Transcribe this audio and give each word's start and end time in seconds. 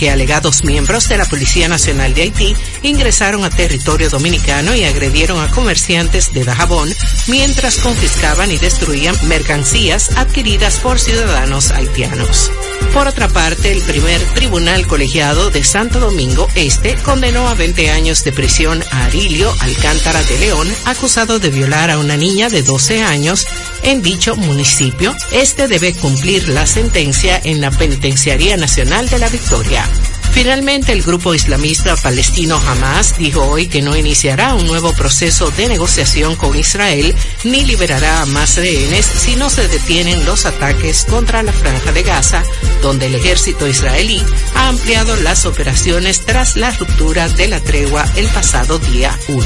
que 0.00 0.10
alegados 0.10 0.64
miembros 0.64 1.10
de 1.10 1.18
la 1.18 1.26
Policía 1.26 1.68
Nacional 1.68 2.14
de 2.14 2.22
Haití 2.22 2.56
ingresaron 2.82 3.44
a 3.44 3.50
territorio 3.50 4.08
dominicano 4.08 4.74
y 4.74 4.84
agredieron 4.84 5.38
a 5.38 5.50
comerciantes 5.50 6.32
de 6.32 6.42
Dajabón 6.42 6.90
mientras 7.26 7.76
confiscaban 7.76 8.50
y 8.50 8.56
destruían 8.56 9.14
mercancías 9.28 10.16
adquiridas 10.16 10.78
por 10.78 10.98
ciudadanos 10.98 11.70
haitianos. 11.70 12.50
Por 12.92 13.06
otra 13.06 13.28
parte, 13.28 13.72
el 13.72 13.82
primer 13.82 14.20
tribunal 14.34 14.86
colegiado 14.86 15.50
de 15.50 15.62
Santo 15.64 16.00
Domingo 16.00 16.48
Este 16.54 16.96
condenó 16.96 17.48
a 17.48 17.54
20 17.54 17.90
años 17.90 18.24
de 18.24 18.32
prisión 18.32 18.82
a 18.90 19.04
Arilio 19.06 19.54
Alcántara 19.60 20.22
de 20.24 20.38
León, 20.38 20.68
acusado 20.84 21.38
de 21.38 21.50
violar 21.50 21.90
a 21.90 21.98
una 21.98 22.16
niña 22.16 22.48
de 22.48 22.62
12 22.62 23.02
años 23.02 23.46
en 23.82 24.02
dicho 24.02 24.36
municipio. 24.36 25.14
Este 25.32 25.68
debe 25.68 25.94
cumplir 25.94 26.48
la 26.48 26.66
sentencia 26.66 27.40
en 27.42 27.60
la 27.60 27.70
Penitenciaría 27.70 28.56
Nacional 28.56 29.08
de 29.08 29.18
la 29.18 29.28
Victoria. 29.28 29.84
Finalmente, 30.32 30.92
el 30.92 31.02
grupo 31.02 31.34
islamista 31.34 31.96
palestino 31.96 32.56
Hamas 32.56 33.18
dijo 33.18 33.42
hoy 33.42 33.66
que 33.66 33.82
no 33.82 33.96
iniciará 33.96 34.54
un 34.54 34.66
nuevo 34.66 34.92
proceso 34.94 35.50
de 35.50 35.68
negociación 35.68 36.36
con 36.36 36.56
Israel 36.56 37.14
ni 37.44 37.64
liberará 37.64 38.22
a 38.22 38.26
más 38.26 38.56
rehenes 38.56 39.04
si 39.04 39.36
no 39.36 39.50
se 39.50 39.68
detienen 39.68 40.24
los 40.24 40.46
ataques 40.46 41.04
contra 41.04 41.42
la 41.42 41.52
franja 41.52 41.92
de 41.92 42.02
Gaza, 42.02 42.42
donde 42.80 43.06
el 43.06 43.16
ejército 43.16 43.68
israelí 43.68 44.22
ha 44.54 44.68
ampliado 44.68 45.16
las 45.16 45.44
operaciones 45.46 46.24
tras 46.24 46.56
la 46.56 46.70
ruptura 46.70 47.28
de 47.28 47.48
la 47.48 47.60
tregua 47.60 48.06
el 48.16 48.28
pasado 48.28 48.78
día 48.78 49.18
1. 49.28 49.44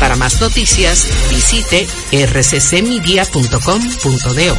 Para 0.00 0.16
más 0.16 0.40
noticias, 0.40 1.06
visite 1.30 1.86
rccmedia.com.do. 2.12 4.56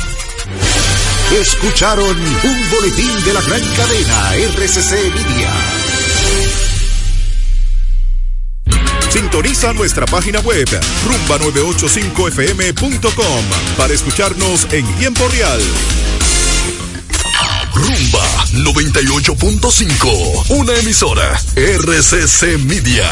Escucharon 1.31 2.17
un 2.17 2.69
boletín 2.71 3.23
de 3.25 3.33
la 3.33 3.41
gran 3.41 3.61
cadena 3.75 4.33
RCC 4.33 5.13
Media. 5.13 5.53
Sintoniza 9.09 9.73
nuestra 9.73 10.05
página 10.05 10.39
web 10.39 10.69
rumba985fm.com 11.05 13.43
para 13.75 13.93
escucharnos 13.93 14.67
en 14.71 14.85
tiempo 14.95 15.27
real. 15.27 15.59
Rumba 17.73 18.25
98.5, 18.53 20.45
una 20.49 20.77
emisora 20.77 21.37
RCC 21.55 22.57
Media. 22.63 23.11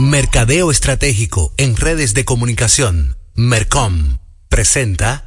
Mercadeo 0.00 0.72
Estratégico 0.72 1.54
en 1.58 1.76
redes 1.76 2.12
de 2.12 2.24
comunicación. 2.24 3.16
Mercom 3.36 4.18
presenta 4.48 5.26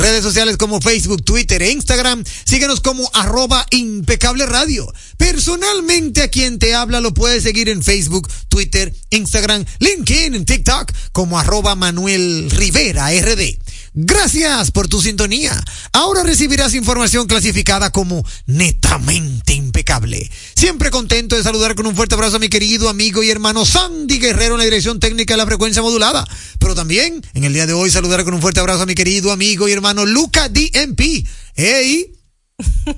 Redes 0.00 0.22
sociales 0.22 0.56
como 0.56 0.80
Facebook, 0.80 1.24
Twitter 1.24 1.62
e 1.62 1.70
Instagram, 1.70 2.24
síguenos 2.44 2.80
como 2.80 3.08
arroba 3.12 3.66
impecable 3.70 4.46
radio. 4.46 4.92
Personalmente 5.16 6.22
a 6.22 6.28
quien 6.28 6.58
te 6.58 6.74
habla 6.74 7.00
lo 7.00 7.14
puedes 7.14 7.42
seguir 7.42 7.68
en 7.68 7.82
Facebook, 7.82 8.28
Twitter, 8.48 8.94
Instagram, 9.10 9.64
LinkedIn, 9.78 10.34
en 10.34 10.44
TikTok 10.44 10.92
como 11.12 11.38
arroba 11.38 11.74
Manuel 11.74 12.50
Rivera 12.50 13.10
RD. 13.10 13.63
Gracias 13.96 14.72
por 14.72 14.88
tu 14.88 15.00
sintonía. 15.00 15.62
Ahora 15.92 16.24
recibirás 16.24 16.74
información 16.74 17.28
clasificada 17.28 17.90
como 17.90 18.26
netamente 18.44 19.54
impecable. 19.54 20.28
Siempre 20.56 20.90
contento 20.90 21.36
de 21.36 21.44
saludar 21.44 21.76
con 21.76 21.86
un 21.86 21.94
fuerte 21.94 22.16
abrazo 22.16 22.36
a 22.36 22.40
mi 22.40 22.48
querido 22.48 22.88
amigo 22.88 23.22
y 23.22 23.30
hermano 23.30 23.64
Sandy 23.64 24.18
Guerrero 24.18 24.54
en 24.54 24.58
la 24.58 24.64
dirección 24.64 24.98
técnica 24.98 25.34
de 25.34 25.38
la 25.38 25.46
frecuencia 25.46 25.80
modulada. 25.80 26.26
Pero 26.58 26.74
también 26.74 27.24
en 27.34 27.44
el 27.44 27.52
día 27.52 27.68
de 27.68 27.72
hoy 27.72 27.88
saludar 27.88 28.24
con 28.24 28.34
un 28.34 28.40
fuerte 28.40 28.58
abrazo 28.58 28.82
a 28.82 28.86
mi 28.86 28.96
querido 28.96 29.30
amigo 29.30 29.68
y 29.68 29.72
hermano 29.72 30.04
Luca 30.04 30.48
DMP. 30.48 31.24
¡Hey! 31.54 32.10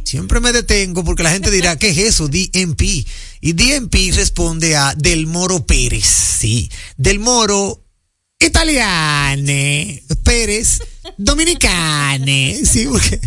Siempre 0.05 0.41
me 0.41 0.53
detengo 0.53 1.05
porque 1.05 1.23
la 1.23 1.31
gente 1.31 1.51
dirá, 1.51 1.77
¿qué 1.77 1.91
es 1.91 1.99
eso? 1.99 2.29
DMP. 2.29 3.07
Y 3.43 3.53
DMP 3.53 4.15
responde 4.15 4.77
a 4.77 4.95
Del 4.95 5.27
Moro 5.27 5.67
Pérez. 5.67 6.07
Sí. 6.07 6.71
Del 6.97 7.19
Moro 7.19 7.86
italiane, 8.39 10.03
Pérez 10.25 10.81
dominicane. 11.17 12.61
Sí, 12.65 12.87
porque, 12.87 13.21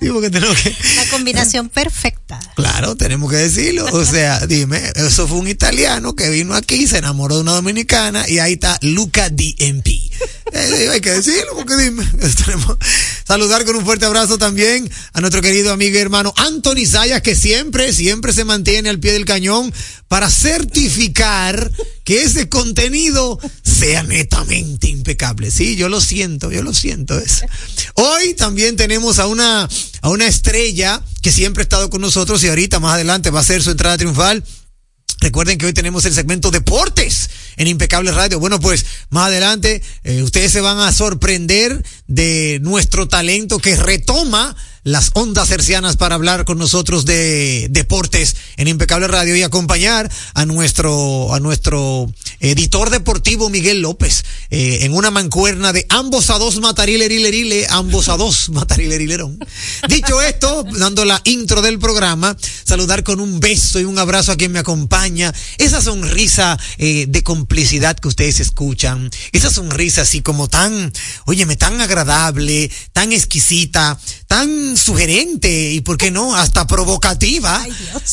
sí, 0.00 0.08
porque 0.10 0.30
tenemos 0.30 0.56
que. 0.58 0.74
La 0.96 1.06
combinación 1.10 1.68
perfecta. 1.68 2.38
Claro, 2.56 2.96
tenemos 2.96 3.30
que 3.30 3.36
decirlo. 3.36 3.86
O 3.92 4.04
sea, 4.04 4.46
dime, 4.46 4.80
eso 4.94 5.26
fue 5.26 5.38
un 5.38 5.48
italiano 5.48 6.14
que 6.14 6.30
vino 6.30 6.54
aquí, 6.54 6.86
se 6.86 6.98
enamoró 6.98 7.36
de 7.36 7.42
una 7.42 7.52
dominicana 7.52 8.28
y 8.28 8.38
ahí 8.38 8.54
está 8.54 8.78
Luca 8.82 9.28
DMP. 9.30 9.88
Eh, 10.54 10.88
hay 10.92 11.00
que 11.00 11.12
decirlo, 11.12 11.54
porque 11.56 11.76
dime. 11.76 12.04
Tenemos, 12.44 12.76
saludar 13.26 13.64
con 13.64 13.76
un 13.76 13.84
fuerte 13.84 14.04
abrazo 14.04 14.38
también 14.38 14.90
a 15.12 15.20
nuestro 15.20 15.40
querido 15.40 15.72
amigo 15.72 15.96
y 15.96 16.00
hermano 16.00 16.34
Anthony 16.36 16.86
Sayas, 16.86 17.22
que 17.22 17.34
siempre, 17.34 17.92
siempre 17.92 18.32
se 18.32 18.44
mantiene 18.44 18.90
al 18.90 18.98
pie 18.98 19.12
del 19.12 19.24
cañón 19.24 19.72
para 20.08 20.28
certificar 20.28 21.72
que 22.04 22.22
ese 22.22 22.48
contenido 22.48 23.38
sea 23.62 24.02
netamente 24.02 24.88
impecable. 24.88 25.50
Sí, 25.50 25.76
yo 25.76 25.88
lo 25.88 26.00
siento, 26.00 26.50
yo 26.50 26.62
lo 26.62 26.74
siento. 26.74 27.18
Eso. 27.24 27.46
Hoy 27.94 28.34
también 28.34 28.76
tenemos 28.76 29.18
a 29.18 29.26
una, 29.26 29.68
a 30.00 30.08
una 30.08 30.26
estrella 30.26 31.02
que 31.22 31.32
siempre 31.32 31.62
ha 31.62 31.64
estado 31.64 31.90
con 31.90 32.00
nosotros 32.00 32.42
y 32.44 32.48
ahorita 32.48 32.80
más 32.80 32.94
adelante 32.94 33.30
va 33.30 33.40
a 33.40 33.44
ser 33.44 33.62
su 33.62 33.70
entrada 33.70 33.96
triunfal. 33.98 34.44
Recuerden 35.22 35.56
que 35.56 35.66
hoy 35.66 35.72
tenemos 35.72 36.04
el 36.04 36.14
segmento 36.14 36.50
Deportes 36.50 37.30
en 37.56 37.68
Impecable 37.68 38.10
Radio. 38.10 38.40
Bueno, 38.40 38.58
pues 38.58 38.84
más 39.10 39.28
adelante 39.28 39.80
eh, 40.02 40.20
ustedes 40.22 40.50
se 40.50 40.60
van 40.60 40.78
a 40.80 40.92
sorprender 40.92 41.84
de 42.08 42.58
nuestro 42.60 43.06
talento 43.06 43.60
que 43.60 43.76
retoma 43.76 44.56
las 44.82 45.12
ondas 45.14 45.52
hercianas 45.52 45.96
para 45.96 46.16
hablar 46.16 46.44
con 46.44 46.58
nosotros 46.58 47.04
de 47.04 47.68
deportes 47.70 48.34
en 48.56 48.66
Impecable 48.66 49.06
Radio 49.06 49.36
y 49.36 49.44
acompañar 49.44 50.10
a 50.34 50.44
nuestro, 50.44 51.32
a 51.32 51.38
nuestro 51.38 52.12
editor 52.42 52.90
deportivo 52.90 53.48
Miguel 53.48 53.80
López 53.80 54.24
eh, 54.50 54.80
en 54.82 54.94
una 54.94 55.10
mancuerna 55.10 55.72
de 55.72 55.86
ambos 55.88 56.28
a 56.28 56.38
dos 56.38 56.60
matarilerile, 56.60 57.66
ambos 57.70 58.08
a 58.08 58.16
dos 58.16 58.50
matarilerilerón. 58.50 59.38
Dicho 59.88 60.20
esto, 60.20 60.64
dando 60.78 61.04
la 61.04 61.20
intro 61.24 61.62
del 61.62 61.78
programa, 61.78 62.36
saludar 62.64 63.04
con 63.04 63.20
un 63.20 63.38
beso 63.40 63.78
y 63.80 63.84
un 63.84 63.98
abrazo 63.98 64.32
a 64.32 64.36
quien 64.36 64.52
me 64.52 64.58
acompaña, 64.58 65.32
esa 65.58 65.80
sonrisa 65.80 66.58
eh, 66.78 67.06
de 67.08 67.22
complicidad 67.22 67.96
que 67.96 68.08
ustedes 68.08 68.40
escuchan, 68.40 69.08
esa 69.30 69.50
sonrisa 69.50 70.02
así 70.02 70.20
como 70.20 70.48
tan, 70.48 70.92
óyeme, 71.26 71.56
tan 71.56 71.80
agradable, 71.80 72.70
tan 72.92 73.12
exquisita, 73.12 73.98
tan 74.26 74.76
sugerente 74.76 75.72
y, 75.72 75.80
¿por 75.80 75.96
qué 75.96 76.10
no?, 76.10 76.34
hasta 76.34 76.66
provocativa, 76.66 77.64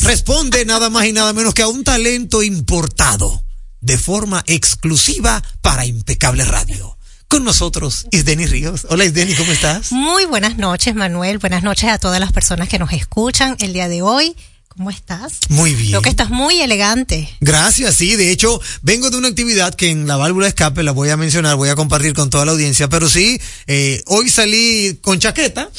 responde 0.01 0.65
nada 0.65 0.91
más 0.91 1.07
y 1.07 1.13
nada 1.13 1.33
menos 1.33 1.55
que 1.55 1.63
a 1.63 1.67
un 1.67 1.83
talento 1.83 2.43
importado 2.43 3.48
de 3.81 3.97
forma 3.97 4.43
exclusiva 4.47 5.43
para 5.61 5.85
Impecable 5.85 6.45
Radio. 6.45 6.97
Con 7.27 7.43
nosotros, 7.43 8.07
Isdeni 8.11 8.47
Ríos. 8.47 8.87
Hola 8.89 9.05
Isdeni, 9.05 9.35
¿cómo 9.35 9.51
estás? 9.51 9.91
Muy 9.91 10.25
buenas 10.25 10.57
noches, 10.57 10.95
Manuel. 10.95 11.37
Buenas 11.37 11.61
noches 11.61 11.89
a 11.89 11.99
todas 11.99 12.19
las 12.19 12.31
personas 12.31 12.69
que 12.69 12.79
nos 12.79 12.91
escuchan 12.91 13.55
el 13.59 13.71
día 13.71 13.87
de 13.87 14.01
hoy. 14.01 14.35
¿Cómo 14.67 14.89
estás? 14.89 15.39
Muy 15.49 15.75
bien. 15.75 15.89
Creo 15.89 16.01
que 16.01 16.09
estás 16.09 16.29
muy 16.29 16.61
elegante. 16.61 17.29
Gracias, 17.41 17.95
sí. 17.95 18.15
De 18.15 18.31
hecho, 18.31 18.59
vengo 18.81 19.09
de 19.09 19.17
una 19.17 19.27
actividad 19.27 19.75
que 19.75 19.91
en 19.91 20.07
la 20.07 20.15
válvula 20.15 20.45
de 20.45 20.49
escape 20.49 20.83
la 20.83 20.91
voy 20.91 21.09
a 21.09 21.17
mencionar, 21.17 21.55
voy 21.55 21.69
a 21.69 21.75
compartir 21.75 22.13
con 22.13 22.29
toda 22.29 22.45
la 22.45 22.53
audiencia, 22.53 22.87
pero 22.87 23.09
sí, 23.09 23.39
eh, 23.67 24.01
hoy 24.07 24.29
salí 24.29 24.97
con 25.01 25.19
chaqueta 25.19 25.69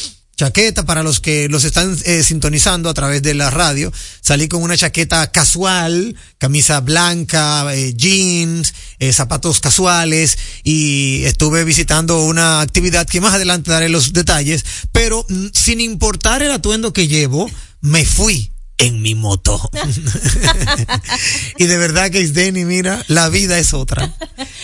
chaqueta 0.41 0.87
para 0.87 1.03
los 1.03 1.21
que 1.21 1.51
los 1.51 1.65
están 1.65 1.95
eh, 2.07 2.23
sintonizando 2.23 2.89
a 2.89 2.95
través 2.95 3.23
de 3.23 3.35
la 3.35 3.51
radio. 3.51 3.93
Salí 4.23 4.49
con 4.49 4.63
una 4.63 4.75
chaqueta 4.75 5.31
casual, 5.31 6.17
camisa 6.39 6.81
blanca, 6.81 7.67
eh, 7.75 7.93
jeans, 7.95 8.73
eh, 9.01 9.13
zapatos 9.13 9.61
casuales 9.61 10.39
y 10.65 11.25
estuve 11.25 11.65
visitando 11.65 12.23
una 12.23 12.63
actividad 12.63 13.07
que 13.07 13.21
más 13.21 13.35
adelante 13.35 13.71
daré 13.71 13.91
los 13.91 14.15
detalles, 14.15 14.65
pero 14.93 15.27
mm, 15.29 15.49
sin 15.53 15.83
importar 15.83 16.43
el 16.43 16.53
atuendo 16.53 16.95
que 16.95 17.07
llevo, 17.07 17.51
me 17.83 18.07
fui 18.07 18.51
en 18.81 19.03
mi 19.03 19.15
moto. 19.15 19.71
y 21.59 21.67
de 21.67 21.79
verdad 21.79 22.11
que 22.11 22.21
Isdeni, 22.21 22.65
mira, 22.65 23.05
la 23.09 23.29
vida 23.29 23.59
es 23.59 23.75
otra. 23.75 24.13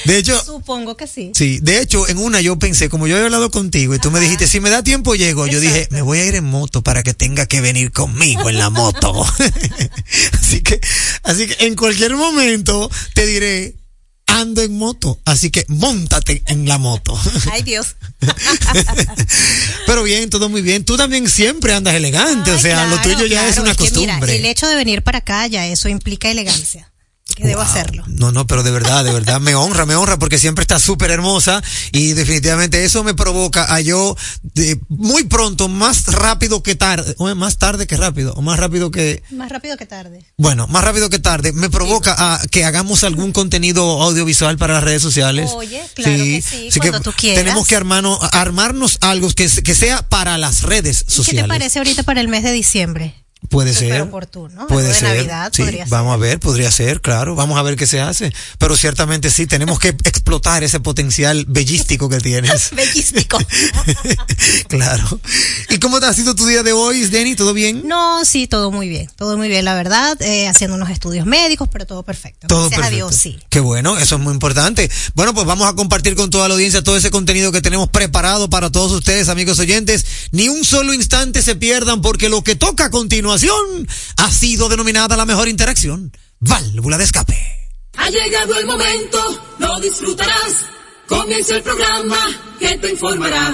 De 0.05 0.17
hecho, 0.17 0.43
supongo 0.43 0.97
que 0.97 1.07
sí. 1.07 1.33
Sí, 1.35 1.59
de 1.61 1.81
hecho, 1.81 2.09
en 2.09 2.19
una 2.19 2.41
yo 2.41 2.59
pensé, 2.59 2.89
como 2.89 3.07
yo 3.07 3.19
he 3.19 3.25
hablado 3.25 3.51
contigo 3.51 3.95
y 3.95 3.99
tú 3.99 4.11
me 4.11 4.19
dijiste, 4.19 4.47
si 4.47 4.59
me 4.59 4.71
da 4.71 4.83
tiempo 4.83 5.15
llego, 5.15 5.47
yo 5.47 5.61
dije, 5.61 5.87
me 5.91 6.03
voy 6.03 6.19
a 6.19 6.25
ir 6.25 6.35
en 6.35 6.45
moto 6.45 6.83
para 6.83 7.03
que 7.03 7.15
tenga 7.15 7.47
que 7.47 7.61
venir 7.61 7.93
conmigo 7.93 8.49
en 8.49 8.59
la 8.59 8.71
moto. 8.71 9.25
así 10.33 10.63
que, 10.63 10.81
así 11.23 11.47
que 11.47 11.67
en 11.67 11.77
cualquier 11.77 12.17
momento 12.17 12.91
te 13.15 13.27
diré, 13.27 13.77
ando 14.27 14.63
en 14.63 14.77
moto, 14.77 15.21
así 15.25 15.51
que 15.51 15.65
montate 15.69 16.43
en 16.47 16.69
la 16.69 16.79
moto. 16.79 17.19
Ay 17.53 17.63
Dios. 17.63 17.97
Pero 19.87 20.03
bien, 20.03 20.31
todo 20.31 20.49
muy 20.49 20.63
bien. 20.63 20.85
Tú 20.85 20.97
también 20.97 21.29
siempre 21.29 21.73
andas 21.75 21.95
elegante, 21.95 22.51
Ay, 22.51 22.57
o 22.57 22.61
sea, 22.61 22.75
claro, 22.75 22.97
lo 22.97 23.03
tuyo 23.03 23.27
ya 23.27 23.39
claro, 23.39 23.49
es 23.49 23.59
una 23.59 23.75
costumbre. 23.75 24.15
mira, 24.21 24.33
el 24.35 24.45
hecho 24.45 24.67
de 24.69 24.75
venir 24.77 25.03
para 25.03 25.19
acá 25.19 25.47
ya 25.47 25.67
eso 25.67 25.89
implica 25.89 26.31
elegancia. 26.31 26.91
Que 27.37 27.47
debo 27.47 27.61
hacerlo. 27.61 28.03
No, 28.07 28.33
no, 28.33 28.47
pero 28.47 28.63
de 28.63 28.71
verdad, 28.71 29.05
de 29.05 29.13
verdad, 29.13 29.41
me 29.41 29.55
honra, 29.55 29.85
me 29.85 29.95
honra 29.95 30.19
porque 30.19 30.39
siempre 30.39 30.63
está 30.63 30.79
súper 30.79 31.11
hermosa 31.11 31.63
y 31.93 32.15
definitivamente 32.15 32.83
eso 32.85 33.05
me 33.05 33.13
provoca 33.13 33.73
a 33.75 33.81
yo 33.83 34.17
de, 34.43 34.81
muy 34.89 35.25
pronto, 35.25 35.69
más 35.69 36.07
rápido 36.07 36.63
que 36.63 36.75
tarde, 36.77 37.15
o 37.19 37.33
más 37.35 37.59
tarde 37.59 37.87
que 37.87 37.97
rápido, 37.99 38.33
o 38.35 38.41
más 38.43 38.59
rápido 38.59 38.91
que, 38.91 39.23
Más 39.33 39.51
rápido 39.51 39.77
que 39.77 39.85
tarde. 39.85 40.25
bueno, 40.39 40.67
más 40.69 40.83
rápido 40.83 41.11
que 41.11 41.19
tarde, 41.19 41.53
me 41.53 41.69
provoca 41.69 42.15
a 42.17 42.41
que 42.51 42.65
hagamos 42.65 43.05
algún 43.05 43.33
contenido 43.33 44.03
audiovisual 44.03 44.57
para 44.57 44.73
las 44.75 44.85
redes 44.85 45.03
sociales. 45.03 45.51
Oye, 45.55 45.83
claro 45.95 46.17
que 46.17 46.41
sí, 46.43 46.69
así 46.69 46.81
cuando 46.81 47.01
tú 47.03 47.13
quieras. 47.15 47.45
Tenemos 47.45 47.67
que 47.69 47.77
armarnos, 47.77 48.19
armarnos 48.33 48.97
algo 49.03 49.29
que, 49.33 49.51
se- 49.51 49.63
que 49.63 49.75
sea 49.75 50.09
para 50.09 50.39
las 50.39 50.63
redes 50.63 51.05
¿Y 51.07 51.11
sociales. 51.13 51.43
qué 51.43 51.43
te 51.43 51.49
parece 51.49 51.79
ahorita 51.81 52.03
para 52.03 52.23
el 52.23 52.29
mes 52.29 52.43
de 52.45 52.53
diciembre? 52.53 53.15
Puede 53.49 53.73
Súper 53.75 53.89
ser. 53.91 54.01
oportuno, 54.03 54.67
Puede 54.67 54.93
ser. 54.93 55.17
Navidad 55.17 55.53
sí, 55.55 55.63
podría 55.63 55.85
ser. 55.85 55.91
vamos 55.91 56.15
a 56.15 56.17
ver, 56.17 56.41
podría 56.41 56.71
ser, 56.73 57.01
claro. 57.01 57.37
Vamos 57.37 57.57
a 57.59 57.63
ver 57.63 57.77
qué 57.77 57.87
se 57.87 58.01
hace. 58.01 58.33
Pero 58.59 58.77
ciertamente 58.77 59.31
sí, 59.31 59.47
tenemos 59.47 59.79
que 59.79 59.89
explotar 59.89 60.65
ese 60.65 60.81
potencial 60.81 61.45
bellístico 61.47 62.09
que 62.09 62.19
tienes. 62.19 62.71
Bellístico. 62.75 63.39
claro. 64.69 65.21
¿Y 65.69 65.79
cómo 65.79 66.01
te 66.01 66.07
ha 66.07 66.13
sido 66.13 66.35
tu 66.35 66.47
día 66.47 66.63
de 66.63 66.73
hoy, 66.73 67.03
Denny? 67.07 67.37
¿Todo 67.37 67.53
bien? 67.53 67.83
No, 67.87 68.25
sí, 68.25 68.47
todo 68.47 68.71
muy 68.71 68.89
bien. 68.89 69.09
Todo 69.17 69.37
muy 69.37 69.49
bien, 69.49 69.65
la 69.65 69.75
verdad. 69.75 70.21
eh, 70.23 70.49
haciendo 70.49 70.77
unos 70.77 70.91
estudios 70.91 71.27
médicos, 71.27 71.69
pero 71.73 71.87
todo 71.87 72.03
perfecto. 72.03 72.47
Todo 72.49 72.69
Gracias 72.69 72.81
perfecto. 72.81 73.05
a 73.07 73.09
Dios, 73.11 73.17
sí. 73.21 73.39
Qué 73.49 73.61
bueno, 73.61 73.97
eso 73.99 74.17
es 74.17 74.21
muy 74.21 74.33
importante. 74.33 74.91
Bueno, 75.15 75.35
pues 75.35 75.47
vamos 75.47 75.69
a 75.69 75.75
compartir 75.75 76.15
con 76.17 76.31
toda 76.31 76.49
la 76.49 76.55
audiencia 76.55 76.83
todo 76.83 76.97
ese 76.97 77.11
contenido 77.11 77.53
que 77.53 77.61
tenemos 77.63 77.89
preparado 77.89 78.51
para 78.51 78.71
todos 78.73 78.93
ustedes, 78.93 79.29
amigos 79.29 79.59
oyentes. 79.59 80.05
Ni 80.33 80.49
un 80.49 80.65
solo 80.65 80.93
instante 80.95 81.43
se 81.43 81.55
pierdan 81.55 82.03
porque 82.03 82.29
lo 82.29 82.43
que 82.43 82.57
toca 82.57 82.87
a 82.87 82.91
continuación 83.27 83.89
ha 84.19 84.31
sido 84.31 84.69
denominada 84.69 85.17
la 85.17 85.27
mejor 85.27 85.49
interacción. 85.49 86.13
Válvula 86.39 86.97
de 86.97 87.05
escape. 87.05 87.37
Ha 87.97 88.09
llegado 88.09 88.57
el 88.57 88.67
momento, 88.67 89.19
lo 89.59 89.81
disfrutarás. 89.81 90.65
Comienza 91.09 91.57
el 91.57 91.63
programa 91.63 92.19
que 92.61 92.79
te 92.79 92.91
informará. 92.91 93.53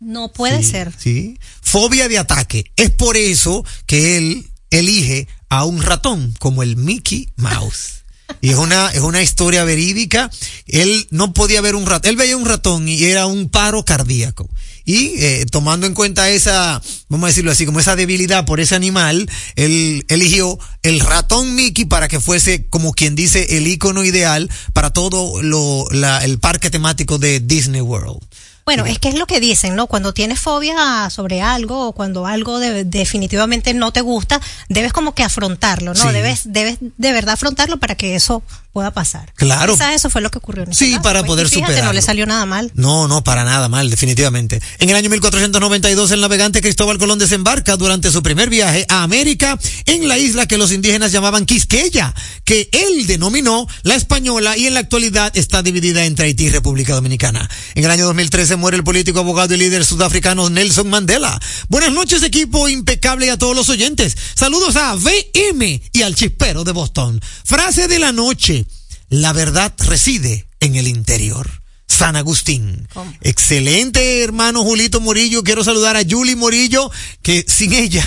No 0.00 0.32
puede 0.32 0.62
Sí, 0.62 0.70
ser. 0.70 0.92
Sí. 0.96 1.38
Fobia 1.62 2.08
de 2.08 2.18
ataque. 2.18 2.70
Es 2.76 2.90
por 2.90 3.16
eso 3.16 3.64
que 3.86 4.18
él 4.18 4.46
elige 4.70 5.26
a 5.48 5.64
un 5.64 5.82
ratón 5.82 6.34
como 6.38 6.62
el 6.62 6.76
Mickey 6.76 7.30
Mouse. 7.36 8.02
Y 8.40 8.50
es 8.50 8.56
una, 8.56 8.90
es 8.90 9.00
una 9.00 9.22
historia 9.22 9.64
verídica. 9.64 10.30
Él 10.66 11.06
no 11.10 11.32
podía 11.32 11.60
ver 11.60 11.76
un 11.76 11.86
ratón. 11.86 12.10
Él 12.10 12.16
veía 12.16 12.36
un 12.36 12.44
ratón 12.44 12.88
y 12.88 13.04
era 13.04 13.26
un 13.26 13.48
paro 13.48 13.84
cardíaco. 13.84 14.50
Y 14.86 15.14
eh, 15.18 15.46
tomando 15.50 15.86
en 15.88 15.94
cuenta 15.94 16.30
esa, 16.30 16.80
vamos 17.08 17.24
a 17.24 17.28
decirlo 17.28 17.50
así, 17.50 17.66
como 17.66 17.80
esa 17.80 17.96
debilidad 17.96 18.46
por 18.46 18.60
ese 18.60 18.76
animal, 18.76 19.28
él 19.56 20.06
eligió 20.08 20.58
el 20.82 21.00
ratón 21.00 21.56
Mickey 21.56 21.84
para 21.84 22.06
que 22.06 22.20
fuese, 22.20 22.66
como 22.70 22.92
quien 22.92 23.16
dice, 23.16 23.58
el 23.58 23.66
icono 23.66 24.04
ideal 24.04 24.48
para 24.72 24.90
todo 24.90 25.42
lo, 25.42 25.86
la, 25.90 26.24
el 26.24 26.38
parque 26.38 26.70
temático 26.70 27.18
de 27.18 27.40
Disney 27.40 27.80
World. 27.80 28.20
Bueno, 28.66 28.84
es 28.84 28.98
que 28.98 29.08
es 29.08 29.14
lo 29.14 29.26
que 29.26 29.38
dicen, 29.38 29.76
¿no? 29.76 29.86
Cuando 29.86 30.12
tienes 30.12 30.40
fobia 30.40 31.08
sobre 31.08 31.40
algo 31.40 31.86
o 31.86 31.92
cuando 31.92 32.26
algo 32.26 32.58
de- 32.58 32.84
definitivamente 32.84 33.72
no 33.74 33.92
te 33.92 34.00
gusta, 34.00 34.40
debes 34.68 34.92
como 34.92 35.14
que 35.14 35.22
afrontarlo, 35.22 35.94
¿no? 35.94 36.02
Sí. 36.02 36.08
Debes, 36.12 36.40
debes 36.46 36.78
de 36.80 37.12
verdad 37.12 37.34
afrontarlo 37.34 37.78
para 37.78 37.94
que 37.94 38.16
eso 38.16 38.42
pueda 38.72 38.90
pasar. 38.90 39.32
Claro. 39.36 39.72
Quizás 39.72 39.94
eso 39.94 40.10
fue 40.10 40.20
lo 40.20 40.30
que 40.30 40.36
ocurrió 40.36 40.64
en 40.64 40.72
este 40.72 40.84
Sí, 40.84 40.90
caso, 40.90 41.02
para 41.04 41.20
pues, 41.20 41.28
poder 41.28 41.48
fíjate, 41.48 41.80
no 41.80 41.94
le 41.94 42.02
salió 42.02 42.26
nada 42.26 42.44
mal. 42.44 42.70
No, 42.74 43.08
no, 43.08 43.24
para 43.24 43.42
nada 43.44 43.68
mal, 43.68 43.88
definitivamente. 43.88 44.60
En 44.80 44.90
el 44.90 44.96
año 44.96 45.08
1492, 45.08 46.10
el 46.10 46.20
navegante 46.20 46.60
Cristóbal 46.60 46.98
Colón 46.98 47.18
desembarca 47.18 47.76
durante 47.76 48.10
su 48.10 48.22
primer 48.22 48.50
viaje 48.50 48.84
a 48.90 49.02
América 49.02 49.58
en 49.86 50.08
la 50.08 50.18
isla 50.18 50.46
que 50.46 50.58
los 50.58 50.72
indígenas 50.72 51.10
llamaban 51.12 51.46
Quisqueya, 51.46 52.12
que 52.44 52.68
él 52.72 53.06
denominó 53.06 53.66
la 53.82 53.94
española 53.94 54.58
y 54.58 54.66
en 54.66 54.74
la 54.74 54.80
actualidad 54.80 55.34
está 55.34 55.62
dividida 55.62 56.04
entre 56.04 56.26
Haití 56.26 56.44
y 56.44 56.50
República 56.50 56.94
Dominicana. 56.94 57.48
En 57.76 57.84
el 57.84 57.90
año 57.90 58.04
2013 58.04 58.55
muere 58.56 58.76
el 58.76 58.84
político, 58.84 59.20
abogado 59.20 59.54
y 59.54 59.58
líder 59.58 59.84
sudafricano 59.84 60.50
Nelson 60.50 60.88
Mandela. 60.88 61.40
Buenas 61.68 61.92
noches, 61.92 62.22
equipo 62.22 62.68
impecable 62.68 63.30
a 63.30 63.38
todos 63.38 63.54
los 63.54 63.68
oyentes. 63.68 64.16
Saludos 64.34 64.76
a 64.76 64.94
VM 64.94 65.82
y 65.92 66.02
al 66.02 66.14
chispero 66.14 66.64
de 66.64 66.72
Boston. 66.72 67.20
Frase 67.44 67.88
de 67.88 67.98
la 67.98 68.12
noche. 68.12 68.66
La 69.08 69.32
verdad 69.32 69.72
reside 69.78 70.48
en 70.60 70.76
el 70.76 70.88
interior. 70.88 71.65
San 71.96 72.14
Agustín. 72.14 72.86
¿Cómo? 72.92 73.10
Excelente, 73.22 74.22
hermano 74.22 74.62
Julito 74.62 75.00
Morillo. 75.00 75.42
Quiero 75.42 75.64
saludar 75.64 75.96
a 75.96 76.02
Julie 76.06 76.36
Morillo, 76.36 76.90
que 77.22 77.42
sin 77.48 77.72
ella, 77.72 78.06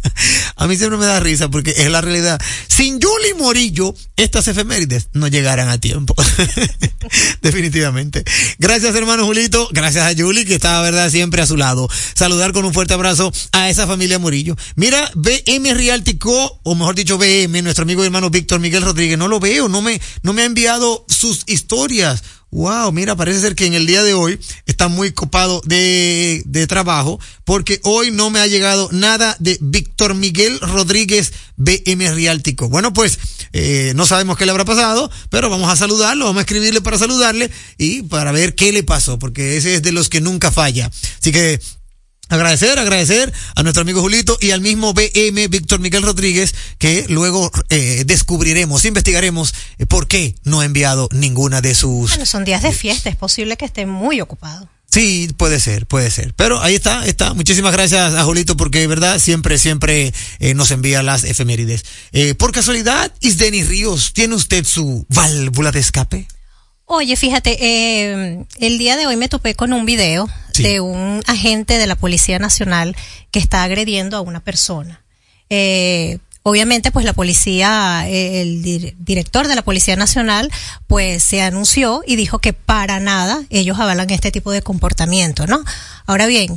a 0.56 0.66
mí 0.66 0.76
siempre 0.76 0.98
me 0.98 1.04
da 1.04 1.20
risa 1.20 1.50
porque 1.50 1.74
es 1.76 1.90
la 1.90 2.00
realidad. 2.00 2.40
Sin 2.66 2.98
Julie 2.98 3.34
Morillo, 3.34 3.94
estas 4.16 4.48
efemérides 4.48 5.08
no 5.12 5.28
llegarán 5.28 5.68
a 5.68 5.78
tiempo. 5.78 6.14
Definitivamente. 7.42 8.24
Gracias, 8.58 8.94
hermano 8.94 9.26
Julito. 9.26 9.68
Gracias 9.70 10.06
a 10.06 10.16
Julie, 10.18 10.46
que 10.46 10.54
está, 10.54 10.80
verdad, 10.80 11.10
siempre 11.10 11.42
a 11.42 11.46
su 11.46 11.58
lado. 11.58 11.90
Saludar 12.14 12.54
con 12.54 12.64
un 12.64 12.72
fuerte 12.72 12.94
abrazo 12.94 13.30
a 13.52 13.68
esa 13.68 13.86
familia 13.86 14.18
Morillo. 14.18 14.56
Mira, 14.76 15.10
BM 15.14 15.74
Realtico, 15.74 16.58
o 16.62 16.74
mejor 16.74 16.94
dicho, 16.94 17.18
BM, 17.18 17.60
nuestro 17.60 17.82
amigo 17.82 18.02
y 18.02 18.06
hermano 18.06 18.30
Víctor 18.30 18.60
Miguel 18.60 18.82
Rodríguez, 18.82 19.18
no 19.18 19.28
lo 19.28 19.40
veo, 19.40 19.68
no 19.68 19.82
me, 19.82 20.00
no 20.22 20.32
me 20.32 20.40
ha 20.40 20.46
enviado 20.46 21.04
sus 21.06 21.42
historias. 21.46 22.22
Wow, 22.56 22.90
mira, 22.90 23.14
parece 23.16 23.40
ser 23.40 23.54
que 23.54 23.66
en 23.66 23.74
el 23.74 23.86
día 23.86 24.02
de 24.02 24.14
hoy 24.14 24.40
está 24.64 24.88
muy 24.88 25.12
copado 25.12 25.60
de, 25.66 26.42
de 26.46 26.66
trabajo 26.66 27.20
porque 27.44 27.80
hoy 27.84 28.10
no 28.10 28.30
me 28.30 28.40
ha 28.40 28.46
llegado 28.46 28.88
nada 28.92 29.36
de 29.40 29.58
Víctor 29.60 30.14
Miguel 30.14 30.58
Rodríguez 30.60 31.34
BM 31.58 32.10
Riáltico. 32.14 32.70
Bueno, 32.70 32.94
pues 32.94 33.18
eh, 33.52 33.92
no 33.94 34.06
sabemos 34.06 34.38
qué 34.38 34.46
le 34.46 34.52
habrá 34.52 34.64
pasado, 34.64 35.10
pero 35.28 35.50
vamos 35.50 35.70
a 35.70 35.76
saludarlo, 35.76 36.24
vamos 36.24 36.38
a 36.38 36.44
escribirle 36.44 36.80
para 36.80 36.96
saludarle 36.96 37.50
y 37.76 38.00
para 38.00 38.32
ver 38.32 38.54
qué 38.54 38.72
le 38.72 38.82
pasó, 38.82 39.18
porque 39.18 39.58
ese 39.58 39.74
es 39.74 39.82
de 39.82 39.92
los 39.92 40.08
que 40.08 40.22
nunca 40.22 40.50
falla. 40.50 40.90
Así 41.20 41.32
que 41.32 41.60
Agradecer, 42.28 42.78
agradecer 42.78 43.32
a 43.54 43.62
nuestro 43.62 43.82
amigo 43.82 44.00
Julito 44.00 44.36
y 44.40 44.50
al 44.50 44.60
mismo 44.60 44.94
BM 44.94 45.48
Víctor 45.48 45.80
Miguel 45.80 46.02
Rodríguez 46.02 46.54
que 46.78 47.06
luego 47.08 47.50
eh, 47.70 48.02
descubriremos, 48.06 48.84
investigaremos 48.84 49.54
eh, 49.78 49.86
por 49.86 50.08
qué 50.08 50.34
no 50.44 50.60
ha 50.60 50.64
enviado 50.64 51.08
ninguna 51.12 51.60
de 51.60 51.74
sus... 51.74 52.10
Bueno, 52.10 52.26
son 52.26 52.44
días 52.44 52.62
de 52.62 52.72
fiesta, 52.72 53.10
es 53.10 53.16
posible 53.16 53.56
que 53.56 53.64
esté 53.64 53.86
muy 53.86 54.20
ocupado. 54.20 54.68
Sí, 54.90 55.28
puede 55.36 55.60
ser, 55.60 55.86
puede 55.86 56.10
ser. 56.10 56.32
Pero 56.34 56.60
ahí 56.62 56.74
está, 56.74 57.04
está. 57.06 57.34
Muchísimas 57.34 57.72
gracias 57.72 58.14
a 58.14 58.24
Julito 58.24 58.56
porque, 58.56 58.86
verdad, 58.86 59.18
siempre, 59.18 59.58
siempre 59.58 60.14
eh, 60.38 60.54
nos 60.54 60.70
envía 60.70 61.02
las 61.02 61.24
efemérides. 61.24 61.84
Eh, 62.12 62.34
por 62.34 62.52
casualidad, 62.52 63.12
Isdeni 63.20 63.62
Ríos, 63.62 64.12
¿tiene 64.14 64.34
usted 64.34 64.64
su 64.64 65.04
válvula 65.10 65.70
de 65.70 65.80
escape? 65.80 66.28
Oye, 66.88 67.16
fíjate, 67.16 67.56
eh, 67.60 68.44
el 68.60 68.78
día 68.78 68.96
de 68.96 69.06
hoy 69.06 69.16
me 69.16 69.28
topé 69.28 69.54
con 69.54 69.72
un 69.72 69.84
video 69.86 70.28
Sí. 70.52 70.62
de 70.62 70.80
un 70.80 71.20
agente 71.26 71.78
de 71.78 71.86
la 71.88 71.96
Policía 71.96 72.38
Nacional 72.38 72.96
que 73.32 73.40
está 73.40 73.64
agrediendo 73.64 74.16
a 74.16 74.20
una 74.20 74.38
persona. 74.40 75.02
Eh, 75.50 76.18
obviamente, 76.44 76.92
pues 76.92 77.04
la 77.04 77.12
policía, 77.12 78.04
eh, 78.08 78.40
el 78.40 78.62
dir- 78.62 78.94
director 78.98 79.48
de 79.48 79.56
la 79.56 79.62
Policía 79.62 79.96
Nacional, 79.96 80.50
pues 80.86 81.24
se 81.24 81.42
anunció 81.42 82.02
y 82.06 82.14
dijo 82.14 82.38
que 82.38 82.52
para 82.52 83.00
nada 83.00 83.42
ellos 83.50 83.78
avalan 83.80 84.08
este 84.10 84.30
tipo 84.30 84.52
de 84.52 84.62
comportamiento, 84.62 85.46
¿no? 85.48 85.64
Ahora 86.06 86.26
bien, 86.26 86.54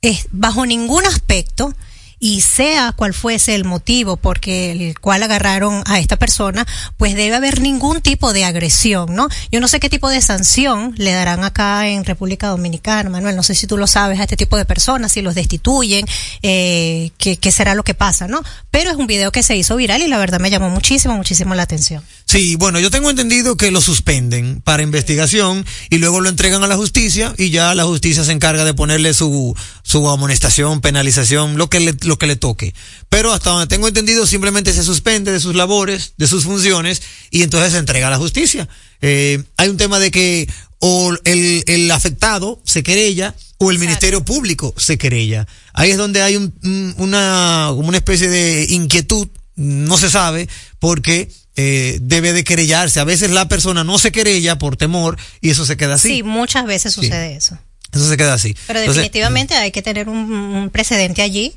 es, 0.00 0.26
bajo 0.32 0.64
ningún 0.64 1.04
aspecto 1.04 1.74
y 2.24 2.40
sea 2.40 2.92
cual 2.92 3.14
fuese 3.14 3.56
el 3.56 3.64
motivo 3.64 4.16
porque 4.16 4.70
el 4.70 5.00
cual 5.00 5.24
agarraron 5.24 5.82
a 5.86 5.98
esta 5.98 6.16
persona, 6.16 6.64
pues 6.96 7.16
debe 7.16 7.34
haber 7.34 7.60
ningún 7.60 8.00
tipo 8.00 8.32
de 8.32 8.44
agresión, 8.44 9.12
¿no? 9.12 9.26
Yo 9.50 9.58
no 9.58 9.66
sé 9.66 9.80
qué 9.80 9.90
tipo 9.90 10.08
de 10.08 10.22
sanción 10.22 10.94
le 10.98 11.10
darán 11.10 11.42
acá 11.42 11.88
en 11.88 12.04
República 12.04 12.46
Dominicana, 12.46 13.10
Manuel, 13.10 13.34
no 13.34 13.42
sé 13.42 13.56
si 13.56 13.66
tú 13.66 13.76
lo 13.76 13.88
sabes 13.88 14.20
a 14.20 14.22
este 14.22 14.36
tipo 14.36 14.56
de 14.56 14.64
personas, 14.64 15.10
si 15.10 15.20
los 15.20 15.34
destituyen, 15.34 16.06
eh, 16.44 17.10
qué, 17.18 17.38
qué 17.38 17.50
será 17.50 17.74
lo 17.74 17.82
que 17.82 17.94
pasa, 17.94 18.28
¿no? 18.28 18.40
Pero 18.70 18.90
es 18.90 18.96
un 18.96 19.08
video 19.08 19.32
que 19.32 19.42
se 19.42 19.56
hizo 19.56 19.74
viral 19.74 20.00
y 20.02 20.06
la 20.06 20.18
verdad 20.18 20.38
me 20.38 20.48
llamó 20.48 20.70
muchísimo, 20.70 21.16
muchísimo 21.16 21.56
la 21.56 21.64
atención. 21.64 22.04
Sí, 22.24 22.54
bueno, 22.54 22.78
yo 22.78 22.90
tengo 22.90 23.10
entendido 23.10 23.56
que 23.56 23.70
lo 23.72 23.80
suspenden 23.80 24.62
para 24.62 24.84
investigación 24.84 25.66
y 25.90 25.98
luego 25.98 26.20
lo 26.20 26.28
entregan 26.28 26.62
a 26.62 26.68
la 26.68 26.76
justicia 26.76 27.34
y 27.36 27.50
ya 27.50 27.74
la 27.74 27.84
justicia 27.84 28.24
se 28.24 28.30
encarga 28.32 28.64
de 28.64 28.74
ponerle 28.74 29.12
su, 29.12 29.54
su 29.82 30.08
amonestación, 30.08 30.80
penalización, 30.80 31.58
lo 31.58 31.68
que 31.68 31.80
le, 31.80 31.92
que 32.18 32.26
le 32.26 32.36
toque. 32.36 32.74
Pero 33.08 33.32
hasta 33.32 33.50
donde 33.50 33.66
tengo 33.66 33.88
entendido 33.88 34.26
simplemente 34.26 34.72
se 34.72 34.82
suspende 34.82 35.32
de 35.32 35.40
sus 35.40 35.54
labores, 35.54 36.14
de 36.16 36.26
sus 36.26 36.44
funciones 36.44 37.02
y 37.30 37.42
entonces 37.42 37.72
se 37.72 37.78
entrega 37.78 38.08
a 38.08 38.10
la 38.10 38.18
justicia. 38.18 38.68
Eh, 39.00 39.42
hay 39.56 39.68
un 39.68 39.76
tema 39.76 39.98
de 39.98 40.10
que 40.10 40.48
o 40.78 41.12
el, 41.24 41.64
el 41.66 41.90
afectado 41.90 42.60
se 42.64 42.82
querella 42.82 43.34
o 43.58 43.70
el 43.70 43.78
Ministerio 43.78 44.24
Público 44.24 44.74
se 44.76 44.98
querella. 44.98 45.46
Ahí 45.72 45.90
es 45.92 45.96
donde 45.96 46.22
hay 46.22 46.36
un, 46.36 46.52
un- 46.64 46.94
una, 46.98 47.70
una 47.70 47.96
especie 47.96 48.28
de 48.28 48.66
inquietud, 48.70 49.28
no 49.54 49.96
se 49.98 50.10
sabe, 50.10 50.48
porque 50.80 51.30
eh, 51.54 51.98
debe 52.02 52.32
de 52.32 52.42
querellarse. 52.42 52.98
A 52.98 53.04
veces 53.04 53.30
la 53.30 53.46
persona 53.46 53.84
no 53.84 53.98
se 53.98 54.10
querella 54.10 54.58
por 54.58 54.76
temor 54.76 55.16
y 55.40 55.50
eso 55.50 55.64
se 55.64 55.76
queda 55.76 55.94
así. 55.94 56.08
Sí, 56.08 56.22
muchas 56.24 56.64
veces 56.66 56.92
sucede 56.94 57.36
eso. 57.36 57.56
Eso 57.92 58.08
se 58.08 58.16
queda 58.16 58.34
así. 58.34 58.56
Pero 58.66 58.80
Entonces, 58.80 59.02
definitivamente 59.02 59.54
hay 59.54 59.70
que 59.70 59.82
tener 59.82 60.08
un, 60.08 60.32
un 60.32 60.70
precedente 60.70 61.22
allí, 61.22 61.52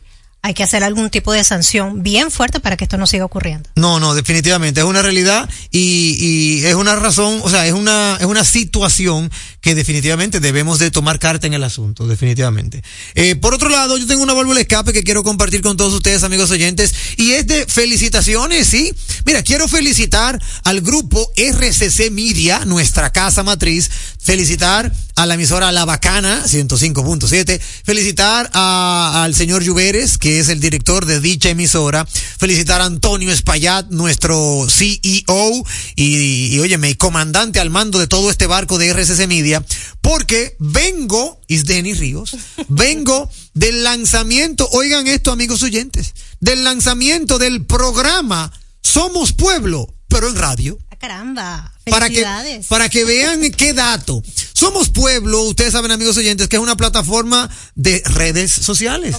hay 0.45 0.53
que 0.53 0.61
hacer 0.61 0.83
algún 0.83 1.09
tipo 1.09 1.33
de 1.33 1.43
sanción 1.43 2.03
bien 2.03 2.29
fuerte 2.29 2.59
para 2.59 2.77
que 2.77 2.83
esto 2.83 2.99
no 2.99 3.07
siga 3.07 3.25
ocurriendo. 3.25 3.67
No, 3.75 3.99
no, 3.99 4.13
definitivamente 4.13 4.79
es 4.79 4.85
una 4.85 5.01
realidad 5.01 5.49
y, 5.71 6.63
es 6.63 6.75
una 6.75 6.95
razón, 6.95 7.39
o 7.41 7.49
sea, 7.49 7.65
es 7.65 7.73
una 7.73 8.17
es 8.19 8.27
una 8.27 8.43
situación 8.43 9.31
que 9.65 9.73
definitivamente 9.73 10.39
debemos 10.39 10.77
de 10.77 10.91
tomar 10.91 11.17
carta 11.17 11.47
en 11.47 11.55
el 11.55 11.63
asunto, 11.63 12.05
definitivamente. 12.05 12.83
Eh, 13.15 13.35
por 13.35 13.55
otro 13.55 13.67
lado, 13.67 13.97
yo 13.97 14.05
tengo 14.05 14.21
una 14.21 14.35
válvula 14.35 14.61
escape 14.61 14.93
que 14.93 15.03
quiero 15.03 15.23
compartir 15.23 15.63
con 15.63 15.75
todos 15.75 15.91
ustedes, 15.91 16.21
amigos 16.21 16.51
oyentes, 16.51 16.93
y 17.17 17.31
es 17.31 17.47
de 17.47 17.65
felicitaciones, 17.65 18.67
¿sí? 18.67 18.93
Mira, 19.25 19.41
quiero 19.41 19.67
felicitar 19.67 20.39
al 20.65 20.81
grupo 20.81 21.31
RCC 21.35 22.11
Media, 22.11 22.63
nuestra 22.65 23.11
casa 23.11 23.41
matriz, 23.41 23.89
felicitar 24.21 24.93
a 25.15 25.25
la 25.25 25.33
emisora 25.33 25.71
La 25.71 25.85
Bacana 25.85 26.43
105.7, 26.45 27.59
felicitar 27.83 28.51
a- 28.53 29.23
al 29.23 29.33
señor 29.33 29.63
Lluveres, 29.63 30.17
que 30.19 30.39
es 30.39 30.49
el 30.49 30.59
director 30.59 31.05
de 31.05 31.21
dicha 31.21 31.49
emisora, 31.49 32.05
felicitar 32.05 32.81
a 32.81 32.85
Antonio 32.85 33.31
Espaillat, 33.31 33.87
nuestro 33.89 34.67
CEO 34.69 35.63
y, 35.95 36.55
y 36.55 36.59
óyeme, 36.59 36.95
comandante 36.97 37.59
al 37.59 37.69
mando 37.71 37.97
de 37.97 38.07
todo 38.07 38.29
este 38.29 38.45
barco 38.45 38.77
de 38.77 38.89
RCC 38.89 39.25
Media, 39.27 39.54
porque 40.01 40.55
vengo, 40.59 41.39
is 41.47 41.65
Denis 41.65 41.99
Ríos, 41.99 42.35
vengo 42.67 43.29
del 43.53 43.83
lanzamiento, 43.83 44.67
oigan 44.71 45.07
esto 45.07 45.31
amigos 45.31 45.63
oyentes, 45.63 46.13
del 46.39 46.63
lanzamiento 46.63 47.37
del 47.37 47.65
programa 47.65 48.51
Somos 48.81 49.33
Pueblo, 49.33 49.93
pero 50.07 50.29
en 50.29 50.35
radio 50.35 50.77
Ah, 50.91 50.95
caramba. 50.97 51.73
para 51.89 52.09
que, 52.09 52.25
para 52.69 52.89
que 52.89 53.03
vean 53.03 53.51
qué 53.51 53.73
dato. 53.73 54.21
Somos 54.53 54.89
Pueblo, 54.89 55.41
ustedes 55.43 55.73
saben 55.73 55.91
amigos 55.91 56.17
oyentes, 56.17 56.47
que 56.47 56.55
es 56.55 56.61
una 56.61 56.77
plataforma 56.77 57.49
de 57.75 58.01
redes 58.05 58.51
sociales. 58.51 59.15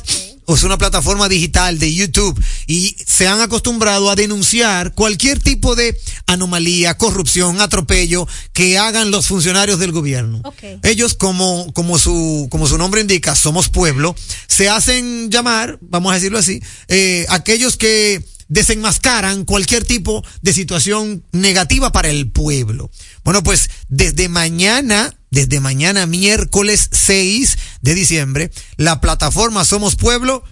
Es 0.55 0.63
una 0.63 0.79
plataforma 0.79 1.29
digital 1.29 1.79
de 1.79 1.93
YouTube 1.93 2.43
y 2.67 2.97
se 3.07 3.27
han 3.27 3.41
acostumbrado 3.41 4.11
a 4.11 4.17
denunciar 4.17 4.95
cualquier 4.95 5.41
tipo 5.41 5.75
de 5.75 5.99
anomalía, 6.27 6.97
corrupción, 6.97 7.61
atropello 7.61 8.29
que 8.53 8.79
hagan 8.79 9.11
los 9.11 9.27
funcionarios 9.27 9.79
del 9.79 9.93
gobierno. 9.93 10.43
Ellos, 10.83 11.15
como, 11.15 11.73
como 11.73 11.99
su, 11.99 12.49
como 12.51 12.67
su 12.67 12.79
nombre 12.79 13.01
indica, 13.01 13.35
somos 13.35 13.69
pueblo, 13.69 14.15
se 14.47 14.69
hacen 14.69 15.31
llamar, 15.31 15.79
vamos 15.81 16.13
a 16.13 16.15
decirlo 16.15 16.39
así, 16.39 16.63
eh, 16.89 17.27
aquellos 17.29 17.77
que 17.77 18.25
desenmascaran 18.49 19.45
cualquier 19.45 19.85
tipo 19.85 20.25
de 20.43 20.53
situación 20.53 21.25
negativa 21.33 21.93
para 21.93 22.09
el 22.09 22.31
pueblo. 22.31 22.91
Bueno, 23.25 23.43
pues 23.43 23.71
desde 23.89 24.29
mañana, 24.29 25.17
desde 25.31 25.61
mañana 25.61 26.07
miércoles 26.07 26.89
6 26.93 27.59
de 27.83 27.95
diciembre, 27.95 28.51
la 28.77 29.01
plataforma 29.01 29.65
Somos 29.65 29.97
Pueblo 29.97 30.45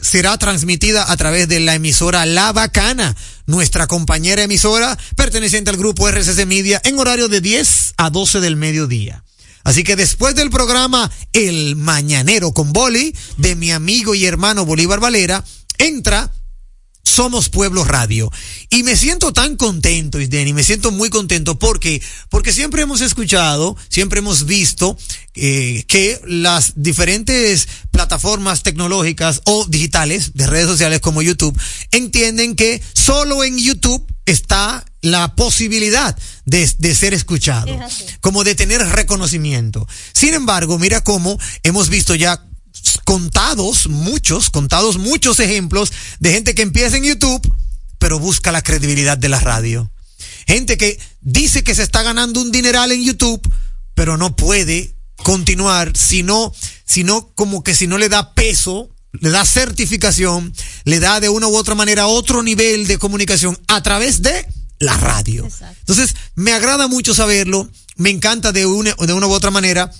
será 0.00 0.36
transmitida 0.38 1.10
a 1.10 1.16
través 1.16 1.48
de 1.48 1.60
la 1.60 1.74
emisora 1.74 2.26
La 2.26 2.52
Bacana, 2.52 3.16
nuestra 3.46 3.86
compañera 3.86 4.42
emisora 4.42 4.96
perteneciente 5.16 5.70
al 5.70 5.76
grupo 5.76 6.08
RCC 6.08 6.46
Media 6.46 6.80
en 6.84 6.98
horario 6.98 7.28
de 7.28 7.40
10 7.40 7.94
a 7.96 8.10
12 8.10 8.40
del 8.40 8.56
mediodía. 8.56 9.24
Así 9.64 9.82
que 9.82 9.96
después 9.96 10.36
del 10.36 10.50
programa 10.50 11.10
El 11.32 11.74
Mañanero 11.74 12.52
con 12.52 12.72
Boli, 12.72 13.16
de 13.36 13.56
mi 13.56 13.72
amigo 13.72 14.14
y 14.14 14.24
hermano 14.24 14.64
Bolívar 14.64 15.00
Valera, 15.00 15.44
entra 15.78 16.32
somos 17.06 17.48
Pueblo 17.48 17.84
Radio. 17.84 18.30
Y 18.68 18.82
me 18.82 18.96
siento 18.96 19.32
tan 19.32 19.56
contento, 19.56 20.20
Isdeni, 20.20 20.52
me 20.52 20.64
siento 20.64 20.90
muy 20.90 21.08
contento 21.08 21.58
porque, 21.58 22.02
porque 22.28 22.52
siempre 22.52 22.82
hemos 22.82 23.00
escuchado, 23.00 23.76
siempre 23.88 24.18
hemos 24.18 24.44
visto 24.44 24.98
eh, 25.34 25.84
que 25.86 26.20
las 26.26 26.72
diferentes 26.76 27.68
plataformas 27.92 28.62
tecnológicas 28.62 29.40
o 29.44 29.64
digitales 29.66 30.32
de 30.34 30.46
redes 30.46 30.66
sociales 30.66 31.00
como 31.00 31.22
YouTube 31.22 31.58
entienden 31.92 32.56
que 32.56 32.82
solo 32.92 33.44
en 33.44 33.56
YouTube 33.56 34.04
está 34.26 34.84
la 35.00 35.36
posibilidad 35.36 36.18
de, 36.44 36.68
de 36.78 36.94
ser 36.94 37.14
escuchado, 37.14 37.68
Es 37.68 38.18
como 38.20 38.42
de 38.42 38.56
tener 38.56 38.80
reconocimiento. 38.80 39.86
Sin 40.12 40.34
embargo, 40.34 40.78
mira 40.80 41.04
cómo 41.04 41.38
hemos 41.62 41.88
visto 41.88 42.16
ya 42.16 42.44
contados, 43.04 43.88
muchos, 43.88 44.50
contados 44.50 44.98
muchos 44.98 45.40
ejemplos 45.40 45.92
de 46.20 46.32
gente 46.32 46.54
que 46.54 46.62
empieza 46.62 46.96
en 46.96 47.04
YouTube, 47.04 47.52
pero 47.98 48.18
busca 48.18 48.52
la 48.52 48.62
credibilidad 48.62 49.18
de 49.18 49.28
la 49.28 49.40
radio. 49.40 49.90
Gente 50.46 50.76
que 50.76 50.98
dice 51.20 51.64
que 51.64 51.74
se 51.74 51.82
está 51.82 52.02
ganando 52.02 52.40
un 52.40 52.52
dineral 52.52 52.92
en 52.92 53.02
YouTube, 53.02 53.42
pero 53.94 54.16
no 54.16 54.36
puede 54.36 54.94
continuar, 55.16 55.92
sino, 55.96 56.52
sino 56.84 57.32
como 57.34 57.64
que 57.64 57.74
si 57.74 57.86
no 57.86 57.98
le 57.98 58.08
da 58.08 58.34
peso, 58.34 58.90
le 59.12 59.30
da 59.30 59.44
certificación, 59.44 60.52
le 60.84 61.00
da 61.00 61.20
de 61.20 61.28
una 61.28 61.48
u 61.48 61.56
otra 61.56 61.74
manera 61.74 62.06
otro 62.06 62.42
nivel 62.42 62.86
de 62.86 62.98
comunicación 62.98 63.58
a 63.66 63.82
través 63.82 64.22
de 64.22 64.46
la 64.78 64.96
radio. 64.96 65.46
Exacto. 65.46 65.76
Entonces, 65.80 66.14
me 66.34 66.52
agrada 66.52 66.86
mucho 66.86 67.14
saberlo, 67.14 67.68
me 67.96 68.10
encanta 68.10 68.52
de 68.52 68.66
una, 68.66 68.94
de 68.94 69.12
una 69.12 69.26
u 69.26 69.32
otra 69.32 69.50
manera 69.50 69.90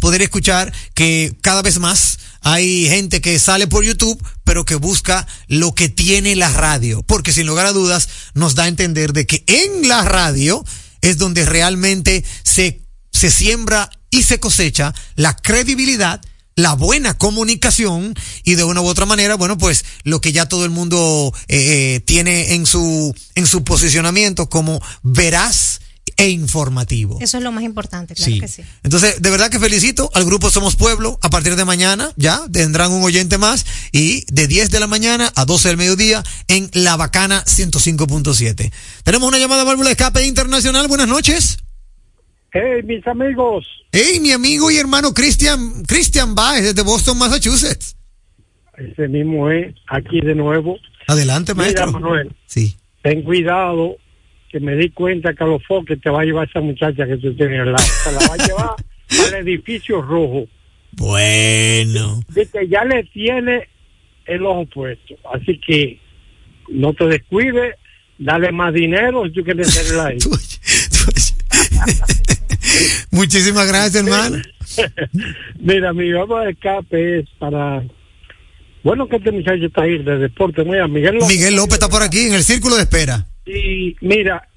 poder 0.00 0.22
escuchar 0.22 0.72
que 0.94 1.36
cada 1.42 1.62
vez 1.62 1.78
más 1.78 2.18
hay 2.42 2.88
gente 2.88 3.20
que 3.20 3.38
sale 3.38 3.66
por 3.66 3.84
YouTube, 3.84 4.22
pero 4.44 4.64
que 4.64 4.76
busca 4.76 5.26
lo 5.48 5.74
que 5.74 5.88
tiene 5.88 6.36
la 6.36 6.50
radio. 6.50 7.02
Porque 7.02 7.32
sin 7.32 7.46
lugar 7.46 7.66
a 7.66 7.72
dudas 7.72 8.08
nos 8.34 8.54
da 8.54 8.64
a 8.64 8.68
entender 8.68 9.12
de 9.12 9.26
que 9.26 9.42
en 9.46 9.88
la 9.88 10.02
radio 10.02 10.64
es 11.00 11.18
donde 11.18 11.44
realmente 11.44 12.24
se, 12.44 12.82
se 13.12 13.30
siembra 13.30 13.90
y 14.10 14.22
se 14.22 14.38
cosecha 14.38 14.94
la 15.16 15.34
credibilidad 15.34 16.20
la 16.56 16.72
buena 16.72 17.18
comunicación 17.18 18.14
y 18.42 18.54
de 18.54 18.64
una 18.64 18.80
u 18.80 18.86
otra 18.86 19.04
manera, 19.04 19.34
bueno, 19.34 19.58
pues 19.58 19.84
lo 20.04 20.22
que 20.22 20.32
ya 20.32 20.46
todo 20.46 20.64
el 20.64 20.70
mundo 20.70 21.32
eh, 21.48 21.96
eh, 21.96 22.00
tiene 22.00 22.54
en 22.54 22.64
su 22.64 23.14
en 23.34 23.46
su 23.46 23.62
posicionamiento 23.62 24.48
como 24.48 24.80
veraz 25.02 25.80
e 26.16 26.28
informativo. 26.28 27.18
Eso 27.20 27.38
es 27.38 27.42
lo 27.44 27.52
más 27.52 27.62
importante, 27.64 28.14
claro 28.14 28.32
Sí. 28.32 28.40
que 28.40 28.48
sí. 28.48 28.62
Entonces, 28.82 29.20
de 29.20 29.30
verdad 29.30 29.50
que 29.50 29.58
felicito 29.58 30.10
al 30.14 30.24
grupo 30.24 30.50
Somos 30.50 30.76
Pueblo. 30.76 31.18
A 31.22 31.30
partir 31.30 31.56
de 31.56 31.64
mañana 31.64 32.10
ya 32.16 32.40
tendrán 32.52 32.92
un 32.92 33.02
oyente 33.02 33.38
más 33.38 33.66
y 33.92 34.24
de 34.32 34.46
10 34.46 34.70
de 34.70 34.80
la 34.80 34.86
mañana 34.86 35.30
a 35.34 35.44
12 35.44 35.68
del 35.68 35.76
mediodía 35.76 36.22
en 36.48 36.70
La 36.72 36.96
Bacana 36.96 37.44
105.7. 37.46 38.72
Tenemos 39.04 39.28
una 39.28 39.38
llamada 39.38 39.64
válvula 39.64 39.88
de 39.88 39.92
escape 39.92 40.24
internacional. 40.26 40.88
Buenas 40.88 41.08
noches. 41.08 41.58
Hey, 42.52 42.82
mis 42.84 43.06
amigos, 43.06 43.66
Hey, 43.92 44.20
mi 44.20 44.32
amigo 44.32 44.70
y 44.70 44.76
hermano 44.76 45.14
Cristian, 45.14 45.82
Cristian 45.84 46.34
Baez 46.34 46.64
desde 46.64 46.82
Boston, 46.82 47.16
Massachusetts. 47.18 47.96
ese 48.78 49.08
mismo 49.08 49.50
es 49.50 49.74
aquí 49.88 50.20
de 50.20 50.34
nuevo. 50.34 50.76
Adelante, 51.06 51.54
Mira, 51.54 51.64
maestro. 51.64 51.92
Manuel, 51.92 52.34
Sí. 52.46 52.76
ten 53.02 53.22
cuidado 53.22 53.96
que 54.50 54.60
me 54.60 54.76
di 54.76 54.90
cuenta 54.90 55.34
que 55.34 55.44
a 55.44 55.46
los 55.46 55.64
foques 55.64 56.00
te 56.00 56.10
va 56.10 56.22
a 56.22 56.24
llevar 56.24 56.48
esa 56.48 56.60
muchacha 56.60 57.06
que 57.06 57.16
tú 57.16 57.34
tienes 57.34 57.60
al 57.60 57.72
lado. 57.72 57.84
Se 57.84 58.12
la 58.12 58.18
va 58.18 58.34
a 58.34 58.46
llevar 58.46 58.70
al 59.26 59.34
edificio 59.46 60.02
rojo. 60.02 60.46
Bueno. 60.92 62.20
Viste, 62.34 62.68
ya 62.68 62.84
le 62.84 63.04
tiene 63.04 63.68
el 64.26 64.44
ojo 64.44 64.66
puesto. 64.66 65.14
Así 65.32 65.58
que 65.58 66.00
no 66.68 66.94
te 66.94 67.06
descuides, 67.06 67.74
dale 68.18 68.52
más 68.52 68.72
dinero 68.72 69.24
si 69.24 69.32
tú 69.32 69.44
quieres 69.44 69.74
tenerla 69.74 70.06
ahí. 70.06 70.18
Muchísimas 73.10 73.66
gracias, 73.66 73.96
hermano. 73.96 74.36
Mira, 75.60 75.92
mi 75.92 76.12
vamos 76.12 76.44
de 76.44 76.50
escape 76.50 77.18
es 77.20 77.28
para... 77.38 77.82
Bueno, 78.82 79.08
que 79.08 79.16
este 79.16 79.32
muchacho 79.32 79.66
está 79.66 79.82
ahí 79.82 79.98
de 79.98 80.18
deporte, 80.18 80.62
mira, 80.64 80.86
Miguel 80.86 81.14
López. 81.14 81.28
Miguel 81.28 81.56
López 81.56 81.74
está 81.74 81.88
por 81.88 82.04
aquí 82.04 82.20
en 82.20 82.34
el 82.34 82.44
círculo 82.44 82.76
de 82.76 82.82
espera. 82.82 83.26
Y 83.46 83.96
mira, 84.00 84.48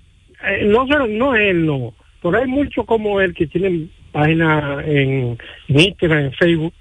eh, 0.43 0.65
no 0.65 0.85
no 0.85 1.35
él, 1.35 1.65
no, 1.65 1.93
pero 2.21 2.39
hay 2.39 2.47
muchos 2.47 2.85
como 2.85 3.21
él 3.21 3.33
que 3.33 3.47
tienen 3.47 3.91
página 4.11 4.83
en, 4.85 5.37
en 5.67 5.79
Instagram, 5.79 6.25
en 6.25 6.33
Facebook, 6.33 6.73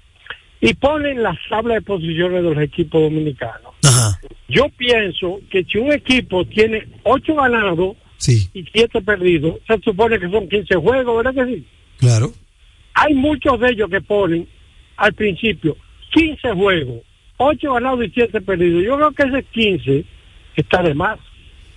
y 0.61 0.73
ponen 0.73 1.23
las 1.23 1.37
tablas 1.49 1.75
de 1.75 1.81
posiciones 1.81 2.43
de 2.43 2.49
los 2.49 2.57
equipos 2.61 3.01
dominicanos. 3.01 3.73
Ajá. 3.85 4.19
Yo 4.47 4.67
pienso 4.75 5.39
que 5.49 5.63
si 5.63 5.77
un 5.77 5.91
equipo 5.93 6.45
tiene 6.45 6.87
ocho 7.03 7.35
ganados 7.35 7.95
Sí, 8.17 8.49
y 8.53 8.65
siete 8.73 9.01
perdidos, 9.01 9.59
se 9.65 9.79
supone 9.79 10.19
que 10.19 10.29
son 10.29 10.49
15 10.49 10.75
juegos, 10.75 11.23
¿verdad 11.23 11.45
que 11.45 11.55
sí? 11.55 11.65
claro. 11.97 12.31
Hay 12.95 13.13
muchos 13.13 13.57
de 13.61 13.69
ellos 13.69 13.89
que 13.89 14.01
ponen 14.01 14.45
al 14.97 15.13
principio 15.13 15.77
15 16.11 16.51
juegos, 16.51 17.01
8 17.37 17.73
ganados 17.73 18.05
y 18.05 18.09
7 18.09 18.41
perdidos. 18.41 18.83
Yo 18.83 18.97
creo 18.97 19.11
que 19.13 19.23
ese 19.23 19.43
15 19.43 20.05
está 20.57 20.83
de 20.83 20.93
más, 20.93 21.17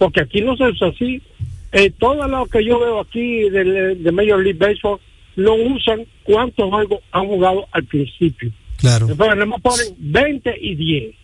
porque 0.03 0.21
aquí 0.21 0.41
no 0.41 0.57
se 0.57 0.65
usa 0.65 0.89
así. 0.89 1.23
Eh, 1.71 1.93
todo 1.97 2.27
lo 2.27 2.47
que 2.47 2.65
yo 2.65 2.81
veo 2.81 2.99
aquí 2.99 3.49
de, 3.51 3.95
de 3.95 4.11
Major 4.11 4.43
League 4.43 4.59
Baseball 4.59 4.99
no 5.37 5.55
usan 5.55 6.05
cuántos 6.25 6.69
juegos 6.71 6.99
han 7.13 7.29
jugado 7.29 7.69
al 7.71 7.85
principio. 7.85 8.51
Claro, 8.79 9.07
Entonces, 9.09 9.37
nada 9.37 9.47
más 9.47 9.61
ponen 9.61 9.95
20 9.99 10.57
y 10.61 10.75
10 10.75 11.15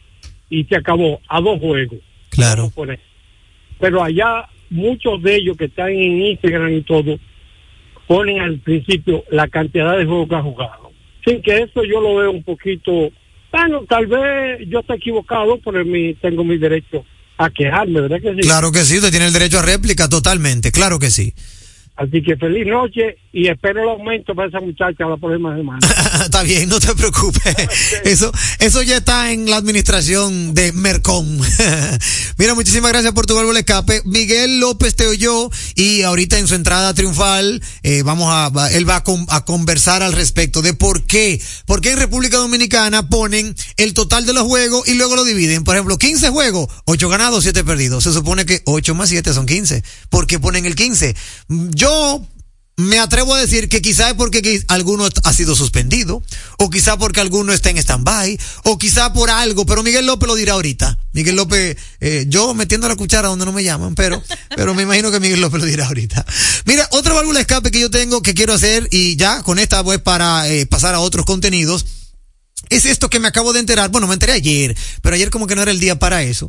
y 0.50 0.62
se 0.62 0.76
acabó 0.76 1.20
a 1.26 1.40
dos 1.40 1.58
juegos. 1.58 1.98
claro. 2.30 2.70
Pero 3.80 4.00
allá 4.00 4.48
muchos 4.70 5.20
de 5.24 5.34
ellos 5.34 5.56
que 5.56 5.64
están 5.64 5.88
en 5.90 6.22
Instagram 6.22 6.72
y 6.74 6.82
todo 6.82 7.18
ponen 8.06 8.38
al 8.38 8.60
principio 8.60 9.24
la 9.32 9.48
cantidad 9.48 9.98
de 9.98 10.04
juegos 10.04 10.28
que 10.28 10.34
han 10.36 10.42
jugado. 10.44 10.92
Sin 11.26 11.42
que 11.42 11.62
eso 11.62 11.82
yo 11.82 12.00
lo 12.00 12.14
veo 12.14 12.30
un 12.30 12.44
poquito, 12.44 13.10
bueno, 13.50 13.82
tal 13.88 14.06
vez 14.06 14.68
yo 14.68 14.78
esté 14.78 14.94
equivocado, 14.94 15.58
pero 15.64 15.84
mi, 15.84 16.14
tengo 16.14 16.44
mi 16.44 16.58
derecho 16.58 17.04
a 17.38 17.50
quejarme, 17.50 18.00
¿verdad 18.02 18.20
que 18.20 18.34
sí? 18.34 18.40
Claro 18.40 18.72
que 18.72 18.84
sí, 18.84 18.96
usted 18.96 19.10
tiene 19.10 19.26
el 19.26 19.32
derecho 19.32 19.60
a 19.60 19.62
réplica 19.62 20.08
totalmente, 20.08 20.72
claro 20.72 20.98
que 20.98 21.10
sí. 21.10 21.34
Así 21.98 22.22
que 22.22 22.36
feliz 22.36 22.64
noche 22.64 23.16
y 23.32 23.48
espero 23.48 23.82
el 23.82 23.88
aumento 23.88 24.32
para 24.32 24.48
esa 24.48 24.60
muchacha 24.60 25.04
la 25.04 25.16
próxima 25.16 25.56
semana. 25.56 25.80
está 26.24 26.44
bien, 26.44 26.68
no 26.68 26.78
te 26.78 26.94
preocupes. 26.94 27.42
Eso, 28.04 28.30
eso 28.60 28.82
ya 28.82 28.98
está 28.98 29.32
en 29.32 29.50
la 29.50 29.56
administración 29.56 30.54
de 30.54 30.70
Mercom. 30.72 31.26
Mira, 32.38 32.54
muchísimas 32.54 32.92
gracias 32.92 33.12
por 33.12 33.26
tu 33.26 33.34
válvula 33.34 33.58
escape. 33.58 34.02
Miguel 34.04 34.60
López 34.60 34.94
te 34.94 35.06
oyó 35.08 35.50
y 35.74 36.02
ahorita 36.02 36.38
en 36.38 36.46
su 36.46 36.54
entrada 36.54 36.94
triunfal, 36.94 37.60
eh, 37.82 38.02
vamos 38.04 38.28
a, 38.30 38.70
él 38.72 38.88
va 38.88 38.96
a, 38.96 39.04
con- 39.04 39.26
a 39.28 39.44
conversar 39.44 40.02
al 40.04 40.12
respecto 40.12 40.62
de 40.62 40.74
por 40.74 41.04
qué, 41.04 41.40
por 41.66 41.80
qué 41.80 41.90
en 41.90 41.98
República 41.98 42.36
Dominicana 42.36 43.08
ponen 43.08 43.54
el 43.76 43.92
total 43.92 44.24
de 44.24 44.32
los 44.34 44.44
juegos 44.44 44.88
y 44.88 44.94
luego 44.94 45.16
lo 45.16 45.24
dividen. 45.24 45.64
Por 45.64 45.74
ejemplo, 45.74 45.98
15 45.98 46.30
juegos, 46.30 46.68
8 46.84 47.08
ganados, 47.08 47.42
7 47.42 47.64
perdidos. 47.64 48.04
Se 48.04 48.12
supone 48.12 48.46
que 48.46 48.62
8 48.66 48.94
más 48.94 49.08
7 49.08 49.32
son 49.34 49.46
15. 49.46 49.82
¿Por 50.08 50.26
qué 50.28 50.38
ponen 50.38 50.64
el 50.64 50.76
15? 50.76 51.16
Yo 51.48 51.87
me 52.78 53.00
atrevo 53.00 53.34
a 53.34 53.40
decir 53.40 53.68
que 53.68 53.82
quizá 53.82 54.10
es 54.10 54.14
porque 54.14 54.62
alguno 54.68 55.08
ha 55.24 55.32
sido 55.32 55.56
suspendido, 55.56 56.22
o 56.58 56.70
quizá 56.70 56.96
porque 56.96 57.20
alguno 57.20 57.52
está 57.52 57.70
en 57.70 57.78
stand-by, 57.78 58.38
o 58.62 58.78
quizá 58.78 59.12
por 59.12 59.30
algo, 59.30 59.66
pero 59.66 59.82
Miguel 59.82 60.06
López 60.06 60.28
lo 60.28 60.36
dirá 60.36 60.52
ahorita. 60.52 60.96
Miguel 61.12 61.34
López, 61.34 61.76
eh, 61.98 62.26
yo 62.28 62.54
metiendo 62.54 62.88
la 62.88 62.94
cuchara 62.94 63.26
donde 63.26 63.44
no 63.44 63.52
me 63.52 63.64
llaman, 63.64 63.96
pero, 63.96 64.22
pero 64.56 64.74
me 64.74 64.84
imagino 64.84 65.10
que 65.10 65.18
Miguel 65.18 65.40
López 65.40 65.60
lo 65.60 65.66
dirá 65.66 65.86
ahorita. 65.86 66.24
Mira, 66.66 66.88
otra 66.92 67.14
válvula 67.14 67.38
de 67.38 67.42
escape 67.42 67.72
que 67.72 67.80
yo 67.80 67.90
tengo 67.90 68.22
que 68.22 68.32
quiero 68.32 68.54
hacer, 68.54 68.86
y 68.92 69.16
ya 69.16 69.42
con 69.42 69.58
esta 69.58 69.80
voy 69.80 69.98
para 69.98 70.48
eh, 70.48 70.64
pasar 70.64 70.94
a 70.94 71.00
otros 71.00 71.26
contenidos, 71.26 71.84
es 72.70 72.86
esto 72.86 73.10
que 73.10 73.18
me 73.18 73.26
acabo 73.26 73.52
de 73.52 73.58
enterar. 73.58 73.90
Bueno, 73.90 74.06
me 74.06 74.14
enteré 74.14 74.34
ayer, 74.34 74.76
pero 75.02 75.16
ayer 75.16 75.30
como 75.30 75.48
que 75.48 75.56
no 75.56 75.62
era 75.62 75.72
el 75.72 75.80
día 75.80 75.98
para 75.98 76.22
eso. 76.22 76.48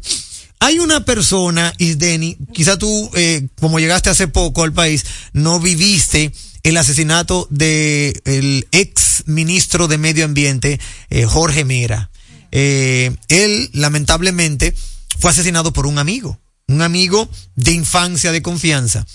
Hay 0.61 0.79
una 0.79 1.05
persona, 1.05 1.73
Isdeni, 1.77 2.37
quizá 2.53 2.77
tú, 2.77 3.09
eh, 3.15 3.47
como 3.59 3.79
llegaste 3.79 4.09
hace 4.09 4.27
poco 4.27 4.63
al 4.63 4.73
país, 4.73 5.05
no 5.31 5.59
viviste 5.59 6.33
el 6.63 6.75
asesinato 6.75 7.47
de 7.49 8.21
el 8.25 8.67
ex 8.71 9.23
ministro 9.25 9.87
de 9.87 9.97
Medio 9.97 10.25
Ambiente, 10.25 10.79
eh, 11.09 11.25
Jorge 11.25 11.63
Mera. 11.63 12.11
Eh, 12.51 13.15
él, 13.29 13.69
lamentablemente, 13.71 14.75
fue 15.17 15.31
asesinado 15.31 15.71
por 15.71 15.87
un 15.87 15.97
amigo, 15.97 16.39
un 16.67 16.81
amigo 16.81 17.29
de 17.55 17.71
infancia, 17.71 18.33
de 18.33 18.41
confianza. 18.41 19.05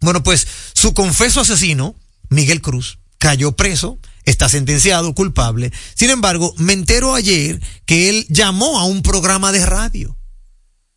Bueno, 0.00 0.22
pues 0.22 0.46
su 0.72 0.94
confeso 0.94 1.40
asesino, 1.40 1.96
Miguel 2.28 2.60
Cruz, 2.60 2.98
cayó 3.18 3.52
preso, 3.52 3.98
está 4.24 4.48
sentenciado, 4.48 5.14
culpable. 5.14 5.72
Sin 5.94 6.10
embargo, 6.10 6.54
me 6.58 6.74
entero 6.74 7.14
ayer 7.14 7.60
que 7.86 8.08
él 8.08 8.26
llamó 8.28 8.78
a 8.78 8.84
un 8.84 9.02
programa 9.02 9.50
de 9.50 9.66
radio. 9.66 10.15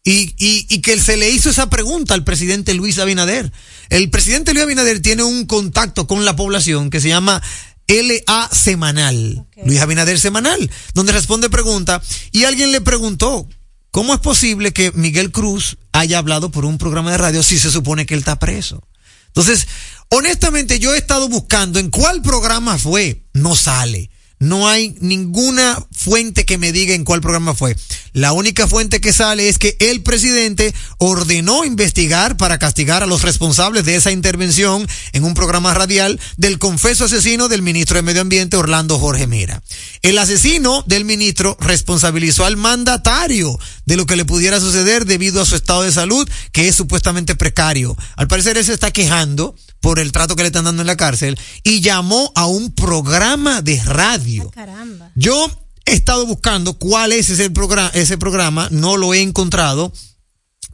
Y, 0.03 0.33
y, 0.37 0.65
y 0.69 0.81
que 0.81 0.99
se 0.99 1.17
le 1.17 1.29
hizo 1.29 1.49
esa 1.49 1.69
pregunta 1.69 2.13
al 2.13 2.23
presidente 2.23 2.73
Luis 2.73 2.99
Abinader. 2.99 3.51
El 3.89 4.09
presidente 4.09 4.53
Luis 4.53 4.63
Abinader 4.63 5.01
tiene 5.01 5.23
un 5.23 5.45
contacto 5.45 6.07
con 6.07 6.23
la 6.25 6.35
población 6.35 6.89
que 6.89 7.01
se 7.01 7.09
llama 7.09 7.41
LA 7.89 8.49
Semanal, 8.51 9.47
Luis 9.65 9.81
Abinader 9.81 10.19
Semanal, 10.19 10.69
donde 10.93 11.11
responde 11.11 11.49
pregunta 11.49 12.01
y 12.31 12.43
alguien 12.43 12.71
le 12.71 12.81
preguntó, 12.81 13.49
¿cómo 13.89 14.13
es 14.13 14.19
posible 14.19 14.71
que 14.71 14.91
Miguel 14.91 15.31
Cruz 15.31 15.77
haya 15.91 16.19
hablado 16.19 16.51
por 16.51 16.65
un 16.65 16.77
programa 16.77 17.11
de 17.11 17.17
radio 17.17 17.41
si 17.41 17.57
se 17.57 17.71
supone 17.71 18.05
que 18.05 18.13
él 18.13 18.19
está 18.19 18.37
preso? 18.37 18.87
Entonces, 19.27 19.67
honestamente 20.09 20.79
yo 20.79 20.93
he 20.93 20.99
estado 20.99 21.29
buscando 21.29 21.79
en 21.79 21.89
cuál 21.89 22.21
programa 22.21 22.77
fue, 22.77 23.23
no 23.33 23.55
sale. 23.55 24.11
No 24.39 24.69
hay 24.69 24.95
ninguna 25.01 25.85
fuente 25.91 26.45
que 26.45 26.57
me 26.57 26.71
diga 26.71 26.93
en 26.93 27.03
cuál 27.03 27.19
programa 27.19 27.53
fue. 27.53 27.75
La 28.13 28.31
única 28.31 28.67
fuente 28.67 29.01
que 29.01 29.11
sale 29.11 29.49
es 29.49 29.57
que 29.59 29.75
el 29.79 30.01
presidente 30.01 30.73
ordenó 30.97 31.65
investigar 31.65 32.37
para 32.37 32.57
castigar 32.57 33.03
a 33.03 33.05
los 33.05 33.21
responsables 33.21 33.83
de 33.83 33.95
esa 33.95 34.11
intervención 34.11 34.87
en 35.11 35.25
un 35.25 35.33
programa 35.33 35.73
radial 35.73 36.21
del 36.37 36.57
confeso 36.57 37.05
asesino 37.05 37.49
del 37.49 37.61
ministro 37.61 37.97
de 37.97 38.01
Medio 38.01 38.21
Ambiente 38.21 38.55
Orlando 38.55 38.97
Jorge 38.97 39.27
Mera. 39.27 39.61
El 40.03 40.17
asesino 40.17 40.83
del 40.87 41.03
ministro 41.03 41.57
responsabilizó 41.59 42.45
al 42.45 42.55
mandatario 42.55 43.59
de 43.85 43.97
lo 43.97 44.05
que 44.05 44.15
le 44.15 44.23
pudiera 44.23 44.61
suceder 44.61 45.05
debido 45.05 45.41
a 45.41 45.45
su 45.45 45.57
estado 45.57 45.83
de 45.83 45.91
salud, 45.91 46.29
que 46.53 46.69
es 46.69 46.75
supuestamente 46.75 47.35
precario. 47.35 47.97
Al 48.15 48.29
parecer 48.29 48.57
él 48.57 48.63
se 48.63 48.73
está 48.73 48.91
quejando 48.91 49.53
por 49.81 49.99
el 49.99 50.11
trato 50.11 50.35
que 50.35 50.43
le 50.43 50.47
están 50.47 50.65
dando 50.65 50.81
en 50.81 50.87
la 50.87 50.97
cárcel 50.97 51.39
y 51.63 51.81
llamó 51.81 52.31
a 52.35 52.45
un 52.47 52.71
programa 52.73 53.61
de 53.61 53.81
radio. 53.83 54.49
Caramba. 54.51 55.11
Yo 55.15 55.49
he 55.85 55.93
estado 55.93 56.25
buscando 56.25 56.73
cuál 56.73 57.11
es 57.11 57.29
ese 57.29 57.49
programa, 57.49 57.91
ese 57.93 58.17
programa, 58.17 58.67
no 58.71 58.97
lo 58.97 59.13
he 59.13 59.21
encontrado. 59.21 59.91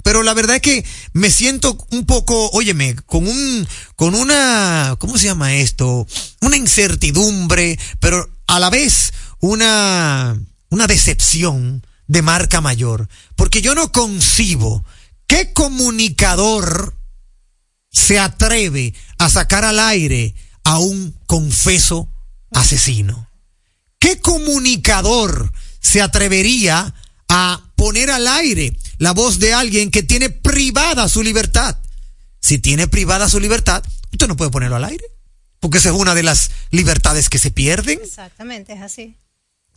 Pero 0.03 0.21
la 0.21 0.35
verdad 0.35 0.57
es 0.57 0.61
que 0.61 0.85
me 1.13 1.31
siento 1.31 1.77
un 1.89 2.05
poco, 2.05 2.51
óyeme, 2.51 2.95
con 3.07 3.27
un, 3.27 3.67
con 3.95 4.13
una, 4.13 4.95
¿cómo 4.99 5.17
se 5.17 5.25
llama 5.25 5.55
esto? 5.55 6.05
Una 6.41 6.57
incertidumbre, 6.57 7.79
pero 7.99 8.29
a 8.45 8.59
la 8.59 8.69
vez 8.69 9.13
una, 9.39 10.39
una 10.69 10.85
decepción 10.85 11.87
de 12.05 12.21
marca 12.21 12.61
mayor. 12.61 13.09
Porque 13.35 13.63
yo 13.63 13.73
no 13.73 13.91
concibo 13.91 14.85
qué 15.25 15.53
comunicador 15.53 16.95
se 17.95 18.19
atreve 18.19 18.93
a 19.17 19.29
sacar 19.29 19.63
al 19.63 19.79
aire 19.79 20.35
a 20.65 20.79
un 20.79 21.17
confeso 21.25 22.09
asesino. 22.51 23.29
¿Qué 23.99 24.19
comunicador 24.19 25.51
se 25.79 26.01
atrevería 26.01 26.93
a 27.29 27.71
poner 27.75 28.11
al 28.11 28.27
aire 28.27 28.77
la 28.97 29.13
voz 29.13 29.39
de 29.39 29.53
alguien 29.53 29.91
que 29.91 30.03
tiene 30.03 30.29
privada 30.29 31.07
su 31.07 31.23
libertad? 31.23 31.77
Si 32.41 32.59
tiene 32.59 32.87
privada 32.87 33.29
su 33.29 33.39
libertad, 33.39 33.81
usted 34.11 34.27
no 34.27 34.35
puede 34.35 34.51
ponerlo 34.51 34.75
al 34.75 34.83
aire, 34.83 35.05
porque 35.61 35.77
esa 35.77 35.89
es 35.89 35.95
una 35.95 36.13
de 36.13 36.23
las 36.23 36.51
libertades 36.71 37.29
que 37.29 37.39
se 37.39 37.49
pierden. 37.49 37.99
Exactamente, 38.03 38.73
es 38.73 38.81
así. 38.81 39.15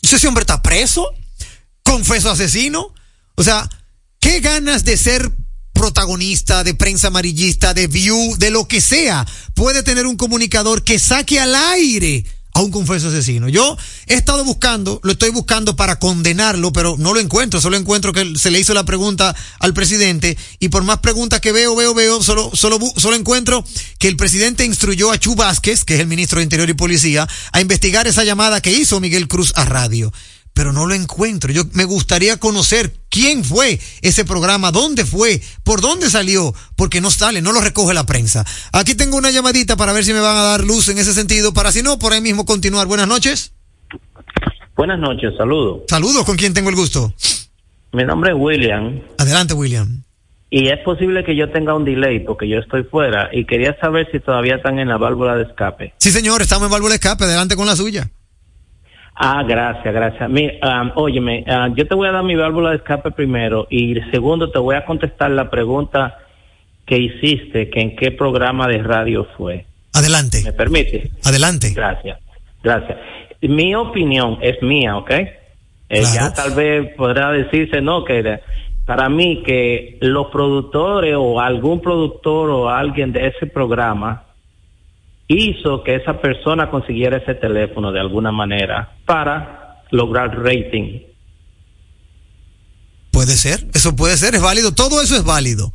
Ese 0.02 0.26
hombre 0.26 0.42
está 0.42 0.60
preso, 0.60 1.08
confeso 1.84 2.30
asesino, 2.30 2.92
o 3.36 3.44
sea, 3.44 3.68
qué 4.18 4.40
ganas 4.40 4.84
de 4.84 4.96
ser 4.96 5.30
protagonista, 5.78 6.64
de 6.64 6.74
prensa 6.74 7.06
amarillista, 7.06 7.72
de 7.72 7.86
view, 7.86 8.36
de 8.36 8.50
lo 8.50 8.66
que 8.66 8.80
sea, 8.80 9.24
puede 9.54 9.84
tener 9.84 10.06
un 10.06 10.16
comunicador 10.16 10.82
que 10.82 10.98
saque 10.98 11.38
al 11.38 11.54
aire 11.54 12.24
a 12.52 12.62
un 12.62 12.72
confeso 12.72 13.06
asesino. 13.06 13.48
Yo 13.48 13.78
he 14.08 14.14
estado 14.14 14.44
buscando, 14.44 14.98
lo 15.04 15.12
estoy 15.12 15.30
buscando 15.30 15.76
para 15.76 16.00
condenarlo, 16.00 16.72
pero 16.72 16.96
no 16.98 17.14
lo 17.14 17.20
encuentro, 17.20 17.60
solo 17.60 17.76
encuentro 17.76 18.12
que 18.12 18.36
se 18.36 18.50
le 18.50 18.58
hizo 18.58 18.74
la 18.74 18.84
pregunta 18.84 19.36
al 19.60 19.72
presidente 19.72 20.36
y 20.58 20.68
por 20.68 20.82
más 20.82 20.98
preguntas 20.98 21.40
que 21.40 21.52
veo, 21.52 21.76
veo, 21.76 21.94
veo, 21.94 22.24
solo, 22.24 22.50
solo, 22.54 22.80
solo 22.96 23.14
encuentro 23.14 23.64
que 24.00 24.08
el 24.08 24.16
presidente 24.16 24.64
instruyó 24.64 25.12
a 25.12 25.18
Chu 25.18 25.36
Vázquez, 25.36 25.84
que 25.84 25.94
es 25.94 26.00
el 26.00 26.08
ministro 26.08 26.40
de 26.40 26.44
Interior 26.44 26.68
y 26.68 26.74
Policía, 26.74 27.28
a 27.52 27.60
investigar 27.60 28.08
esa 28.08 28.24
llamada 28.24 28.60
que 28.60 28.72
hizo 28.72 28.98
Miguel 28.98 29.28
Cruz 29.28 29.52
a 29.54 29.64
radio 29.64 30.12
pero 30.58 30.72
no 30.72 30.86
lo 30.86 30.94
encuentro. 30.94 31.52
Yo 31.52 31.62
me 31.74 31.84
gustaría 31.84 32.36
conocer 32.36 32.92
quién 33.08 33.44
fue 33.44 33.78
ese 34.02 34.24
programa, 34.24 34.72
dónde 34.72 35.04
fue, 35.04 35.40
por 35.62 35.80
dónde 35.80 36.10
salió, 36.10 36.52
porque 36.74 37.00
no 37.00 37.12
sale, 37.12 37.40
no 37.40 37.52
lo 37.52 37.60
recoge 37.60 37.94
la 37.94 38.04
prensa. 38.06 38.44
Aquí 38.72 38.96
tengo 38.96 39.16
una 39.16 39.30
llamadita 39.30 39.76
para 39.76 39.92
ver 39.92 40.02
si 40.02 40.12
me 40.12 40.18
van 40.18 40.36
a 40.36 40.42
dar 40.42 40.64
luz 40.64 40.88
en 40.88 40.98
ese 40.98 41.14
sentido, 41.14 41.54
para 41.54 41.70
si 41.70 41.84
no, 41.84 42.00
por 42.00 42.12
ahí 42.12 42.20
mismo 42.20 42.44
continuar. 42.44 42.88
Buenas 42.88 43.06
noches. 43.06 43.52
Buenas 44.76 44.98
noches, 44.98 45.32
saludos. 45.38 45.82
Saludos, 45.86 46.24
¿con 46.24 46.36
quién 46.36 46.52
tengo 46.52 46.70
el 46.70 46.74
gusto? 46.74 47.14
Mi 47.92 48.02
nombre 48.02 48.32
es 48.32 48.36
William 48.36 49.00
Adelante, 49.16 49.54
William. 49.54 50.02
y 50.50 50.70
es 50.70 50.80
posible 50.80 51.22
que 51.22 51.36
yo 51.36 51.52
tenga 51.52 51.76
un 51.76 51.84
delay 51.84 52.18
porque 52.18 52.48
yo 52.48 52.58
estoy 52.58 52.82
fuera 52.82 53.28
y 53.32 53.44
quería 53.44 53.78
saber 53.80 54.08
si 54.10 54.18
todavía 54.18 54.56
están 54.56 54.80
en 54.80 54.88
la 54.88 54.96
válvula 54.96 55.36
de 55.36 55.44
escape. 55.44 55.94
Sí, 55.98 56.10
señor, 56.10 56.42
estamos 56.42 56.66
en 56.66 56.72
válvula 56.72 56.94
de 56.94 56.96
escape, 56.96 57.22
adelante 57.22 57.54
con 57.54 57.66
la 57.68 57.76
suya. 57.76 58.10
Ah, 59.20 59.42
gracias, 59.42 59.92
gracias. 59.92 60.30
Mi, 60.30 60.48
ah, 60.62 60.92
óyeme, 60.94 61.44
ah, 61.48 61.68
yo 61.74 61.86
te 61.88 61.94
voy 61.96 62.06
a 62.08 62.12
dar 62.12 62.22
mi 62.22 62.36
válvula 62.36 62.70
de 62.70 62.76
escape 62.76 63.10
primero 63.10 63.66
y 63.68 63.96
segundo 64.12 64.50
te 64.52 64.60
voy 64.60 64.76
a 64.76 64.84
contestar 64.84 65.32
la 65.32 65.50
pregunta 65.50 66.18
que 66.86 66.98
hiciste, 66.98 67.68
que 67.68 67.80
en 67.80 67.96
qué 67.96 68.12
programa 68.12 68.68
de 68.68 68.78
radio 68.82 69.26
fue. 69.36 69.56
¿Me 69.92 70.00
Adelante, 70.00 70.52
permite? 70.52 71.10
adelante. 71.24 71.72
Gracias, 71.74 72.20
gracias. 72.62 72.96
Mi 73.42 73.74
opinión 73.74 74.38
es 74.40 74.62
mía, 74.62 74.96
¿ok? 74.96 75.10
Eh, 75.10 75.34
Claro. 75.88 76.04
Ya 76.14 76.32
tal 76.32 76.54
vez 76.54 76.94
podrá 76.96 77.32
decirse, 77.32 77.80
no, 77.80 78.04
que 78.04 78.40
para 78.86 79.08
mí 79.08 79.42
que 79.44 79.98
los 80.00 80.28
productores 80.28 81.14
o 81.18 81.40
algún 81.40 81.80
productor 81.80 82.50
o 82.50 82.68
alguien 82.70 83.12
de 83.12 83.26
ese 83.26 83.46
programa 83.46 84.22
hizo 85.28 85.82
que 85.84 85.94
esa 85.96 86.20
persona 86.20 86.70
consiguiera 86.70 87.18
ese 87.18 87.34
teléfono 87.34 87.92
de 87.92 88.00
alguna 88.00 88.32
manera 88.32 88.96
para 89.04 89.82
lograr 89.90 90.36
rating. 90.42 91.00
Puede 93.12 93.32
ser, 93.36 93.60
eso 93.74 93.96
puede 93.96 94.16
ser, 94.16 94.34
es 94.34 94.42
válido, 94.42 94.72
todo 94.74 95.00
eso 95.02 95.16
es 95.16 95.24
válido. 95.24 95.72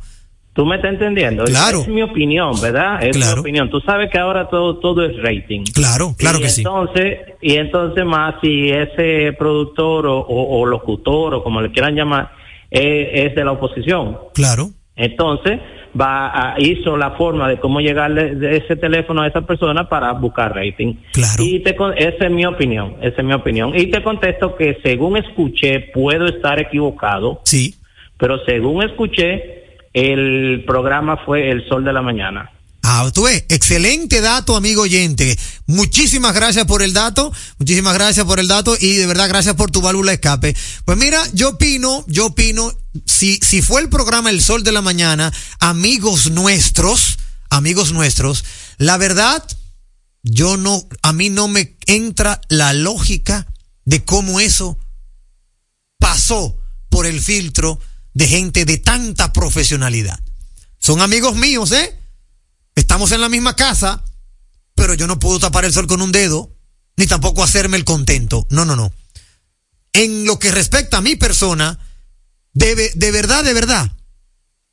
¿Tú 0.54 0.64
me 0.64 0.76
estás 0.76 0.92
entendiendo? 0.92 1.44
Claro. 1.44 1.80
Es 1.80 1.88
mi 1.88 2.00
opinión, 2.02 2.52
¿verdad? 2.62 3.02
Es 3.02 3.16
Claro. 3.16 3.36
mi 3.36 3.40
opinión. 3.40 3.70
Tú 3.70 3.80
sabes 3.80 4.08
que 4.10 4.18
ahora 4.20 4.48
todo, 4.48 4.78
todo 4.78 5.04
es 5.04 5.16
rating. 5.20 5.64
Claro, 5.74 6.14
claro 6.16 6.38
y 6.38 6.42
que 6.42 6.48
sí. 6.48 6.60
entonces, 6.60 7.18
Y 7.42 7.56
entonces 7.56 8.04
más 8.06 8.36
si 8.40 8.70
ese 8.70 9.32
productor 9.36 10.06
o, 10.06 10.18
o- 10.20 10.60
o 10.60 10.64
locutor 10.66 11.34
o 11.34 11.42
como 11.42 11.60
le 11.60 11.72
quieran 11.72 11.94
llamar, 11.96 12.30
eh, 12.70 13.26
es 13.26 13.34
de 13.34 13.44
la 13.44 13.50
oposición. 13.52 14.16
Claro. 14.32 14.70
Entonces, 14.96 15.58
va 15.98 16.54
a, 16.54 16.60
hizo 16.60 16.96
la 16.96 17.12
forma 17.12 17.48
de 17.48 17.58
cómo 17.58 17.80
llegarle 17.80 18.34
de 18.34 18.56
ese 18.56 18.76
teléfono 18.76 19.22
a 19.22 19.28
esa 19.28 19.42
persona 19.42 19.88
para 19.88 20.12
buscar 20.12 20.54
rating. 20.54 20.94
Claro. 21.12 21.42
Y 21.44 21.60
te, 21.60 21.76
con- 21.76 21.96
esa 21.96 22.24
es 22.26 22.30
mi 22.30 22.44
opinión, 22.44 22.96
esa 23.00 23.20
es 23.20 23.24
mi 23.24 23.32
opinión. 23.32 23.72
Y 23.76 23.86
te 23.86 24.02
contesto 24.02 24.56
que 24.56 24.78
según 24.82 25.16
escuché, 25.16 25.80
puedo 25.94 26.26
estar 26.26 26.58
equivocado, 26.60 27.40
Sí. 27.44 27.74
pero 28.18 28.38
según 28.44 28.82
escuché, 28.82 29.62
el 29.92 30.64
programa 30.66 31.18
fue 31.18 31.50
El 31.50 31.66
Sol 31.68 31.84
de 31.84 31.92
la 31.92 32.02
Mañana. 32.02 32.50
Tú 33.12 33.24
ves, 33.24 33.44
excelente 33.48 34.20
dato, 34.20 34.56
amigo 34.56 34.82
oyente. 34.82 35.38
Muchísimas 35.66 36.34
gracias 36.34 36.66
por 36.66 36.82
el 36.82 36.92
dato, 36.92 37.32
muchísimas 37.58 37.94
gracias 37.94 38.26
por 38.26 38.40
el 38.40 38.48
dato 38.48 38.76
y 38.78 38.94
de 38.94 39.06
verdad 39.06 39.28
gracias 39.28 39.54
por 39.54 39.70
tu 39.70 39.80
válvula 39.80 40.12
escape. 40.12 40.56
Pues 40.84 40.98
mira, 40.98 41.22
yo 41.32 41.50
opino, 41.50 42.04
yo 42.08 42.26
opino, 42.26 42.72
si, 43.06 43.38
si 43.42 43.62
fue 43.62 43.80
el 43.80 43.88
programa 43.88 44.30
El 44.30 44.42
Sol 44.42 44.62
de 44.62 44.72
la 44.72 44.82
Mañana, 44.82 45.32
amigos 45.60 46.30
nuestros, 46.30 47.18
amigos 47.50 47.92
nuestros, 47.92 48.44
la 48.78 48.96
verdad, 48.96 49.44
yo 50.22 50.56
no, 50.56 50.86
a 51.02 51.12
mí 51.12 51.30
no 51.30 51.48
me 51.48 51.76
entra 51.86 52.40
la 52.48 52.72
lógica 52.72 53.46
de 53.84 54.04
cómo 54.04 54.40
eso 54.40 54.78
pasó 55.98 56.58
por 56.88 57.06
el 57.06 57.20
filtro 57.20 57.78
de 58.12 58.28
gente 58.28 58.64
de 58.64 58.78
tanta 58.78 59.32
profesionalidad. 59.32 60.18
Son 60.78 61.00
amigos 61.00 61.34
míos, 61.34 61.72
¿eh? 61.72 61.98
Estamos 62.74 63.12
en 63.12 63.20
la 63.20 63.28
misma 63.28 63.56
casa, 63.56 64.04
pero 64.74 64.94
yo 64.94 65.06
no 65.06 65.18
puedo 65.18 65.38
tapar 65.38 65.64
el 65.64 65.72
sol 65.72 65.86
con 65.86 66.02
un 66.02 66.12
dedo, 66.12 66.56
ni 66.96 67.06
tampoco 67.06 67.42
hacerme 67.42 67.76
el 67.76 67.84
contento. 67.84 68.46
No, 68.50 68.64
no, 68.64 68.76
no. 68.76 68.92
En 69.92 70.24
lo 70.24 70.38
que 70.38 70.50
respecta 70.50 70.98
a 70.98 71.02
mi 71.02 71.16
persona, 71.16 71.78
debe, 72.52 72.90
de 72.94 73.10
verdad, 73.12 73.44
de 73.44 73.54
verdad, 73.54 73.92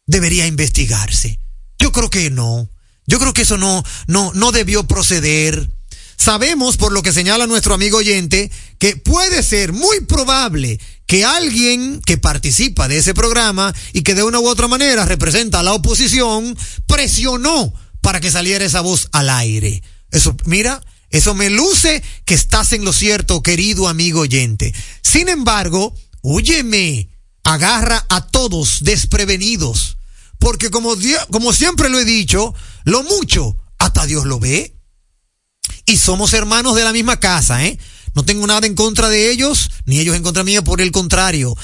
debería 0.07 0.47
investigarse. 0.47 1.39
Yo 1.77 1.91
creo 1.91 2.09
que 2.09 2.29
no. 2.29 2.69
Yo 3.07 3.19
creo 3.19 3.33
que 3.33 3.43
eso 3.43 3.57
no, 3.57 3.83
no, 4.07 4.31
no 4.33 4.51
debió 4.51 4.87
proceder. 4.87 5.69
Sabemos, 6.17 6.77
por 6.77 6.91
lo 6.91 7.01
que 7.01 7.13
señala 7.13 7.47
nuestro 7.47 7.73
amigo 7.73 7.97
oyente, 7.97 8.51
que 8.77 8.95
puede 8.95 9.41
ser 9.41 9.73
muy 9.73 10.01
probable 10.01 10.79
que 11.07 11.25
alguien 11.25 11.99
que 12.05 12.17
participa 12.17 12.87
de 12.87 12.97
ese 12.97 13.13
programa 13.13 13.73
y 13.91 14.03
que 14.03 14.13
de 14.13 14.23
una 14.23 14.39
u 14.39 14.47
otra 14.47 14.67
manera 14.67 15.05
representa 15.05 15.59
a 15.59 15.63
la 15.63 15.73
oposición, 15.73 16.55
presionó 16.85 17.73
para 18.01 18.19
que 18.19 18.31
saliera 18.31 18.65
esa 18.65 18.81
voz 18.81 19.09
al 19.11 19.29
aire. 19.29 19.81
Eso, 20.11 20.35
mira, 20.45 20.83
eso 21.09 21.35
me 21.35 21.49
luce 21.49 22.03
que 22.25 22.33
estás 22.33 22.73
en 22.73 22.85
lo 22.85 22.93
cierto, 22.93 23.43
querido 23.43 23.87
amigo 23.87 24.21
oyente. 24.21 24.73
Sin 25.01 25.29
embargo, 25.29 25.95
óyeme, 26.21 27.09
agarra 27.43 28.05
a 28.09 28.27
todos 28.27 28.83
desprevenidos. 28.83 29.97
Porque 30.39 30.71
como, 30.71 30.95
como 31.29 31.53
siempre 31.53 31.89
lo 31.89 31.99
he 31.99 32.05
dicho, 32.05 32.53
lo 32.83 33.03
mucho, 33.03 33.55
hasta 33.77 34.05
Dios 34.05 34.25
lo 34.25 34.39
ve. 34.39 34.75
Y 35.85 35.97
somos 35.97 36.33
hermanos 36.33 36.75
de 36.75 36.83
la 36.83 36.93
misma 36.93 37.19
casa, 37.19 37.63
¿eh? 37.65 37.77
No 38.13 38.23
tengo 38.23 38.45
nada 38.47 38.67
en 38.67 38.75
contra 38.75 39.07
de 39.09 39.31
ellos, 39.31 39.71
ni 39.85 39.99
ellos 39.99 40.15
en 40.15 40.23
contra 40.23 40.43
mía, 40.43 40.63
por 40.63 40.81
el 40.81 40.91
contrario. 40.91 41.55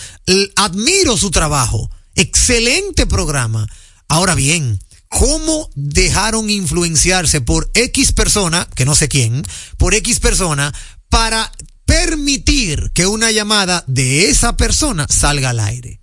Admiro 0.56 1.18
su 1.18 1.32
trabajo. 1.32 1.90
Excelente 2.16 3.06
programa. 3.06 3.68
Ahora 4.08 4.34
bien, 4.36 4.80
¿cómo 5.10 5.70
dejaron 5.76 6.50
influenciarse 6.50 7.42
por 7.42 7.70
X 7.74 8.12
persona, 8.12 8.68
que 8.76 8.86
no 8.86 8.96
sé 8.96 9.08
quién, 9.08 9.44
por 9.78 9.94
X 9.94 10.20
persona, 10.20 10.74
para 11.10 11.52
permitir 11.86 12.92
que 12.94 13.08
una 13.08 13.32
llamada 13.32 13.84
de 13.88 14.30
esa 14.30 14.58
persona 14.58 15.08
salga 15.10 15.52
al 15.52 15.60
aire? 15.60 16.02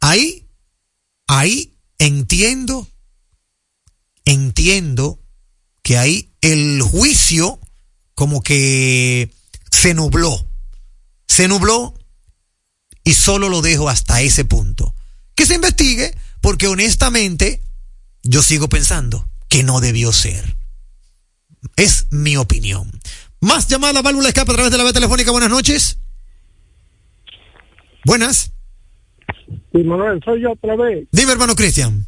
Ahí, 0.00 0.46
ahí 1.26 1.74
entiendo, 1.98 2.88
entiendo 4.24 5.20
que 5.82 5.98
ahí 5.98 6.32
el 6.40 6.82
juicio 6.82 7.60
como 8.14 8.42
que 8.42 9.30
se 9.70 9.94
nubló, 9.94 10.46
se 11.26 11.48
nubló 11.48 11.94
y 13.04 13.14
solo 13.14 13.48
lo 13.48 13.60
dejo 13.62 13.88
hasta 13.88 14.22
ese 14.22 14.44
punto. 14.44 14.94
Que 15.34 15.46
se 15.46 15.54
investigue 15.54 16.14
porque 16.44 16.66
honestamente 16.66 17.62
yo 18.22 18.42
sigo 18.42 18.68
pensando 18.68 19.24
que 19.48 19.62
no 19.62 19.80
debió 19.80 20.12
ser. 20.12 20.44
Es 21.74 22.06
mi 22.10 22.36
opinión. 22.36 22.90
Más 23.40 23.66
llamada 23.66 24.02
válvula 24.02 24.28
escape 24.28 24.52
a 24.52 24.54
través 24.54 24.70
de 24.70 24.76
la 24.76 24.84
vía 24.84 24.92
telefónica. 24.92 25.30
Buenas 25.32 25.48
noches. 25.48 25.98
Buenas. 28.04 28.52
Sí, 29.72 29.82
Manuel, 29.84 30.20
soy 30.22 30.42
yo 30.42 30.52
otra 30.52 30.76
vez. 30.76 31.08
Dime, 31.12 31.32
hermano 31.32 31.54
Cristian. 31.54 32.04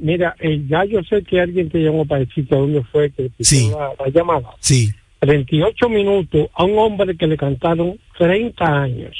Mira, 0.00 0.34
eh, 0.40 0.64
ya 0.68 0.84
yo 0.84 0.98
sé 1.08 1.22
que 1.22 1.40
alguien 1.40 1.70
te 1.70 1.78
llamó 1.78 2.04
para 2.04 2.24
decirte 2.24 2.56
dónde 2.56 2.82
fue 2.90 3.12
que 3.12 3.30
te 3.30 3.44
Sí. 3.44 3.70
la, 3.70 3.92
la 4.04 4.10
llamada. 4.12 4.50
Sí. 4.58 4.90
38 5.20 5.88
minutos 5.88 6.48
a 6.54 6.64
un 6.64 6.76
hombre 6.80 7.16
que 7.16 7.28
le 7.28 7.36
cantaron 7.36 7.96
30 8.18 8.64
años. 8.64 9.16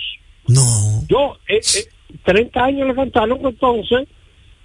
No. 0.49 1.05
Yo, 1.09 1.37
eh, 1.47 1.61
eh, 1.77 1.89
30 2.25 2.65
años 2.65 2.89
le 2.89 2.95
cantaron, 2.97 3.39
entonces 3.47 4.09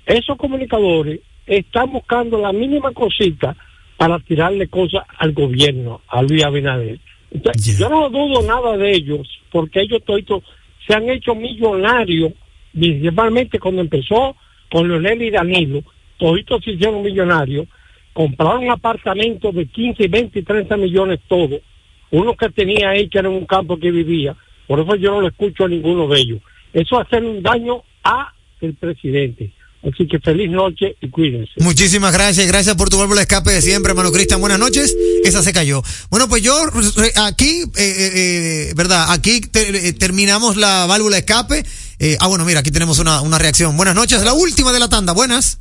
esos 0.07 0.37
comunicadores 0.37 1.19
están 1.45 1.91
buscando 1.91 2.39
la 2.39 2.53
mínima 2.53 2.91
cosita 2.91 3.55
para 3.97 4.19
tirarle 4.19 4.67
cosas 4.67 5.03
al 5.17 5.33
gobierno, 5.33 6.01
a 6.07 6.21
Luis 6.21 6.43
Abinader. 6.43 6.99
Entonces. 7.29 7.77
Yo 7.77 7.89
no 7.89 8.09
dudo 8.09 8.41
nada 8.41 8.77
de 8.77 8.91
ellos, 8.91 9.27
porque 9.51 9.81
ellos 9.81 10.01
toditos 10.05 10.43
se 10.87 10.93
han 10.93 11.09
hecho 11.09 11.35
millonarios, 11.35 12.31
principalmente 12.71 13.59
cuando 13.59 13.81
empezó 13.81 14.35
con 14.71 14.87
Leonel 14.87 15.21
y 15.21 15.31
Danilo, 15.31 15.83
toditos 16.17 16.63
se 16.63 16.71
hicieron 16.71 17.01
millonarios, 17.01 17.67
compraron 18.13 18.69
apartamentos 18.71 19.53
de 19.53 19.65
15, 19.65 20.07
20 20.07 20.39
y 20.39 20.43
30 20.43 20.77
millones 20.77 21.19
todos, 21.27 21.59
uno 22.11 22.35
que 22.35 22.49
tenía 22.49 22.89
ahí 22.89 23.09
que 23.09 23.19
era 23.19 23.27
en 23.27 23.35
un 23.35 23.45
campo 23.45 23.77
que 23.77 23.91
vivía, 23.91 24.35
por 24.67 24.79
eso 24.79 24.95
yo 24.95 25.11
no 25.11 25.21
lo 25.21 25.27
escucho 25.27 25.65
a 25.65 25.69
ninguno 25.69 26.07
de 26.07 26.19
ellos. 26.19 26.41
Eso 26.73 26.99
hace 26.99 27.17
un 27.17 27.41
daño 27.41 27.83
a 28.03 28.33
el 28.61 28.73
presidente. 28.75 29.51
Así 29.83 30.07
que 30.07 30.19
feliz 30.19 30.49
noche 30.49 30.95
y 31.01 31.09
cuídense. 31.09 31.51
Muchísimas 31.57 32.11
gracias, 32.11 32.45
gracias 32.47 32.75
por 32.75 32.89
tu 32.89 32.97
válvula 32.97 33.19
de 33.19 33.23
escape 33.23 33.51
de 33.51 33.61
siempre, 33.61 33.91
hermano 33.91 34.11
Cristian. 34.11 34.41
Buenas 34.41 34.59
noches. 34.59 34.95
Esa 35.23 35.41
se 35.43 35.53
cayó. 35.53 35.81
Bueno, 36.09 36.27
pues 36.27 36.41
yo 36.43 36.57
eh, 37.03 37.13
aquí, 37.15 37.61
eh, 37.61 37.67
eh, 37.77 38.11
eh, 38.69 38.73
verdad, 38.75 39.05
aquí 39.11 39.39
te- 39.41 39.87
eh, 39.89 39.93
terminamos 39.93 40.57
la 40.57 40.85
válvula 40.87 41.15
de 41.15 41.19
escape. 41.19 41.63
Eh, 41.99 42.17
ah, 42.19 42.27
bueno, 42.27 42.43
mira, 42.43 42.59
aquí 42.61 42.71
tenemos 42.71 42.99
una, 42.99 43.21
una 43.21 43.37
reacción. 43.37 43.77
Buenas 43.77 43.95
noches, 43.95 44.23
la 44.23 44.33
última 44.33 44.73
de 44.73 44.79
la 44.79 44.89
tanda. 44.89 45.13
Buenas. 45.13 45.59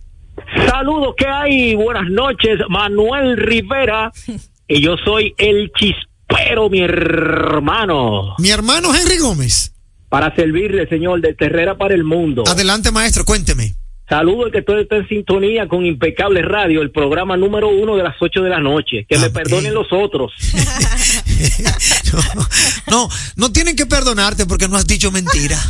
Saludos, 0.69 1.15
¿qué 1.17 1.27
hay? 1.27 1.75
Buenas 1.75 2.11
noches, 2.11 2.59
Manuel 2.69 3.37
Rivera. 3.37 4.13
Y 4.69 4.83
yo 4.83 4.97
soy 5.05 5.33
el 5.39 5.71
chispero, 5.79 6.69
mi 6.69 6.81
hermano. 6.81 8.35
Mi 8.39 8.51
hermano 8.51 8.93
Henry 8.95 9.19
Gómez. 9.19 9.73
Para 10.09 10.35
servirle, 10.35 10.89
señor, 10.89 11.21
de 11.21 11.35
Terrera 11.35 11.77
para 11.79 11.95
el 11.95 12.03
mundo. 12.03 12.43
Adelante, 12.49 12.91
maestro, 12.91 13.25
cuénteme. 13.25 13.77
Saludos, 14.09 14.53
que 14.53 14.63
todo 14.63 14.79
está 14.79 14.97
en 14.97 15.09
sintonía 15.09 15.67
con 15.67 15.85
Impecable 15.85 16.43
Radio, 16.43 16.81
el 16.81 16.93
programa 16.93 17.37
número 17.37 17.69
uno 17.69 17.97
de 17.97 18.05
las 18.05 18.15
ocho 18.21 18.41
de 18.41 18.51
la 18.51 18.61
noche. 18.61 19.05
Que 19.09 19.19
me 19.19 19.31
perdonen 19.31 19.75
los 19.75 19.89
otros. 19.91 20.33
no, 22.91 23.09
no 23.35 23.53
tienen 23.53 23.75
que 23.75 23.87
perdonarte 23.87 24.47
porque 24.47 24.69
no 24.69 24.77
has 24.77 24.87
dicho 24.87 25.11
mentira. 25.11 25.59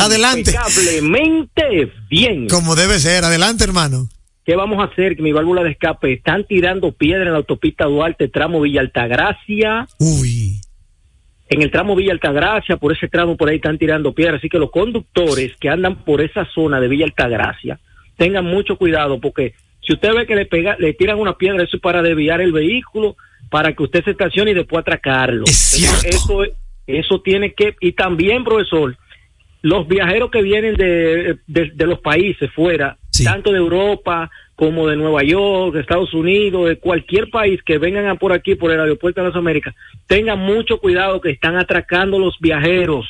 Adelante. 0.00 0.50
Impecablemente 0.50 1.92
bien. 2.10 2.48
Como 2.48 2.74
debe 2.74 2.98
ser. 2.98 3.24
Adelante, 3.24 3.62
hermano. 3.62 4.08
¿Qué 4.44 4.56
vamos 4.56 4.80
a 4.80 4.90
hacer? 4.90 5.14
Que 5.14 5.22
mi 5.22 5.30
válvula 5.30 5.62
de 5.62 5.70
escape 5.70 6.14
están 6.14 6.44
tirando 6.48 6.90
piedra 6.90 7.26
en 7.26 7.32
la 7.32 7.38
autopista 7.38 7.84
Duarte, 7.84 8.26
tramo 8.26 8.60
Villa 8.60 8.80
Altagracia. 8.80 9.86
Uy. 9.98 10.60
En 11.52 11.62
el 11.62 11.70
tramo 11.70 11.94
Villa 11.94 12.12
Altagracia, 12.12 12.76
por 12.76 12.92
ese 12.92 13.08
tramo 13.08 13.36
por 13.36 13.48
ahí 13.48 13.56
están 13.56 13.78
tirando 13.78 14.12
piedras, 14.12 14.38
así 14.38 14.48
que 14.48 14.58
los 14.58 14.70
conductores 14.70 15.52
que 15.60 15.68
andan 15.68 15.96
por 16.04 16.20
esa 16.20 16.46
zona 16.54 16.80
de 16.80 16.88
Villa 16.88 17.04
Altagracia 17.04 17.78
tengan 18.16 18.44
mucho 18.44 18.76
cuidado 18.76 19.20
porque 19.20 19.54
si 19.80 19.92
usted 19.92 20.14
ve 20.14 20.26
que 20.26 20.36
le 20.36 20.46
pega, 20.46 20.76
le 20.78 20.94
tiran 20.94 21.18
una 21.18 21.36
piedra, 21.36 21.62
eso 21.62 21.76
es 21.76 21.82
para 21.82 22.02
desviar 22.02 22.40
el 22.40 22.52
vehículo, 22.52 23.16
para 23.50 23.72
que 23.74 23.82
usted 23.82 24.04
se 24.04 24.12
estacione 24.12 24.52
y 24.52 24.54
después 24.54 24.80
atracarlo. 24.80 25.44
Es 25.44 25.74
Eso-. 25.74 26.42
Eso, 26.42 26.56
eso, 26.86 27.20
tiene 27.20 27.52
que, 27.52 27.74
y 27.80 27.92
también, 27.92 28.44
profesor, 28.44 28.96
los 29.62 29.86
viajeros 29.88 30.30
que 30.30 30.42
vienen 30.42 30.74
de, 30.76 31.38
de, 31.46 31.70
de 31.74 31.86
los 31.86 32.00
países 32.00 32.50
fuera, 32.52 32.98
Sí. 33.10 33.24
tanto 33.24 33.52
de 33.52 33.58
Europa 33.58 34.30
como 34.56 34.86
de 34.88 34.96
Nueva 34.96 35.22
York, 35.22 35.74
de 35.74 35.80
Estados 35.80 36.12
Unidos, 36.14 36.68
de 36.68 36.76
cualquier 36.78 37.30
país 37.30 37.60
que 37.62 37.78
vengan 37.78 38.06
a 38.06 38.14
por 38.14 38.32
aquí, 38.32 38.54
por 38.54 38.70
el 38.70 38.80
aeropuerto 38.80 39.20
de 39.20 39.28
las 39.28 39.36
Américas, 39.36 39.74
tengan 40.06 40.38
mucho 40.38 40.78
cuidado 40.78 41.20
que 41.20 41.30
están 41.30 41.56
atracando 41.56 42.18
los 42.18 42.38
viajeros. 42.40 43.06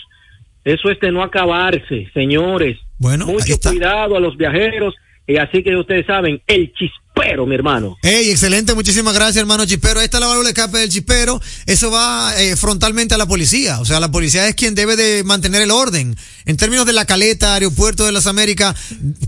Eso 0.65 0.91
es 0.91 0.99
de 1.01 1.11
no 1.13 1.23
acabarse, 1.23 2.09
señores. 2.15 2.79
Bueno, 2.99 3.27
mucho 3.27 3.55
cuidado 3.61 4.17
a 4.17 4.21
los 4.21 4.37
viajeros. 4.37 4.95
Y 5.27 5.37
así 5.37 5.63
que 5.63 5.77
ustedes 5.77 6.07
saben, 6.07 6.41
el 6.47 6.73
chispero 6.73 7.02
chispero, 7.15 7.47
mi 7.47 7.55
hermano. 7.55 7.97
Hey, 8.03 8.31
excelente, 8.31 8.75
muchísimas 8.75 9.15
gracias, 9.15 9.37
hermano 9.37 9.67
Chispero. 9.67 10.01
Ahí 10.01 10.05
está 10.05 10.21
la 10.21 10.27
válvula 10.27 10.49
de 10.49 10.53
escape 10.53 10.79
del 10.79 10.89
Chispero. 10.89 11.41
Eso 11.67 11.91
va 11.91 12.35
eh, 12.39 12.57
frontalmente 12.57 13.15
a 13.15 13.19
la 13.19 13.27
policía. 13.27 13.81
O 13.81 13.85
sea, 13.85 14.01
la 14.01 14.11
policía 14.11 14.49
es 14.49 14.55
quien 14.55 14.75
debe 14.75 14.97
de 14.97 15.23
mantener 15.25 15.63
el 15.63 15.71
orden. 15.71 16.17
En 16.45 16.57
términos 16.57 16.87
de 16.87 16.93
la 16.93 17.05
caleta, 17.05 17.55
aeropuerto 17.55 18.05
de 18.05 18.13
las 18.13 18.27
Américas, 18.27 18.75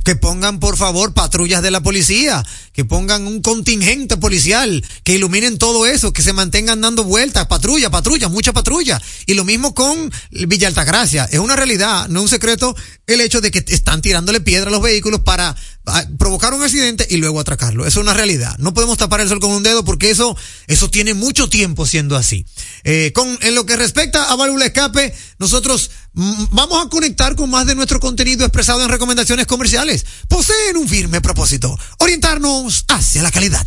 que 0.05 0.17
pongan, 0.17 0.61
por 0.61 0.77
favor, 0.77 1.15
patrullas 1.15 1.63
de 1.63 1.71
la 1.71 1.83
policía, 1.83 2.43
que 2.73 2.85
pongan 2.85 3.27
un 3.27 3.41
contingente 3.41 4.17
policial, 4.17 4.85
que 5.05 5.15
iluminen 5.15 5.59
todo 5.59 5.87
eso, 5.87 6.13
que 6.13 6.23
se 6.23 6.33
mantengan 6.33 6.81
dando 6.81 7.05
vueltas, 7.05 7.47
patrulla, 7.47 7.91
patrulla, 7.91 8.29
mucha 8.29 8.53
patrulla. 8.53 9.01
Y 9.27 9.35
lo 9.35 9.45
mismo 9.45 9.75
con 9.75 10.11
Villa 10.31 10.69
Altagracia. 10.69 11.25
Es 11.31 11.39
una 11.39 11.57
realidad, 11.57 12.09
no 12.09 12.21
es 12.21 12.23
un 12.25 12.29
secreto, 12.29 12.75
el 13.07 13.21
hecho 13.21 13.41
de 13.41 13.51
que 13.51 13.65
están 13.69 14.03
tirándole 14.03 14.41
piedra 14.41 14.69
a 14.69 14.73
los 14.73 14.83
vehículos 14.83 15.21
para 15.21 15.55
ah, 15.87 16.05
provocar 16.19 16.55
un 16.55 16.63
accidente 16.63 17.07
y 17.09 17.19
luego 17.19 17.39
atracarlo. 17.41 17.74
Eso 17.83 18.01
es 18.01 18.05
una 18.05 18.15
realidad. 18.15 18.57
No 18.59 18.73
podemos 18.73 18.99
tapar 18.99 19.21
el 19.21 19.29
sol 19.29 19.41
con 19.41 19.51
un 19.51 19.63
dedo 19.63 19.85
porque 19.85 20.11
eso, 20.11 20.37
eso 20.67 20.91
tiene 20.91 21.15
mucho 21.15 21.49
tiempo 21.49 21.87
siendo 21.87 22.17
así. 22.17 22.47
Eh, 22.85 23.13
con, 23.15 23.39
en 23.43 23.55
lo 23.55 23.67
que 23.67 23.77
respecta 23.77 24.31
a 24.31 24.37
válvula 24.37 24.67
escape, 24.67 25.15
nosotros 25.39 25.91
mm, 26.13 26.45
vamos 26.51 26.85
a 26.85 26.89
conectar 26.89 27.37
con 27.37 27.51
más 27.51 27.67
de 27.67 27.75
nuestro 27.75 28.01
contenido 28.01 28.45
expresado 28.45 28.83
en 28.83 28.89
recomendaciones 28.89 29.47
comerciales. 29.47 30.07
Poseen 30.29 30.77
un 30.77 30.89
firme 30.89 31.21
propósito, 31.21 31.79
orientarnos 31.99 32.85
hacia 32.89 33.23
la 33.23 33.31
calidad. 33.31 33.67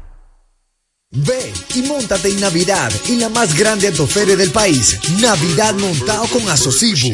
Ve 1.13 1.51
y 1.75 1.81
montate 1.81 2.29
en 2.29 2.39
Navidad 2.39 2.89
en 3.09 3.19
la 3.19 3.27
más 3.27 3.53
grande 3.57 3.89
autoferia 3.89 4.37
del 4.37 4.49
país, 4.49 4.97
Navidad 5.19 5.75
montado 5.75 6.25
con 6.27 6.47
Asocibu, 6.47 7.13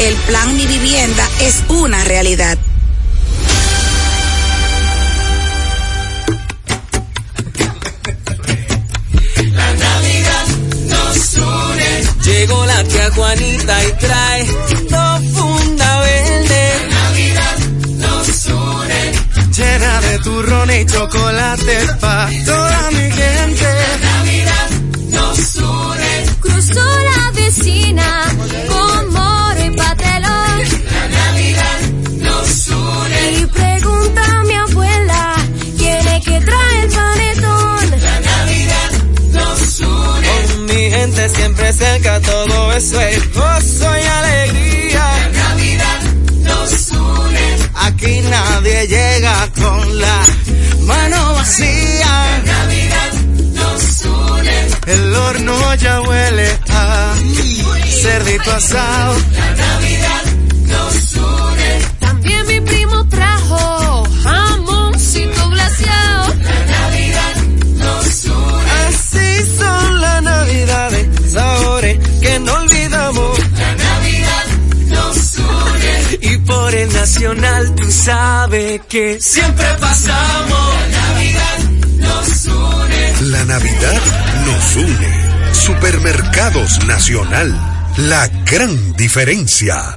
El 0.00 0.14
plan 0.26 0.56
Mi 0.56 0.66
Vivienda 0.66 1.28
es 1.40 1.62
una 1.68 2.02
realidad. 2.04 2.58
La 9.52 9.72
Navidad 9.74 10.46
nos 10.88 11.34
une. 11.36 12.04
Llegó 12.24 12.66
la 12.66 12.84
tía 12.84 13.10
Juanita 13.12 13.84
y 13.84 13.92
trae 13.92 14.46
dos 14.90 15.22
funda 15.32 16.00
verde. 16.00 16.72
La 16.90 16.94
Navidad 16.96 17.58
nos 17.96 18.46
une. 18.46 19.12
Llena 19.56 20.00
de 20.00 20.18
turrón 20.18 20.70
y 20.70 20.86
chocolate 20.86 21.78
pa' 22.00 22.30
toda 22.44 22.90
mi 22.90 23.10
gente. 23.10 23.73
Vecina 27.56 28.24
con 28.68 29.12
moro 29.12 29.60
y. 29.60 30.33
El 54.86 55.14
horno 55.14 55.74
ya 55.76 56.00
huele 56.02 56.58
a 56.68 57.14
cerdito 58.02 58.50
asado. 58.52 59.16
La 59.32 59.54
Navidad 59.54 60.24
nos 60.66 61.14
une. 61.14 61.80
También 62.00 62.46
mi 62.46 62.60
primo 62.60 63.08
trajo 63.08 64.04
jamoncito 64.22 65.48
glaseado. 65.50 66.34
La 66.34 66.66
Navidad 66.66 67.34
nos 67.76 68.24
une. 68.26 68.70
Así 68.88 69.56
son 69.58 70.00
las 70.00 70.22
navidades, 70.22 71.32
sabores 71.32 71.98
que 72.20 72.38
no 72.40 72.52
olvidamos. 72.52 73.38
La 73.38 73.74
Navidad 73.74 74.44
nos 74.88 75.38
une. 75.38 76.18
Y 76.20 76.38
por 76.38 76.74
el 76.74 76.92
nacional 76.92 77.74
tú 77.74 77.90
sabes 77.90 78.82
que 78.88 79.18
siempre 79.18 79.66
pasamos. 79.80 80.93
La 83.34 83.44
Navidad 83.46 84.00
nos 84.46 84.76
une. 84.76 85.54
Supermercados 85.54 86.86
Nacional. 86.86 87.52
La 87.96 88.28
gran 88.28 88.92
diferencia. 88.92 89.96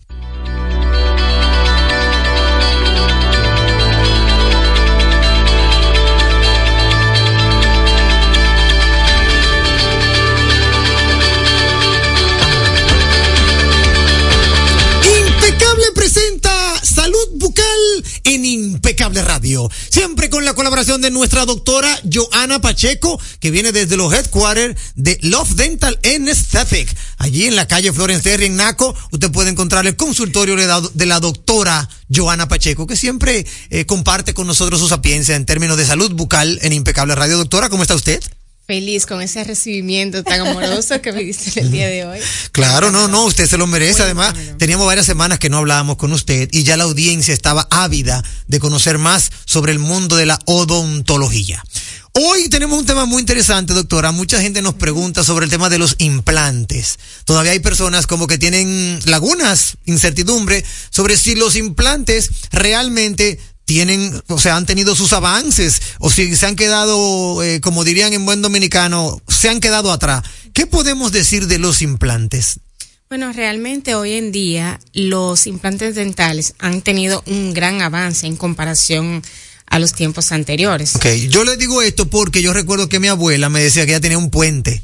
Siempre 19.89 20.29
con 20.29 20.45
la 20.45 20.53
colaboración 20.53 21.01
de 21.01 21.11
nuestra 21.11 21.45
doctora 21.45 21.99
Joana 22.11 22.61
Pacheco, 22.61 23.19
que 23.39 23.51
viene 23.51 23.71
desde 23.71 23.97
los 23.97 24.13
headquarters 24.13 24.75
de 24.95 25.19
Love 25.21 25.51
Dental 25.55 25.99
and 26.03 26.29
Aesthetic. 26.29 26.95
Allí 27.17 27.45
en 27.45 27.55
la 27.55 27.67
calle 27.67 27.93
Florence 27.93 28.23
Terry 28.23 28.45
en 28.45 28.55
Naco, 28.55 28.95
usted 29.11 29.31
puede 29.31 29.49
encontrar 29.49 29.85
el 29.85 29.95
consultorio 29.95 30.55
de 30.55 30.67
la, 30.67 30.81
de 30.81 31.05
la 31.05 31.19
doctora 31.19 31.87
Joana 32.13 32.47
Pacheco, 32.47 32.87
que 32.87 32.95
siempre 32.95 33.45
eh, 33.69 33.85
comparte 33.85 34.33
con 34.33 34.47
nosotros 34.47 34.79
su 34.79 34.87
sapiencia 34.87 35.35
en 35.35 35.45
términos 35.45 35.77
de 35.77 35.85
salud 35.85 36.11
bucal 36.11 36.59
en 36.61 36.73
Impecable 36.73 37.15
Radio. 37.15 37.37
Doctora, 37.37 37.69
¿cómo 37.69 37.83
está 37.83 37.95
usted? 37.95 38.21
Feliz 38.71 39.05
con 39.05 39.21
ese 39.21 39.43
recibimiento 39.43 40.23
tan 40.23 40.47
amoroso 40.47 41.01
que 41.01 41.11
me 41.11 41.21
diste 41.21 41.59
el 41.59 41.71
día 41.71 41.89
de 41.89 42.05
hoy. 42.05 42.19
Claro, 42.53 42.89
no, 42.89 43.09
no, 43.09 43.25
usted 43.25 43.45
se 43.45 43.57
lo 43.57 43.67
merece. 43.67 44.01
Además, 44.01 44.33
teníamos 44.57 44.85
varias 44.85 45.05
semanas 45.05 45.39
que 45.39 45.49
no 45.49 45.57
hablábamos 45.57 45.97
con 45.97 46.13
usted 46.13 46.47
y 46.53 46.63
ya 46.63 46.77
la 46.77 46.85
audiencia 46.85 47.33
estaba 47.33 47.67
ávida 47.69 48.23
de 48.47 48.59
conocer 48.61 48.97
más 48.97 49.29
sobre 49.43 49.73
el 49.73 49.79
mundo 49.79 50.15
de 50.15 50.25
la 50.25 50.39
odontología. 50.45 51.61
Hoy 52.13 52.47
tenemos 52.47 52.79
un 52.79 52.85
tema 52.85 53.05
muy 53.05 53.19
interesante, 53.19 53.73
doctora. 53.73 54.13
Mucha 54.13 54.41
gente 54.41 54.61
nos 54.61 54.75
pregunta 54.75 55.25
sobre 55.25 55.45
el 55.45 55.51
tema 55.51 55.69
de 55.69 55.77
los 55.77 55.95
implantes. 55.97 56.97
Todavía 57.25 57.51
hay 57.51 57.59
personas 57.59 58.07
como 58.07 58.27
que 58.27 58.37
tienen 58.37 58.99
lagunas, 59.05 59.77
incertidumbre 59.85 60.63
sobre 60.89 61.17
si 61.17 61.35
los 61.35 61.57
implantes 61.57 62.29
realmente 62.51 63.37
tienen, 63.65 64.21
o 64.27 64.39
sea, 64.39 64.55
han 64.57 64.65
tenido 64.65 64.95
sus 64.95 65.13
avances, 65.13 65.81
o 65.99 66.09
si 66.09 66.35
se 66.35 66.45
han 66.45 66.55
quedado, 66.55 67.43
eh, 67.43 67.61
como 67.61 67.83
dirían 67.83 68.13
en 68.13 68.25
buen 68.25 68.41
dominicano, 68.41 69.21
se 69.27 69.49
han 69.49 69.59
quedado 69.59 69.91
atrás. 69.91 70.23
¿Qué 70.53 70.67
podemos 70.67 71.11
decir 71.11 71.47
de 71.47 71.59
los 71.59 71.81
implantes? 71.81 72.59
Bueno, 73.09 73.33
realmente 73.33 73.95
hoy 73.95 74.13
en 74.13 74.31
día 74.31 74.79
los 74.93 75.45
implantes 75.45 75.95
dentales 75.95 76.53
han 76.59 76.81
tenido 76.81 77.23
un 77.25 77.53
gran 77.53 77.81
avance 77.81 78.25
en 78.25 78.37
comparación 78.37 79.21
a 79.67 79.79
los 79.79 79.93
tiempos 79.93 80.31
anteriores. 80.31 80.95
Ok, 80.95 81.07
yo 81.29 81.43
le 81.43 81.57
digo 81.57 81.81
esto 81.81 82.09
porque 82.09 82.41
yo 82.41 82.53
recuerdo 82.53 82.89
que 82.89 82.99
mi 82.99 83.07
abuela 83.07 83.49
me 83.49 83.61
decía 83.61 83.85
que 83.85 83.91
ella 83.91 84.01
tenía 84.01 84.17
un 84.17 84.29
puente 84.29 84.81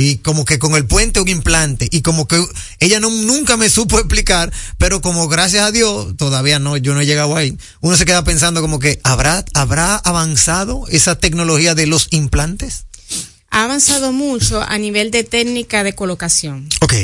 y 0.00 0.18
como 0.18 0.44
que 0.44 0.60
con 0.60 0.76
el 0.76 0.86
puente 0.86 1.20
un 1.20 1.28
implante 1.28 1.88
y 1.90 2.02
como 2.02 2.28
que 2.28 2.40
ella 2.78 3.00
no, 3.00 3.10
nunca 3.10 3.56
me 3.56 3.68
supo 3.68 3.98
explicar, 3.98 4.52
pero 4.78 5.00
como 5.02 5.26
gracias 5.26 5.64
a 5.64 5.72
Dios 5.72 6.16
todavía 6.16 6.60
no, 6.60 6.76
yo 6.76 6.94
no 6.94 7.00
he 7.00 7.06
llegado 7.06 7.36
ahí. 7.36 7.58
Uno 7.80 7.96
se 7.96 8.04
queda 8.04 8.22
pensando 8.22 8.60
como 8.60 8.78
que 8.78 9.00
habrá 9.02 9.44
habrá 9.54 9.96
avanzado 9.96 10.84
esa 10.88 11.18
tecnología 11.18 11.74
de 11.74 11.88
los 11.88 12.06
implantes. 12.10 12.84
Ha 13.50 13.64
avanzado 13.64 14.12
mucho 14.12 14.62
a 14.62 14.78
nivel 14.78 15.10
de 15.10 15.24
técnica 15.24 15.82
de 15.82 15.94
colocación. 15.94 16.68
Ok. 16.80 16.94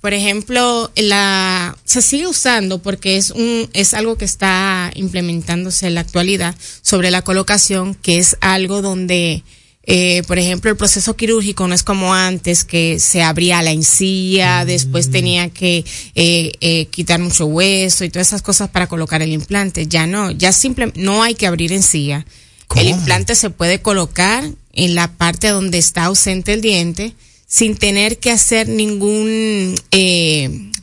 Por 0.00 0.12
ejemplo, 0.12 0.90
la 0.96 1.76
se 1.84 2.02
sigue 2.02 2.26
usando 2.26 2.82
porque 2.82 3.16
es 3.16 3.30
un 3.30 3.70
es 3.74 3.94
algo 3.94 4.16
que 4.16 4.24
está 4.24 4.90
implementándose 4.94 5.86
en 5.86 5.94
la 5.94 6.00
actualidad 6.00 6.56
sobre 6.82 7.12
la 7.12 7.22
colocación, 7.22 7.94
que 7.94 8.18
es 8.18 8.36
algo 8.40 8.82
donde 8.82 9.44
eh, 9.84 10.22
por 10.26 10.38
ejemplo, 10.38 10.70
el 10.70 10.76
proceso 10.76 11.16
quirúrgico 11.16 11.66
no 11.66 11.74
es 11.74 11.82
como 11.82 12.12
antes, 12.12 12.64
que 12.64 13.00
se 13.00 13.22
abría 13.22 13.62
la 13.62 13.70
encía, 13.70 14.64
después 14.64 15.10
tenía 15.10 15.48
que 15.48 15.84
eh, 16.14 16.52
eh, 16.60 16.86
quitar 16.86 17.18
mucho 17.18 17.46
hueso 17.46 18.04
y 18.04 18.10
todas 18.10 18.28
esas 18.28 18.42
cosas 18.42 18.68
para 18.68 18.88
colocar 18.88 19.22
el 19.22 19.32
implante. 19.32 19.86
Ya 19.86 20.06
no, 20.06 20.30
ya 20.30 20.52
simple, 20.52 20.92
no 20.96 21.22
hay 21.22 21.34
que 21.34 21.46
abrir 21.46 21.72
encía. 21.72 22.26
El 22.76 22.88
implante 22.88 23.34
se 23.34 23.50
puede 23.50 23.80
colocar 23.80 24.44
en 24.72 24.94
la 24.94 25.10
parte 25.10 25.48
donde 25.48 25.78
está 25.78 26.04
ausente 26.04 26.52
el 26.52 26.60
diente 26.60 27.14
sin 27.48 27.74
tener 27.74 28.18
que 28.18 28.30
hacer 28.30 28.68
ningún 28.68 29.74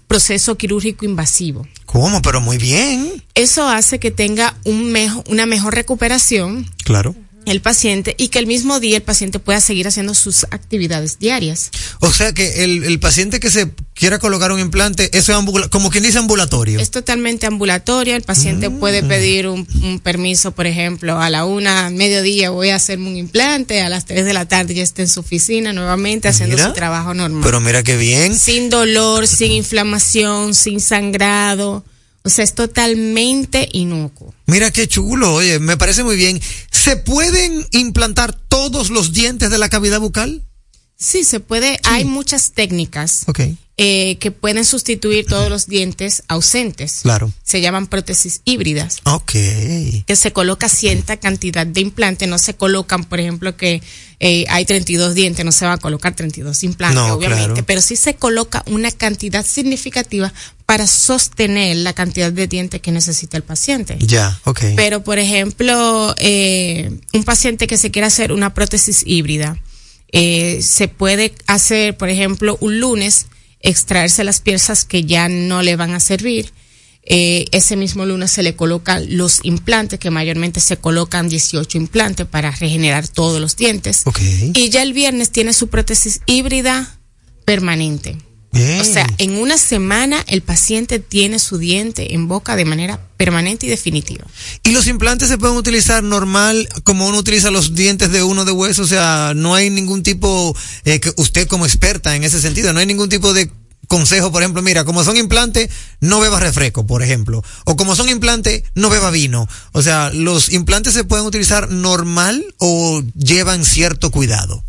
proceso 0.08 0.58
quirúrgico 0.58 1.06
invasivo. 1.06 1.66
¿Cómo? 1.86 2.22
Pero 2.22 2.42
muy 2.42 2.58
bien. 2.58 3.24
Eso 3.36 3.70
hace 3.70 4.00
que 4.00 4.12
tenga 4.12 4.58
un 4.66 4.94
una 5.28 5.46
mejor 5.46 5.76
recuperación. 5.76 6.70
Claro 6.84 7.16
el 7.52 7.62
paciente 7.62 8.16
y 8.18 8.28
que 8.30 8.40
el 8.40 8.48
mismo 8.48 8.80
día 8.80 8.98
el 8.98 9.04
paciente 9.04 9.40
pueda 9.40 9.62
seguir 9.62 9.88
haciendo 9.88 10.14
sus 10.14 10.46
actividades 10.52 11.20
diarias. 11.20 11.72
O 12.00 12.12
sea 12.12 12.34
que 12.34 12.64
el, 12.64 12.84
el 12.84 13.00
paciente 13.00 13.40
que 13.40 13.50
se 13.50 13.72
quiera 13.94 14.20
colocar 14.20 14.52
un 14.52 14.60
implante, 14.60 15.10
eso 15.18 15.38
es 15.38 15.68
como 15.70 15.90
quien 15.90 16.04
dice 16.04 16.18
ambulatorio. 16.18 16.80
Es 16.80 16.92
totalmente 16.92 17.48
ambulatorio, 17.48 18.16
el 18.16 18.22
paciente 18.22 18.70
mm. 18.70 18.80
puede 18.80 19.04
pedir 19.04 19.48
un, 19.48 19.68
un, 19.82 20.00
permiso, 20.00 20.52
por 20.52 20.68
ejemplo, 20.68 21.20
a 21.20 21.30
la 21.30 21.46
una, 21.46 21.90
mediodía 21.90 22.50
voy 22.50 22.70
a 22.70 22.76
hacerme 22.76 23.10
un 23.10 23.18
implante, 23.18 23.82
a 23.82 23.90
las 23.90 24.06
tres 24.06 24.26
de 24.26 24.34
la 24.34 24.46
tarde 24.46 24.76
ya 24.76 24.84
está 24.84 25.02
en 25.02 25.08
su 25.08 25.22
oficina 25.22 25.74
nuevamente 25.74 26.28
haciendo 26.28 26.56
mira, 26.56 26.68
su 26.68 26.74
trabajo 26.74 27.14
normal. 27.14 27.42
Pero 27.44 27.60
mira 27.60 27.84
qué 27.84 27.98
bien. 27.98 28.38
Sin 28.38 28.70
dolor, 28.70 29.28
sin 29.28 29.52
inflamación, 29.52 30.54
sin 30.54 30.80
sangrado. 30.80 31.84
O 32.28 32.30
sea, 32.30 32.44
es 32.44 32.56
totalmente 32.56 33.70
inocuo. 33.72 34.34
Mira 34.48 34.70
qué 34.72 34.86
chulo, 34.86 35.36
oye, 35.36 35.60
me 35.60 35.78
parece 35.78 36.04
muy 36.04 36.18
bien. 36.18 36.42
¿Se 36.70 36.98
pueden 36.98 37.66
implantar 37.72 38.34
todos 38.34 38.90
los 38.90 39.14
dientes 39.14 39.50
de 39.50 39.58
la 39.58 39.70
cavidad 39.70 40.02
bucal? 40.02 40.44
Sí, 40.98 41.24
se 41.24 41.40
puede. 41.40 41.80
Hay 41.86 42.04
muchas 42.04 42.52
técnicas 42.52 43.24
Ok. 43.28 43.40
Eh, 43.80 44.18
que 44.20 44.32
pueden 44.32 44.66
sustituir 44.66 45.28
todos 45.28 45.50
los 45.52 45.68
dientes 45.68 46.24
ausentes. 46.28 47.02
Claro. 47.04 47.32
Se 47.44 47.62
llaman 47.62 47.86
prótesis 47.88 48.42
híbridas. 48.44 48.98
Ok. 49.04 49.32
que 49.32 50.16
se 50.16 50.34
coloca 50.34 50.68
cierta 50.68 51.18
cantidad 51.18 51.66
de 51.68 51.82
implantes, 51.82 52.28
no 52.28 52.40
se 52.40 52.56
colocan, 52.56 53.04
por 53.04 53.20
ejemplo, 53.20 53.56
que 53.56 53.82
eh, 54.20 54.46
hay 54.50 54.66
32 54.66 55.14
dientes, 55.14 55.46
no 55.46 55.52
se 55.52 55.66
va 55.68 55.74
a 55.74 55.78
colocar 55.78 56.16
32 56.16 56.64
implantes, 56.64 56.96
No, 56.96 57.14
obviamente, 57.14 57.46
claro. 57.50 57.64
pero 57.68 57.82
sí 57.82 57.96
se 57.96 58.16
coloca 58.16 58.64
una 58.66 58.90
cantidad 58.90 59.46
significativa 59.46 60.34
para 60.66 60.88
sostener 60.88 61.78
la 61.78 61.94
cantidad 61.94 62.32
de 62.32 62.48
dientes 62.48 62.82
que 62.82 62.92
necesita 62.92 63.38
el 63.38 63.44
paciente. 63.44 63.96
Ya, 64.00 64.40
ok. 64.46 64.60
Pero, 64.76 65.04
por 65.04 65.20
ejemplo, 65.20 66.16
eh, 66.18 66.92
un 67.14 67.24
paciente 67.24 67.68
que 67.68 67.78
se 67.78 67.92
quiera 67.92 68.08
hacer 68.08 68.32
una 68.32 68.54
prótesis 68.56 69.04
híbrida, 69.06 69.60
eh, 70.12 70.62
se 70.64 70.88
puede 70.88 71.36
hacer, 71.46 71.96
por 71.96 72.10
ejemplo, 72.10 72.58
un 72.60 72.80
lunes, 72.80 73.28
extraerse 73.62 74.24
las 74.24 74.42
piezas 74.42 74.86
que 74.86 75.04
ya 75.04 75.30
no 75.30 75.62
le 75.62 75.76
van 75.76 75.94
a 75.94 76.00
servir. 76.00 76.54
Eh, 77.10 77.46
ese 77.54 77.78
mismo 77.78 78.06
lunes 78.06 78.32
se 78.32 78.44
le 78.44 78.56
colocan 78.56 79.06
los 79.16 79.40
implantes, 79.44 79.98
que 79.98 80.12
mayormente 80.12 80.60
se 80.60 80.78
colocan 80.78 81.30
18 81.30 81.78
implantes 81.78 82.26
para 82.28 82.52
regenerar 82.52 83.08
todos 83.08 83.40
los 83.40 83.56
dientes. 83.56 84.04
Y 84.54 84.70
ya 84.70 84.84
el 84.84 84.92
viernes 84.92 85.32
tiene 85.32 85.54
su 85.54 85.70
prótesis 85.70 86.20
híbrida 86.26 87.00
permanente. 87.46 88.18
Bien. 88.52 88.82
O 88.82 88.84
sea, 88.84 89.08
en 89.18 89.38
una 89.38 89.58
semana 89.58 90.24
el 90.28 90.42
paciente 90.42 91.00
tiene 91.00 91.38
su 91.40 91.58
diente 91.58 92.16
en 92.16 92.28
boca 92.28 92.56
de 92.56 92.66
manera 92.66 93.00
permanente 93.18 93.66
y 93.66 93.70
definitiva. 93.70 94.26
¿Y 94.64 94.72
los 94.72 94.88
implantes 94.88 95.30
se 95.30 95.38
pueden 95.38 95.58
utilizar 95.58 96.04
normal 96.04 96.68
como 96.84 97.08
uno 97.08 97.18
utiliza 97.18 97.52
los 97.52 97.76
dientes 97.76 98.12
de 98.12 98.24
uno 98.24 98.46
de 98.46 98.52
hueso? 98.52 98.84
O 98.84 98.88
sea, 98.88 99.34
no 99.36 99.54
hay 99.54 99.70
ningún 99.70 100.02
tipo, 100.04 100.56
eh, 100.86 101.00
que 101.00 101.14
usted 101.18 101.48
como 101.48 101.66
experta 101.66 102.16
en 102.16 102.24
ese 102.24 102.42
sentido, 102.42 102.74
no 102.74 102.80
hay 102.80 102.86
ningún 102.86 103.10
tipo 103.10 103.34
de 103.34 103.52
consejo, 103.88 104.32
por 104.32 104.42
ejemplo, 104.42 104.62
mira, 104.62 104.84
como 104.84 105.04
son 105.04 105.18
implantes, 105.18 105.70
no 106.00 106.20
beba 106.20 106.40
refresco, 106.40 106.86
por 106.86 107.04
ejemplo. 107.04 107.44
O 107.66 107.76
como 107.76 107.96
son 107.96 108.10
implantes, 108.10 108.64
no 108.76 108.90
beba 108.90 109.12
vino. 109.12 109.48
O 109.72 109.82
sea, 109.82 110.12
¿los 110.14 110.50
implantes 110.52 110.94
se 110.94 111.04
pueden 111.04 111.26
utilizar 111.26 111.72
normal 111.72 112.46
o 112.58 113.02
llevan 113.16 113.66
cierto 113.66 114.12
cuidado? 114.12 114.64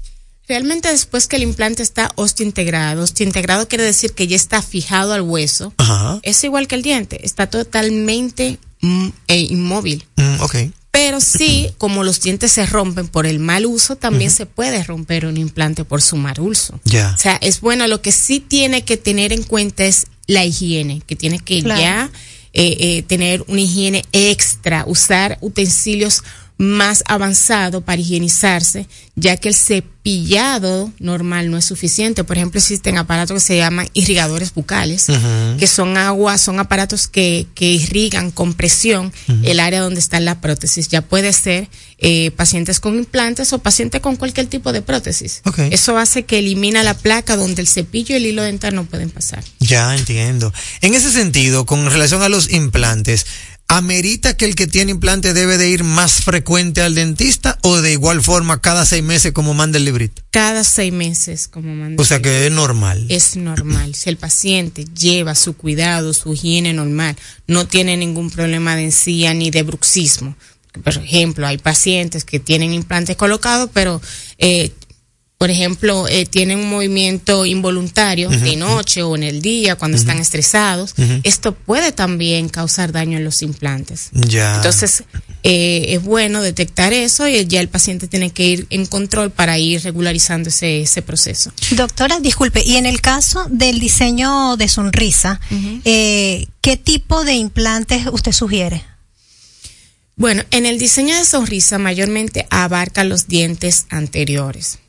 Realmente 0.49 0.89
después 0.89 1.27
que 1.27 1.37
el 1.37 1.43
implante 1.43 1.83
está 1.83 2.11
osteointegrado, 2.17 3.03
osteointegrado 3.03 3.69
quiere 3.69 3.85
decir 3.85 4.13
que 4.13 4.27
ya 4.27 4.37
está 4.37 4.63
fijado 4.63 5.13
al 5.13 5.23
hueso, 5.23 5.73
Ajá. 5.77 6.21
es 6.23 6.43
igual 6.45 6.67
que 6.67 6.75
el 6.75 6.83
diente, 6.83 7.25
está 7.25 7.49
totalmente 7.49 8.59
mm, 8.81 9.09
eh, 9.29 9.39
inmóvil. 9.41 10.05
Mm, 10.17 10.41
ok. 10.41 10.57
Pero 10.91 11.21
sí, 11.21 11.71
como 11.79 12.03
los 12.03 12.21
dientes 12.23 12.51
se 12.51 12.65
rompen 12.67 13.09
por 13.09 13.27
el 13.27 13.39
mal 13.39 13.67
uso, 13.67 13.97
también 13.97 14.31
se 14.31 14.47
puede 14.47 14.83
romper 14.83 15.27
un 15.27 15.37
implante 15.37 15.85
por 15.85 16.01
su 16.03 16.17
mal 16.17 16.41
uso. 16.41 16.81
Ya. 16.85 17.13
O 17.15 17.21
sea, 17.21 17.37
es 17.41 17.61
bueno, 17.61 17.87
lo 17.87 18.01
que 18.03 18.11
sí 18.11 18.41
tiene 18.41 18.85
que 18.85 18.97
tener 18.97 19.33
en 19.33 19.43
cuenta 19.43 19.85
es 19.85 20.07
la 20.27 20.45
higiene, 20.45 21.03
que 21.07 21.15
tiene 21.15 21.39
que 21.39 21.63
Claro. 21.63 21.81
ya 21.81 22.11
eh, 22.55 22.77
eh, 22.81 23.03
tener 23.03 23.45
una 23.47 23.61
higiene 23.61 24.03
extra, 24.13 24.85
usar 24.89 25.39
utensilios 25.41 26.25
más 26.59 27.05
avanzados 27.07 27.85
para 27.85 28.01
higienizarse, 28.01 28.89
ya 29.15 29.37
que 29.37 29.49
el 29.49 29.55
cepillado 29.55 30.93
normal 30.99 31.51
no 31.51 31.57
es 31.57 31.65
suficiente. 31.65 32.25
Por 32.25 32.37
ejemplo, 32.37 32.59
existen 32.59 32.99
aparatos 32.99 33.35
que 33.35 33.47
se 33.47 33.57
llaman 33.57 33.89
irrigadores 33.95 34.53
bucales, 34.53 35.07
que 35.59 35.67
son 35.69 35.97
agua, 35.97 36.37
son 36.37 36.59
aparatos 36.59 37.07
que, 37.07 37.47
que 37.55 37.71
irrigan 37.71 38.33
con 38.33 38.55
presión 38.55 39.13
el 39.45 39.61
área 39.61 39.81
donde 39.81 40.01
está 40.01 40.19
la 40.19 40.41
prótesis. 40.41 40.89
Ya 40.89 41.01
puede 41.01 41.33
ser 41.33 41.69
eh, 41.99 42.33
pacientes 42.33 42.81
con 42.81 42.97
implantes 42.97 43.53
o 43.53 43.61
pacientes 43.61 44.01
con 44.01 44.17
cualquier 44.17 44.47
tipo 44.47 44.73
de 44.73 44.83
prótesis. 44.83 45.43
Ok. 45.45 45.59
Eso 45.71 45.97
hace 45.97 46.25
que 46.25 46.41
elimina 46.41 46.83
la 46.83 46.95
placa 46.95 47.37
donde 47.37 47.63
el 47.63 47.69
cepillo 47.69 48.15
y 48.15 48.19
el 48.19 48.27
hilo 48.27 48.43
dental 48.43 48.75
no 48.75 48.85
pueden 48.85 49.11
pasar. 49.11 49.45
Ya 49.61 49.95
entiendo. 49.97 50.53
En 50.81 50.95
ese 50.95 51.13
sentido, 51.13 51.67
con 51.67 51.89
relación 51.89 52.23
a 52.23 52.29
los 52.29 52.51
implantes, 52.51 53.27
¿amerita 53.69 54.37
que 54.37 54.47
el 54.47 54.55
que 54.55 54.67
tiene 54.67 54.91
implante 54.91 55.35
debe 55.35 55.59
de 55.59 55.69
ir 55.69 55.85
más 55.85 56.25
frecuente 56.25 56.81
al 56.81 56.95
dentista 56.95 57.59
o 57.63 57.81
de 57.81 57.93
igual 57.93 58.23
forma 58.23 58.61
cada 58.61 58.87
seis 58.87 59.05
meses 59.05 59.33
como 59.33 59.55
manda 59.55 59.79
el 59.79 59.85
librito? 59.85 60.23
Cada 60.31 60.65
seis 60.65 60.93
meses, 60.93 61.49
como 61.49 61.75
manda. 61.75 62.03
O 62.03 62.07
sea 62.07 62.21
que 62.21 62.47
es 62.47 62.53
normal. 62.53 63.07
es 63.09 63.37
normal. 63.37 63.95
Si 63.95 64.09
el 64.09 64.17
paciente 64.17 64.87
lleva 64.87 65.35
su 65.35 65.55
cuidado, 65.55 66.13
su 66.15 66.33
higiene 66.33 66.73
normal, 66.73 67.17
no 67.47 67.67
tiene 67.67 67.97
ningún 67.97 68.31
problema 68.31 68.75
de 68.75 68.85
encía 68.85 69.35
ni 69.35 69.51
de 69.51 69.63
bruxismo. 69.63 70.35
Por 70.83 70.97
ejemplo, 70.97 71.47
hay 71.47 71.59
pacientes 71.59 72.25
que 72.25 72.41
tienen 72.41 72.73
implantes 72.73 73.17
colocados, 73.17 73.71
pero, 73.73 74.01
eh, 74.39 74.73
por 75.39 75.53
ejemplo, 75.53 76.09
eh, 76.09 76.27
tienen 76.27 76.59
un 76.59 76.69
movimiento 76.69 77.47
involuntario 77.47 78.29
de 78.29 78.57
noche 78.57 79.05
o 79.05 79.15
en 79.15 79.23
el 79.23 79.41
día 79.41 79.77
cuando 79.77 79.97
están 79.97 80.19
estresados. 80.19 80.97
Esto 81.23 81.55
puede 81.55 81.93
también 81.93 82.49
causar 82.49 82.91
daño 82.91 83.19
en 83.19 83.25
los 83.25 83.43
implantes. 83.43 84.09
Ya. 84.13 84.57
Entonces, 84.57 85.05
eh, 85.45 85.85
es 85.91 86.03
bueno 86.03 86.43
detectar 86.43 86.93
eso 86.93 87.29
y 87.29 87.47
ya 87.47 87.61
el 87.61 87.69
paciente 87.69 88.09
tiene 88.09 88.31
que 88.31 88.49
ir 88.49 88.67
en 88.71 88.87
control 88.87 89.31
para 89.31 89.57
ir 89.61 89.81
regularizando 89.85 90.49
ese, 90.49 90.81
ese 90.81 91.03
proceso. 91.03 91.53
Doctora, 91.71 92.19
disculpe, 92.19 92.65
y 92.67 92.75
en 92.75 92.87
el 92.87 93.01
caso 93.01 93.47
del 93.49 93.79
diseño 93.79 94.57
de 94.57 94.67
sonrisa, 94.67 95.41
eh, 95.85 96.49
¿qué 96.61 96.77
tipo 96.77 97.25
de 97.25 97.35
implantes 97.35 98.09
usted 98.11 98.33
sugiere? 98.33 98.83
Bueno, 100.17 100.43
en 100.51 100.67
el 100.67 100.81
diseño 100.81 101.17
de 101.17 101.25
sonrisa 101.25 101.79
mayormente 101.79 102.49
abarca 102.51 103.05
los 103.05 103.29
dientes 103.29 103.87
anteriores. 103.89 104.81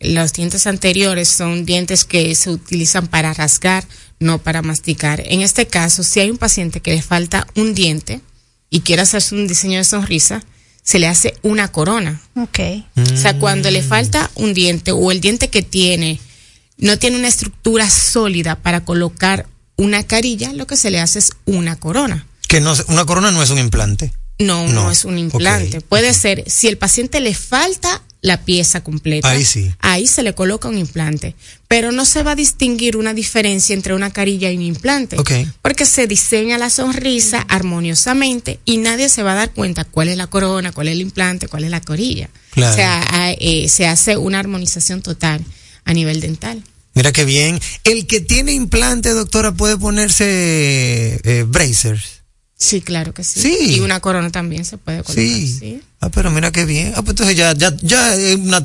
Los 0.00 0.32
dientes 0.32 0.66
anteriores 0.66 1.28
son 1.28 1.64
dientes 1.64 2.04
que 2.04 2.34
se 2.34 2.50
utilizan 2.50 3.06
para 3.06 3.32
rasgar, 3.32 3.84
no 4.20 4.38
para 4.38 4.62
masticar. 4.62 5.22
En 5.26 5.40
este 5.40 5.66
caso, 5.66 6.02
si 6.02 6.20
hay 6.20 6.30
un 6.30 6.38
paciente 6.38 6.80
que 6.80 6.94
le 6.94 7.02
falta 7.02 7.46
un 7.54 7.74
diente 7.74 8.20
y 8.68 8.80
quiere 8.80 9.02
hacerse 9.02 9.34
un 9.34 9.46
diseño 9.46 9.78
de 9.78 9.84
sonrisa, 9.84 10.44
se 10.82 10.98
le 10.98 11.08
hace 11.08 11.34
una 11.42 11.72
corona. 11.72 12.20
Ok. 12.36 12.60
O 13.12 13.16
sea, 13.16 13.38
cuando 13.38 13.70
le 13.70 13.82
falta 13.82 14.30
un 14.34 14.54
diente 14.54 14.92
o 14.92 15.10
el 15.10 15.20
diente 15.20 15.48
que 15.48 15.62
tiene 15.62 16.20
no 16.78 16.98
tiene 16.98 17.16
una 17.16 17.28
estructura 17.28 17.88
sólida 17.88 18.56
para 18.56 18.84
colocar 18.84 19.46
una 19.76 20.02
carilla, 20.04 20.52
lo 20.52 20.66
que 20.66 20.76
se 20.76 20.90
le 20.90 21.00
hace 21.00 21.18
es 21.18 21.32
una 21.44 21.76
corona. 21.76 22.26
Que 22.48 22.60
no, 22.60 22.74
una 22.88 23.04
corona 23.04 23.30
no 23.30 23.42
es 23.42 23.50
un 23.50 23.58
implante. 23.58 24.12
No, 24.38 24.66
no, 24.66 24.84
No, 24.84 24.90
es 24.90 25.04
un 25.04 25.18
implante. 25.18 25.80
Puede 25.80 26.12
ser, 26.12 26.44
si 26.46 26.68
el 26.68 26.76
paciente 26.78 27.20
le 27.20 27.34
falta 27.34 28.02
la 28.22 28.42
pieza 28.44 28.82
completa, 28.82 29.30
Ahí 29.30 29.44
sí. 29.44 29.70
ahí 29.80 30.06
se 30.08 30.22
le 30.22 30.34
coloca 30.34 30.68
un 30.68 30.76
implante. 30.78 31.34
Pero 31.68 31.92
no 31.92 32.04
se 32.04 32.22
va 32.22 32.32
a 32.32 32.34
distinguir 32.34 32.96
una 32.96 33.14
diferencia 33.14 33.72
entre 33.74 33.94
una 33.94 34.10
carilla 34.10 34.50
y 34.50 34.56
un 34.56 34.62
implante. 34.62 35.16
Porque 35.62 35.86
se 35.86 36.06
diseña 36.06 36.58
la 36.58 36.68
sonrisa 36.70 37.46
armoniosamente 37.48 38.58
y 38.64 38.78
nadie 38.78 39.08
se 39.08 39.22
va 39.22 39.32
a 39.32 39.36
dar 39.36 39.52
cuenta 39.52 39.84
cuál 39.84 40.08
es 40.08 40.16
la 40.16 40.26
corona, 40.26 40.72
cuál 40.72 40.88
es 40.88 40.92
el 40.92 41.00
implante, 41.02 41.48
cuál 41.48 41.64
es 41.64 41.70
la 41.70 41.80
corilla. 41.80 42.28
Claro. 42.50 42.72
O 42.72 42.76
sea, 42.76 43.34
eh, 43.38 43.68
se 43.68 43.86
hace 43.86 44.16
una 44.16 44.38
armonización 44.40 45.02
total 45.02 45.44
a 45.84 45.92
nivel 45.92 46.20
dental. 46.20 46.62
Mira 46.94 47.12
qué 47.12 47.24
bien. 47.24 47.60
El 47.84 48.06
que 48.06 48.20
tiene 48.20 48.52
implante, 48.52 49.10
doctora, 49.10 49.52
puede 49.52 49.76
ponerse 49.76 51.20
eh, 51.22 51.44
bracers. 51.46 52.15
Sí, 52.58 52.80
claro 52.80 53.12
que 53.12 53.22
sí. 53.22 53.40
Sí. 53.40 53.56
Y 53.76 53.80
una 53.80 54.00
corona 54.00 54.30
también 54.30 54.64
se 54.64 54.78
puede 54.78 55.02
colocar. 55.02 55.14
Sí. 55.22 55.46
sí. 55.58 55.80
Ah, 56.00 56.08
pero 56.10 56.30
mira 56.30 56.52
qué 56.52 56.64
bien. 56.64 56.92
Ah, 56.96 57.02
pues 57.02 57.10
entonces 57.10 57.36
ya, 57.36 57.52
ya, 57.54 57.74
ya, 57.82 58.14
es 58.14 58.36
una 58.36 58.64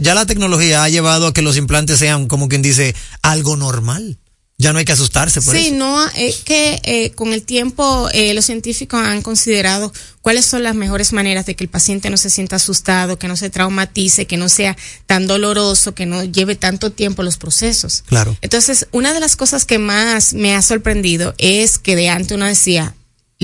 ya 0.00 0.14
la 0.14 0.26
tecnología 0.26 0.84
ha 0.84 0.88
llevado 0.88 1.28
a 1.28 1.32
que 1.32 1.40
los 1.42 1.56
implantes 1.56 1.98
sean, 1.98 2.28
como 2.28 2.48
quien 2.48 2.60
dice, 2.62 2.94
algo 3.22 3.56
normal. 3.56 4.18
Ya 4.58 4.72
no 4.72 4.78
hay 4.78 4.84
que 4.84 4.92
asustarse 4.92 5.40
por 5.40 5.56
Sí, 5.56 5.68
eso. 5.68 5.74
no, 5.76 6.06
es 6.14 6.36
que 6.36 6.80
eh, 6.84 7.10
con 7.12 7.32
el 7.32 7.42
tiempo 7.42 8.08
eh, 8.12 8.32
los 8.34 8.44
científicos 8.44 9.00
han 9.00 9.20
considerado 9.22 9.92
cuáles 10.20 10.44
son 10.44 10.62
las 10.62 10.76
mejores 10.76 11.12
maneras 11.12 11.46
de 11.46 11.56
que 11.56 11.64
el 11.64 11.70
paciente 11.70 12.10
no 12.10 12.16
se 12.16 12.30
sienta 12.30 12.56
asustado, 12.56 13.18
que 13.18 13.26
no 13.28 13.36
se 13.36 13.50
traumatice, 13.50 14.26
que 14.26 14.36
no 14.36 14.48
sea 14.48 14.76
tan 15.06 15.26
doloroso, 15.26 15.94
que 15.94 16.06
no 16.06 16.22
lleve 16.22 16.54
tanto 16.54 16.92
tiempo 16.92 17.22
los 17.24 17.38
procesos. 17.38 18.04
Claro. 18.06 18.36
Entonces, 18.40 18.86
una 18.92 19.12
de 19.14 19.20
las 19.20 19.34
cosas 19.36 19.64
que 19.64 19.78
más 19.78 20.32
me 20.34 20.54
ha 20.54 20.62
sorprendido 20.62 21.34
es 21.38 21.78
que 21.78 21.96
de 21.96 22.10
antes 22.10 22.36
uno 22.36 22.46
decía, 22.46 22.94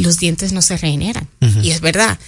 los 0.03 0.18
dientes 0.18 0.53
no 0.53 0.62
se 0.62 0.76
regeneran. 0.76 1.28
Y 1.62 1.70
es 1.70 1.80
verdad. 1.80 2.18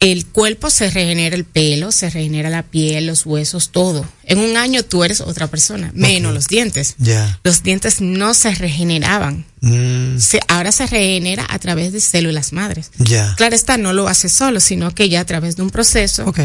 El 0.00 0.26
cuerpo 0.26 0.70
se 0.70 0.88
regenera 0.92 1.34
el 1.34 1.44
pelo, 1.44 1.90
se 1.90 2.08
regenera 2.08 2.50
la 2.50 2.62
piel, 2.62 3.06
los 3.08 3.26
huesos, 3.26 3.70
todo. 3.72 4.06
En 4.22 4.38
un 4.38 4.56
año 4.56 4.84
tú 4.84 5.02
eres 5.02 5.20
otra 5.20 5.48
persona, 5.48 5.90
menos 5.92 6.32
los 6.32 6.46
dientes. 6.46 6.94
Ya. 6.98 7.40
Los 7.42 7.64
dientes 7.64 8.00
no 8.00 8.32
se 8.34 8.54
regeneraban. 8.54 9.44
Mm, 9.60 10.18
Se- 10.20 10.38
ahora 10.46 10.70
se 10.70 10.86
regenera 10.86 11.44
a 11.50 11.58
través 11.58 11.92
de 11.92 11.98
células 12.00 12.52
madres. 12.52 12.92
ya. 12.98 13.34
Claro 13.36 13.56
está, 13.56 13.76
no 13.76 13.92
lo 13.92 14.06
hace 14.06 14.28
solo, 14.28 14.60
sino 14.60 14.94
que 14.94 15.08
ya 15.08 15.18
a 15.20 15.24
través 15.24 15.56
de 15.56 15.62
un 15.62 15.70
proceso 15.70 16.24
Ok. 16.26 16.38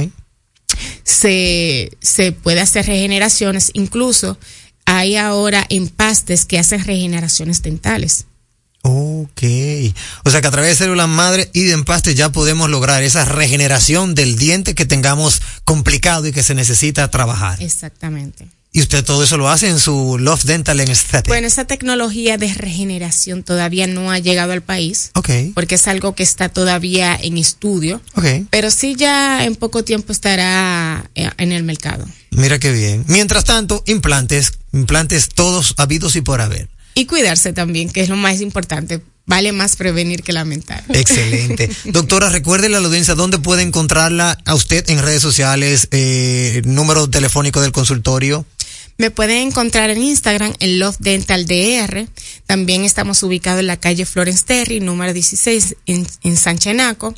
se, 1.03 1.91
se 2.01 2.31
puede 2.31 2.59
hacer 2.61 2.85
regeneraciones. 2.87 3.69
Incluso 3.73 4.37
hay 4.85 5.15
ahora 5.15 5.65
empastes 5.69 6.45
que 6.45 6.59
hacen 6.59 6.83
regeneraciones 6.83 7.61
dentales. 7.61 8.25
Ok. 8.83 9.43
O 10.25 10.29
sea 10.29 10.41
que 10.41 10.47
a 10.47 10.51
través 10.51 10.71
de 10.71 10.75
células 10.85 11.07
madre 11.07 11.49
y 11.53 11.63
de 11.63 11.73
empaste 11.73 12.15
ya 12.15 12.31
podemos 12.31 12.69
lograr 12.69 13.01
esa 13.01 13.25
regeneración 13.25 14.13
del 14.13 14.37
diente 14.37 14.75
que 14.75 14.85
tengamos 14.85 15.41
complicado 15.63 16.27
y 16.27 16.33
que 16.33 16.43
se 16.43 16.53
necesita 16.53 17.09
trabajar. 17.09 17.61
Exactamente. 17.61 18.47
Y 18.75 18.81
usted 18.81 19.05
todo 19.05 19.23
eso 19.23 19.37
lo 19.37 19.49
hace 19.49 19.69
en 19.69 19.79
su 19.79 20.17
Love 20.17 20.45
Dental 20.45 20.79
en 20.79 20.89
Aesthetic. 20.89 21.27
Bueno, 21.27 21.45
esa 21.45 21.65
tecnología 21.65 22.37
de 22.37 22.51
regeneración 22.51 23.43
todavía 23.43 23.85
no 23.85 24.11
ha 24.11 24.17
llegado 24.17 24.51
al 24.51 24.63
país. 24.63 25.11
Ok. 25.13 25.29
Porque 25.53 25.75
es 25.75 25.87
algo 25.87 26.15
que 26.15 26.23
está 26.23 26.49
todavía 26.49 27.15
en 27.15 27.37
estudio. 27.37 28.01
Ok. 28.15 28.25
Pero 28.49 28.71
sí 28.71 28.95
ya 28.95 29.45
en 29.45 29.55
poco 29.55 29.83
tiempo 29.83 30.11
estará 30.11 31.07
eh, 31.13 31.29
en 31.37 31.51
el 31.51 31.63
mercado. 31.63 32.05
Mira 32.31 32.57
qué 32.57 32.71
bien. 32.71 33.05
Mientras 33.07 33.45
tanto, 33.45 33.83
implantes, 33.85 34.53
implantes 34.73 35.29
todos 35.29 35.75
habidos 35.77 36.15
y 36.15 36.21
por 36.21 36.41
haber. 36.41 36.67
Y 36.93 37.05
cuidarse 37.05 37.53
también, 37.53 37.89
que 37.89 38.01
es 38.01 38.09
lo 38.09 38.15
más 38.15 38.41
importante. 38.41 39.01
Vale 39.25 39.53
más 39.53 39.77
prevenir 39.77 40.21
que 40.21 40.33
lamentar. 40.33 40.83
Excelente. 40.89 41.69
Doctora, 41.85 42.29
recuérdele 42.29 42.75
a 42.75 42.81
la 42.81 42.87
audiencia 42.87 43.15
dónde 43.15 43.39
puede 43.39 43.61
encontrarla 43.61 44.37
a 44.45 44.53
usted 44.53 44.89
en 44.89 45.01
redes 45.01 45.21
sociales, 45.21 45.87
eh, 45.91 46.61
número 46.65 47.09
telefónico 47.09 47.61
del 47.61 47.71
consultorio. 47.71 48.45
Me 48.97 49.11
pueden 49.11 49.47
encontrar 49.47 49.89
en 49.89 50.03
Instagram 50.03 50.53
en 50.59 50.77
Love 50.77 50.97
Dental 50.99 51.47
DR. 51.47 52.07
También 52.45 52.83
estamos 52.83 53.23
ubicados 53.23 53.61
en 53.61 53.67
la 53.67 53.77
calle 53.77 54.05
Florence 54.05 54.43
Terry, 54.45 54.81
número 54.81 55.13
16, 55.13 55.77
en, 55.87 56.05
en 56.23 56.37
San 56.37 56.59
Chenaco. 56.59 57.15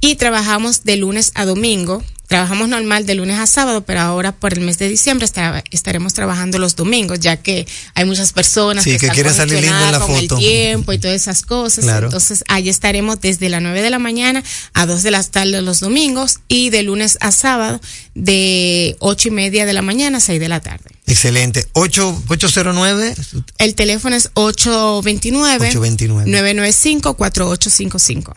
Y 0.00 0.16
trabajamos 0.16 0.84
de 0.84 0.96
lunes 0.96 1.32
a 1.34 1.46
domingo. 1.46 2.02
Trabajamos 2.26 2.68
normal 2.68 3.04
de 3.04 3.14
lunes 3.14 3.38
a 3.38 3.46
sábado, 3.46 3.82
pero 3.84 4.00
ahora 4.00 4.32
por 4.32 4.54
el 4.54 4.60
mes 4.60 4.78
de 4.78 4.88
diciembre 4.88 5.24
está- 5.26 5.62
estaremos 5.70 6.14
trabajando 6.14 6.58
los 6.58 6.74
domingos, 6.74 7.20
ya 7.20 7.36
que 7.36 7.66
hay 7.94 8.04
muchas 8.06 8.32
personas 8.32 8.82
Sí, 8.84 8.90
que 8.90 8.96
están 8.96 9.10
quieren 9.14 9.34
salir 9.34 9.60
lindo 9.60 9.84
en 9.84 9.92
la 9.92 9.98
con 10.00 10.08
foto. 10.08 10.36
el 10.38 10.40
tiempo 10.42 10.92
y 10.94 10.98
todas 10.98 11.16
esas 11.16 11.42
cosas. 11.42 11.84
Claro. 11.84 12.06
Entonces, 12.06 12.42
ahí 12.48 12.68
estaremos 12.70 13.20
desde 13.20 13.48
las 13.50 13.60
9 13.60 13.82
de 13.82 13.90
la 13.90 13.98
mañana 13.98 14.42
a 14.72 14.86
2 14.86 15.02
de 15.02 15.10
la 15.10 15.22
tarde 15.22 15.60
los 15.60 15.80
domingos 15.80 16.38
y 16.48 16.70
de 16.70 16.82
lunes 16.82 17.18
a 17.20 17.30
sábado 17.30 17.80
de 18.14 18.96
ocho 19.00 19.28
y 19.28 19.30
media 19.32 19.66
de 19.66 19.72
la 19.74 19.82
mañana 19.82 20.18
a 20.18 20.20
6 20.20 20.40
de 20.40 20.48
la 20.48 20.60
tarde. 20.60 20.84
Excelente. 21.06 21.66
8, 21.74 22.22
809 22.28 23.14
El 23.58 23.74
teléfono 23.74 24.16
es 24.16 24.30
829 24.34 25.68
829. 25.68 26.30
995 26.30 27.14
4855. 27.14 28.34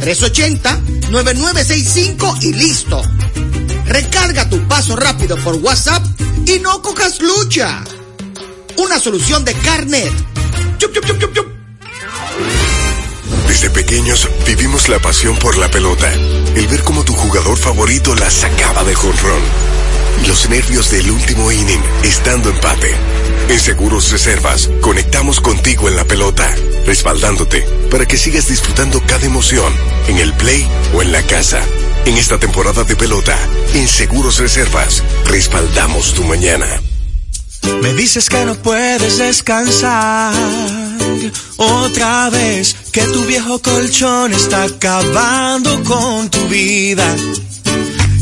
829-380-9965 0.00 2.42
y 2.42 2.52
listo. 2.52 3.02
Recarga 3.86 4.48
tu 4.48 4.66
paso 4.68 4.94
rápido 4.96 5.36
por 5.38 5.56
WhatsApp 5.56 6.04
y 6.46 6.60
no 6.60 6.80
cojas 6.82 7.20
lucha. 7.20 7.82
Una 8.76 8.98
solución 8.98 9.44
de 9.44 9.54
Carnet. 9.54 10.12
Desde 13.46 13.70
pequeños 13.70 14.28
vivimos 14.46 14.88
la 14.88 14.98
pasión 15.00 15.36
por 15.38 15.56
la 15.56 15.70
pelota, 15.70 16.12
el 16.12 16.66
ver 16.68 16.82
cómo 16.82 17.04
tu 17.04 17.14
jugador 17.14 17.56
favorito 17.56 18.14
la 18.14 18.30
sacaba 18.30 18.84
de 18.84 18.94
jonrón 18.94 19.42
los 20.26 20.48
nervios 20.48 20.90
del 20.90 21.10
último 21.10 21.50
inning 21.52 21.82
estando 22.02 22.50
empate. 22.50 22.94
En 23.48 23.60
Seguros 23.60 24.10
Reservas 24.10 24.70
conectamos 24.80 25.40
contigo 25.40 25.88
en 25.88 25.96
la 25.96 26.04
pelota, 26.04 26.52
respaldándote 26.86 27.62
para 27.90 28.06
que 28.06 28.18
sigas 28.18 28.48
disfrutando 28.48 29.02
cada 29.06 29.26
emoción 29.26 29.72
en 30.08 30.18
el 30.18 30.32
play 30.34 30.68
o 30.94 31.02
en 31.02 31.12
la 31.12 31.22
casa. 31.22 31.62
En 32.04 32.16
esta 32.16 32.38
temporada 32.38 32.84
de 32.84 32.96
pelota, 32.96 33.36
en 33.74 33.88
Seguros 33.88 34.38
Reservas, 34.38 35.02
respaldamos 35.26 36.14
tu 36.14 36.24
mañana. 36.24 36.66
Me 37.82 37.92
dices 37.94 38.28
que 38.28 38.44
no 38.44 38.54
puedes 38.54 39.18
descansar 39.18 40.34
otra 41.56 42.30
vez, 42.30 42.76
que 42.92 43.02
tu 43.02 43.24
viejo 43.24 43.60
colchón 43.60 44.32
está 44.32 44.64
acabando 44.64 45.82
con 45.84 46.30
tu 46.30 46.46
vida, 46.48 47.04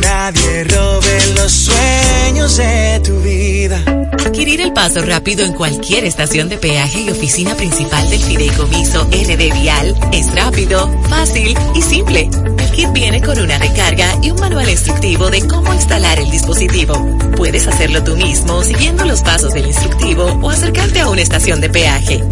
nadie 0.00 0.64
robe 0.64 1.18
los 1.36 1.52
sueños 1.52 2.56
de 2.56 3.00
tu 3.04 3.20
vida. 3.20 3.82
Adquirir 4.12 4.60
el 4.60 4.72
paso 4.72 5.00
rápido 5.02 5.44
en 5.44 5.52
cualquier 5.52 6.04
estación 6.04 6.48
de 6.48 6.58
peaje 6.58 7.00
y 7.00 7.10
oficina 7.10 7.54
principal 7.54 8.08
del 8.10 8.20
Fideicomiso 8.20 9.04
RD 9.04 9.52
Vial 9.60 9.94
es 10.12 10.34
rápido, 10.34 10.90
fácil 11.08 11.56
y 11.74 11.82
simple. 11.82 12.28
El 12.58 12.70
kit 12.72 12.92
viene 12.92 13.22
con 13.22 13.38
una 13.38 13.58
recarga 13.58 14.18
y 14.22 14.30
un 14.30 14.40
manual 14.40 14.68
instructivo 14.68 15.30
de 15.30 15.46
cómo 15.46 15.72
instalar 15.72 16.18
el 16.18 16.30
dispositivo. 16.30 16.94
Puedes 17.36 17.66
hacerlo 17.66 18.02
tú 18.04 18.16
mismo 18.16 18.62
siguiendo 18.62 19.04
los 19.04 19.22
pasos 19.22 19.54
del 19.54 19.66
instructivo 19.66 20.24
o 20.42 20.50
acercarte 20.50 21.00
a 21.00 21.08
una 21.08 21.22
estación 21.22 21.60
de 21.60 21.70
peaje. 21.70 22.22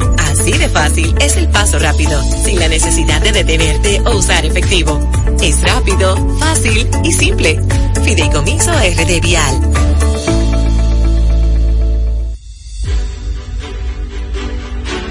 Fácil 0.77 1.15
es 1.21 1.37
el 1.37 1.49
paso 1.49 1.79
rápido, 1.79 2.23
sin 2.45 2.59
la 2.59 2.69
necesidad 2.69 3.21
de 3.23 3.33
detenerte 3.33 4.01
o 4.05 4.19
usar 4.19 4.45
efectivo. 4.45 5.11
Es 5.43 5.63
rápido, 5.63 6.39
fácil 6.39 6.87
y 7.03 7.13
simple. 7.13 7.59
Fideicomiso 8.05 8.73
RD 8.73 9.21
Vial. 9.23 9.73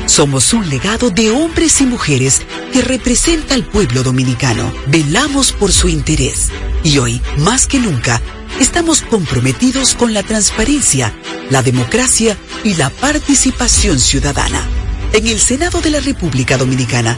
Somos 0.06 0.54
un 0.54 0.70
legado 0.70 1.10
de 1.10 1.32
hombres 1.32 1.82
y 1.82 1.86
mujeres 1.86 2.44
que 2.72 2.84
representa 2.84 3.56
al 3.56 3.64
pueblo 3.66 4.04
dominicano. 4.04 4.72
Velamos 4.86 5.52
por 5.52 5.72
su 5.72 5.90
interés 5.90 6.52
y 6.84 7.00
hoy, 7.00 7.22
más 7.40 7.66
que 7.66 7.80
nunca, 7.80 8.22
estamos 8.60 9.02
comprometidos 9.02 9.96
con 9.96 10.14
la 10.14 10.22
transparencia, 10.22 11.12
la 11.50 11.64
democracia 11.64 12.38
y 12.64 12.76
la 12.76 12.92
participación 12.92 14.00
ciudadana. 14.00 14.85
En 15.14 15.28
el 15.28 15.40
Senado 15.40 15.82
de 15.82 15.90
la 15.90 16.00
República 16.00 16.58
Dominicana, 16.58 17.18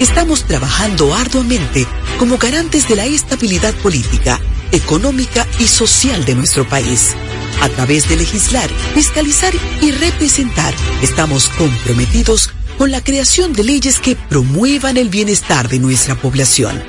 estamos 0.00 0.44
trabajando 0.44 1.14
arduamente 1.14 1.86
como 2.18 2.38
garantes 2.38 2.88
de 2.88 2.96
la 2.96 3.06
estabilidad 3.06 3.74
política, 3.76 4.40
económica 4.72 5.46
y 5.58 5.68
social 5.68 6.24
de 6.24 6.34
nuestro 6.34 6.68
país. 6.68 7.14
A 7.62 7.68
través 7.68 8.08
de 8.08 8.16
legislar, 8.16 8.68
fiscalizar 8.94 9.52
y 9.80 9.92
representar, 9.92 10.74
estamos 11.02 11.48
comprometidos 11.50 12.50
con 12.76 12.90
la 12.90 13.02
creación 13.02 13.52
de 13.52 13.64
leyes 13.64 13.98
que 13.98 14.16
promuevan 14.16 14.96
el 14.96 15.08
bienestar 15.08 15.68
de 15.68 15.78
nuestra 15.78 16.14
población, 16.14 16.82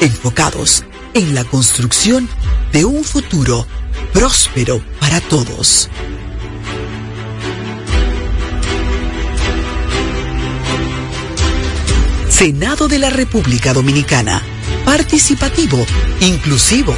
enfocados 0.00 0.84
en 1.14 1.34
la 1.34 1.44
construcción 1.44 2.28
de 2.72 2.84
un 2.84 3.04
futuro 3.04 3.66
próspero 4.12 4.82
para 5.00 5.20
todos. 5.20 5.90
Senado 12.38 12.86
de 12.86 13.00
la 13.00 13.10
República 13.10 13.72
Dominicana. 13.72 14.40
Participativo, 14.84 15.84
inclusivo, 16.20 16.94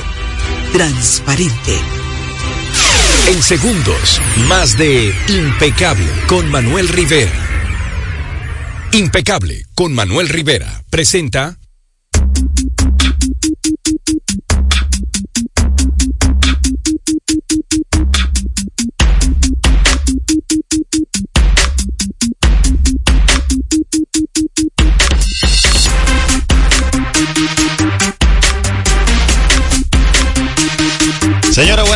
transparente. 0.70 1.78
En 3.26 3.42
segundos, 3.42 4.20
más 4.48 4.76
de 4.76 5.14
Impecable 5.28 6.04
con 6.26 6.50
Manuel 6.50 6.88
Rivera. 6.88 7.32
Impecable 8.92 9.64
con 9.74 9.94
Manuel 9.94 10.28
Rivera 10.28 10.82
presenta 10.90 11.56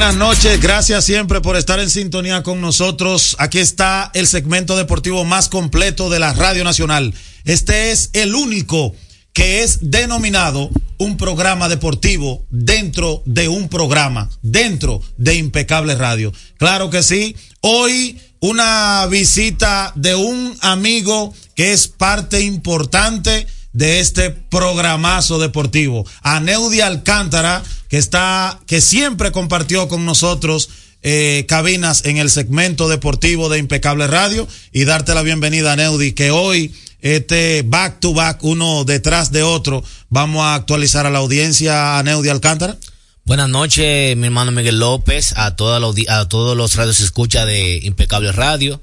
buenas 0.06 0.20
noches. 0.20 0.60
Gracias 0.60 1.06
siempre 1.06 1.40
por 1.40 1.56
estar 1.56 1.80
en 1.80 1.88
sintonía 1.88 2.42
con 2.42 2.60
nosotros. 2.60 3.36
Aquí 3.38 3.58
está 3.58 4.10
el 4.12 4.26
segmento 4.26 4.76
deportivo 4.76 5.24
más 5.24 5.48
completo 5.48 6.10
de 6.10 6.18
la 6.18 6.34
Radio 6.34 6.62
Nacional. 6.62 7.14
Este 7.46 7.90
es 7.90 8.10
el 8.12 8.34
único 8.34 8.94
que 9.32 9.62
es 9.62 9.78
denominado 9.80 10.68
un 10.98 11.16
programa 11.16 11.70
deportivo 11.70 12.44
dentro 12.50 13.22
de 13.24 13.48
un 13.48 13.70
programa, 13.70 14.28
dentro 14.42 15.00
de 15.16 15.36
Impecable 15.36 15.94
Radio. 15.94 16.34
Claro 16.58 16.90
que 16.90 17.02
sí. 17.02 17.34
Hoy 17.62 18.20
una 18.40 19.06
visita 19.06 19.90
de 19.94 20.14
un 20.14 20.54
amigo 20.60 21.32
que 21.54 21.72
es 21.72 21.88
parte 21.88 22.42
importante 22.42 23.46
de 23.72 24.00
este 24.00 24.30
programazo 24.30 25.38
deportivo. 25.38 26.06
A 26.22 26.40
Neudi 26.40 26.80
Alcántara, 26.80 27.62
que 27.94 27.98
está, 27.98 28.58
que 28.66 28.80
siempre 28.80 29.30
compartió 29.30 29.86
con 29.86 30.04
nosotros 30.04 30.68
eh, 31.04 31.44
cabinas 31.46 32.04
en 32.04 32.16
el 32.16 32.28
segmento 32.28 32.88
deportivo 32.88 33.48
de 33.48 33.60
Impecable 33.60 34.08
Radio 34.08 34.48
y 34.72 34.84
darte 34.84 35.14
la 35.14 35.22
bienvenida 35.22 35.76
Neudi, 35.76 36.10
que 36.10 36.32
hoy 36.32 36.74
este 37.02 37.62
back 37.62 38.00
to 38.00 38.12
back, 38.12 38.42
uno 38.42 38.82
detrás 38.82 39.30
de 39.30 39.44
otro, 39.44 39.84
vamos 40.08 40.42
a 40.42 40.56
actualizar 40.56 41.06
a 41.06 41.10
la 41.10 41.20
audiencia 41.20 41.96
a 41.96 42.02
Neudi 42.02 42.30
Alcántara. 42.30 42.78
Buenas 43.24 43.48
noches, 43.48 44.16
mi 44.16 44.26
hermano 44.26 44.50
Miguel 44.50 44.80
López, 44.80 45.32
a, 45.36 45.54
toda 45.54 45.78
la, 45.78 45.92
a 46.08 46.28
todos 46.28 46.56
los 46.56 46.74
radios 46.74 46.98
escucha 46.98 47.46
de 47.46 47.76
Impecable 47.84 48.32
Radio. 48.32 48.82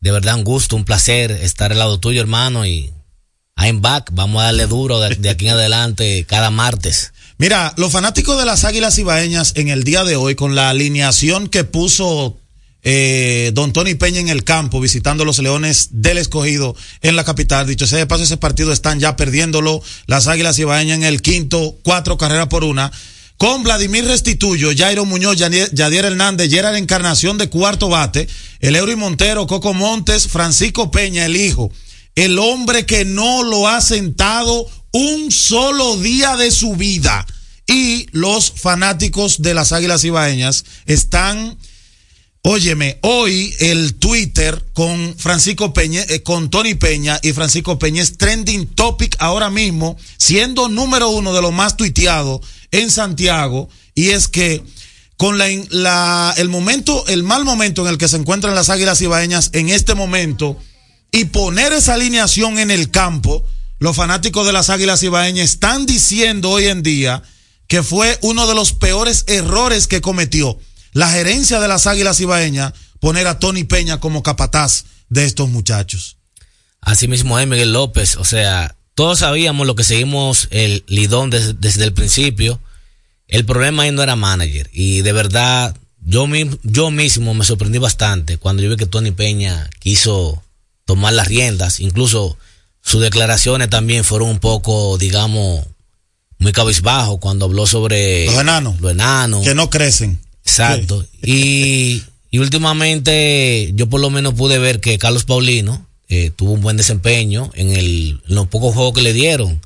De 0.00 0.10
verdad, 0.10 0.36
un 0.36 0.44
gusto, 0.44 0.74
un 0.74 0.86
placer 0.86 1.32
estar 1.32 1.70
al 1.70 1.80
lado 1.80 2.00
tuyo, 2.00 2.22
hermano, 2.22 2.64
y 2.64 2.94
I'm 3.58 3.82
back. 3.82 4.08
Vamos 4.14 4.40
a 4.40 4.46
darle 4.46 4.66
duro 4.66 5.00
de, 5.00 5.16
de, 5.16 5.28
aquí 5.28 5.48
en 5.48 5.52
adelante 5.52 6.24
cada 6.26 6.50
martes. 6.50 7.12
Mira, 7.40 7.72
los 7.76 7.92
fanáticos 7.92 8.36
de 8.36 8.44
las 8.44 8.64
Águilas 8.64 8.98
Ibaeñas 8.98 9.52
en 9.54 9.68
el 9.68 9.84
día 9.84 10.02
de 10.02 10.16
hoy, 10.16 10.34
con 10.34 10.56
la 10.56 10.70
alineación 10.70 11.48
que 11.48 11.62
puso 11.62 12.36
eh, 12.82 13.52
don 13.54 13.72
Tony 13.72 13.94
Peña 13.94 14.18
en 14.18 14.28
el 14.28 14.42
campo, 14.42 14.80
visitando 14.80 15.24
los 15.24 15.38
Leones 15.38 15.90
del 15.92 16.18
Escogido 16.18 16.74
en 17.00 17.14
la 17.14 17.22
capital. 17.22 17.64
Dicho 17.64 17.86
sea 17.86 18.00
de 18.00 18.06
paso, 18.06 18.24
ese 18.24 18.38
partido 18.38 18.72
están 18.72 18.98
ya 18.98 19.14
perdiéndolo. 19.14 19.80
Las 20.06 20.26
Águilas 20.26 20.58
Ibaeñas 20.58 20.98
en 20.98 21.04
el 21.04 21.22
quinto, 21.22 21.76
cuatro 21.84 22.18
carreras 22.18 22.48
por 22.48 22.64
una 22.64 22.90
con 23.36 23.62
Vladimir 23.62 24.04
Restituyo, 24.04 24.70
Jairo 24.76 25.04
Muñoz, 25.04 25.36
Yadier 25.36 26.04
Hernández, 26.04 26.50
Gerard 26.50 26.74
Encarnación 26.74 27.38
de 27.38 27.48
cuarto 27.48 27.88
bate, 27.88 28.26
el 28.58 28.74
Eury 28.74 28.96
Montero, 28.96 29.46
Coco 29.46 29.74
Montes, 29.74 30.26
Francisco 30.26 30.90
Peña, 30.90 31.24
el 31.24 31.36
hijo, 31.36 31.70
el 32.16 32.36
hombre 32.40 32.84
que 32.84 33.04
no 33.04 33.44
lo 33.44 33.68
ha 33.68 33.80
sentado 33.80 34.68
un 34.92 35.30
solo 35.30 35.96
día 35.96 36.36
de 36.36 36.50
su 36.50 36.76
vida. 36.76 37.26
Y 37.66 38.06
los 38.12 38.50
fanáticos 38.50 39.42
de 39.42 39.54
las 39.54 39.72
Águilas 39.72 40.02
Ibaeñas 40.04 40.64
están, 40.86 41.58
óyeme, 42.42 42.98
hoy 43.02 43.54
el 43.60 43.94
Twitter 43.94 44.64
con 44.72 45.14
Francisco 45.18 45.74
Peña, 45.74 46.02
eh, 46.08 46.22
con 46.22 46.48
Tony 46.48 46.74
Peña 46.74 47.20
y 47.22 47.32
Francisco 47.32 47.78
Peña 47.78 48.02
es 48.02 48.16
trending 48.16 48.66
topic 48.66 49.16
ahora 49.18 49.50
mismo, 49.50 49.98
siendo 50.16 50.68
número 50.68 51.10
uno 51.10 51.34
de 51.34 51.42
los 51.42 51.52
más 51.52 51.76
tuiteados 51.76 52.40
en 52.70 52.90
Santiago. 52.90 53.68
Y 53.94 54.10
es 54.10 54.28
que 54.28 54.62
con 55.18 55.36
la, 55.36 55.48
la, 55.68 56.34
el 56.38 56.48
momento, 56.48 57.06
el 57.08 57.22
mal 57.22 57.44
momento 57.44 57.82
en 57.82 57.88
el 57.88 57.98
que 57.98 58.08
se 58.08 58.16
encuentran 58.16 58.54
las 58.54 58.70
Águilas 58.70 59.02
Ibaeñas 59.02 59.50
en 59.52 59.68
este 59.68 59.94
momento, 59.94 60.56
y 61.10 61.26
poner 61.26 61.72
esa 61.72 61.94
alineación 61.94 62.58
en 62.58 62.70
el 62.70 62.90
campo, 62.90 63.44
los 63.78 63.96
fanáticos 63.96 64.46
de 64.46 64.52
las 64.52 64.70
Águilas 64.70 65.02
Ibaeñas 65.02 65.50
están 65.50 65.86
diciendo 65.86 66.50
hoy 66.50 66.66
en 66.66 66.82
día 66.82 67.22
que 67.66 67.82
fue 67.82 68.18
uno 68.22 68.46
de 68.46 68.54
los 68.54 68.72
peores 68.72 69.24
errores 69.26 69.86
que 69.86 70.00
cometió 70.00 70.58
la 70.92 71.10
gerencia 71.10 71.60
de 71.60 71.68
las 71.68 71.86
Águilas 71.86 72.20
Ibaeñas 72.20 72.72
poner 73.00 73.26
a 73.26 73.38
Tony 73.38 73.64
Peña 73.64 74.00
como 74.00 74.22
capataz 74.22 74.84
de 75.08 75.24
estos 75.24 75.48
muchachos. 75.48 76.16
Así 76.80 77.08
mismo 77.08 77.38
es 77.38 77.46
Miguel 77.46 77.72
López, 77.72 78.16
o 78.16 78.24
sea, 78.24 78.74
todos 78.94 79.20
sabíamos 79.20 79.66
lo 79.66 79.76
que 79.76 79.84
seguimos 79.84 80.48
el 80.50 80.84
Lidón 80.88 81.30
desde, 81.30 81.54
desde 81.54 81.84
el 81.84 81.92
principio. 81.92 82.60
El 83.28 83.44
problema 83.44 83.82
ahí 83.84 83.92
no 83.92 84.02
era 84.02 84.16
manager 84.16 84.70
y 84.72 85.02
de 85.02 85.12
verdad 85.12 85.76
yo, 86.00 86.26
yo 86.62 86.90
mismo 86.90 87.34
me 87.34 87.44
sorprendí 87.44 87.78
bastante 87.78 88.38
cuando 88.38 88.62
yo 88.62 88.70
vi 88.70 88.76
que 88.76 88.86
Tony 88.86 89.10
Peña 89.10 89.68
quiso 89.78 90.42
tomar 90.84 91.12
las 91.12 91.28
riendas. 91.28 91.80
Incluso 91.80 92.38
sus 92.88 93.02
declaraciones 93.02 93.68
también 93.68 94.02
fueron 94.02 94.30
un 94.30 94.38
poco, 94.38 94.96
digamos, 94.96 95.62
muy 96.38 96.52
cabizbajo 96.52 97.20
cuando 97.20 97.44
habló 97.44 97.66
sobre 97.66 98.24
los 98.24 98.36
enanos. 98.36 98.80
Los 98.80 98.92
enanos. 98.92 99.44
Que 99.44 99.54
no 99.54 99.68
crecen. 99.68 100.18
Exacto. 100.42 101.02
Sí. 101.02 101.18
Y, 101.22 102.02
y 102.30 102.38
últimamente 102.38 103.72
yo 103.74 103.90
por 103.90 104.00
lo 104.00 104.08
menos 104.08 104.32
pude 104.32 104.58
ver 104.58 104.80
que 104.80 104.96
Carlos 104.96 105.24
Paulino 105.24 105.86
eh, 106.08 106.30
tuvo 106.34 106.52
un 106.52 106.62
buen 106.62 106.78
desempeño 106.78 107.50
en, 107.52 107.76
el, 107.76 108.22
en 108.26 108.34
los 108.34 108.46
pocos 108.48 108.74
juegos 108.74 108.94
que 108.94 109.02
le 109.02 109.12
dieron. 109.12 109.60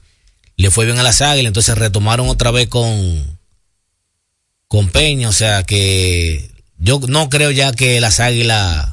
Le 0.56 0.72
fue 0.72 0.84
bien 0.84 0.98
a 0.98 1.04
las 1.04 1.20
águilas, 1.20 1.50
entonces 1.50 1.78
retomaron 1.78 2.28
otra 2.28 2.50
vez 2.50 2.66
con, 2.66 3.38
con 4.66 4.88
Peña. 4.88 5.28
O 5.28 5.32
sea 5.32 5.62
que 5.62 6.50
yo 6.76 6.98
no 7.06 7.30
creo 7.30 7.52
ya 7.52 7.70
que 7.70 8.00
las 8.00 8.18
águilas 8.18 8.88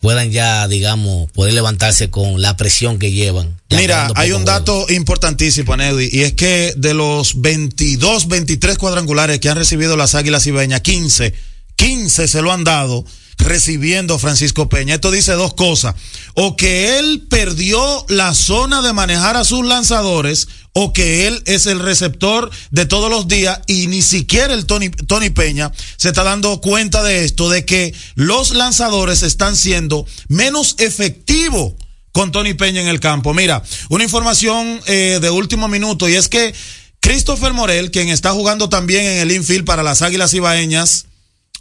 puedan 0.00 0.30
ya, 0.30 0.66
digamos, 0.66 1.30
poder 1.32 1.54
levantarse 1.54 2.10
con 2.10 2.40
la 2.40 2.56
presión 2.56 2.98
que 2.98 3.12
llevan. 3.12 3.60
Mira, 3.70 4.10
hay 4.16 4.32
un 4.32 4.44
dato 4.44 4.86
importantísimo, 4.88 5.76
Neudi, 5.76 6.08
y 6.10 6.22
es 6.22 6.32
que 6.32 6.72
de 6.76 6.94
los 6.94 7.40
22, 7.40 8.28
23 8.28 8.78
cuadrangulares 8.78 9.38
que 9.40 9.50
han 9.50 9.58
recibido 9.58 9.96
las 9.96 10.14
Águilas 10.14 10.46
Ibeñas, 10.46 10.80
15, 10.80 11.34
15 11.76 12.28
se 12.28 12.42
lo 12.42 12.52
han 12.52 12.64
dado 12.64 13.04
recibiendo 13.40 14.18
Francisco 14.18 14.68
Peña. 14.68 14.94
Esto 14.94 15.10
dice 15.10 15.32
dos 15.32 15.54
cosas. 15.54 15.94
O 16.34 16.56
que 16.56 16.98
él 16.98 17.26
perdió 17.28 18.04
la 18.08 18.34
zona 18.34 18.82
de 18.82 18.92
manejar 18.92 19.36
a 19.36 19.44
sus 19.44 19.66
lanzadores, 19.66 20.48
o 20.72 20.92
que 20.92 21.26
él 21.26 21.42
es 21.46 21.66
el 21.66 21.80
receptor 21.80 22.50
de 22.70 22.86
todos 22.86 23.10
los 23.10 23.28
días 23.28 23.60
y 23.66 23.86
ni 23.88 24.02
siquiera 24.02 24.54
el 24.54 24.66
Tony, 24.66 25.30
Peña 25.30 25.72
se 25.96 26.08
está 26.08 26.22
dando 26.22 26.60
cuenta 26.60 27.02
de 27.02 27.24
esto, 27.24 27.50
de 27.50 27.64
que 27.64 27.94
los 28.14 28.54
lanzadores 28.54 29.22
están 29.22 29.56
siendo 29.56 30.06
menos 30.28 30.76
efectivos 30.78 31.74
con 32.12 32.32
Tony 32.32 32.54
Peña 32.54 32.80
en 32.80 32.88
el 32.88 33.00
campo. 33.00 33.34
Mira, 33.34 33.62
una 33.88 34.04
información 34.04 34.80
eh, 34.86 35.18
de 35.20 35.30
último 35.30 35.68
minuto 35.68 36.08
y 36.08 36.14
es 36.14 36.28
que 36.28 36.54
Christopher 37.00 37.52
Morel, 37.52 37.90
quien 37.90 38.08
está 38.08 38.32
jugando 38.32 38.68
también 38.68 39.04
en 39.04 39.18
el 39.18 39.32
infield 39.32 39.64
para 39.64 39.82
las 39.82 40.02
Águilas 40.02 40.34
Ibaeñas, 40.34 41.06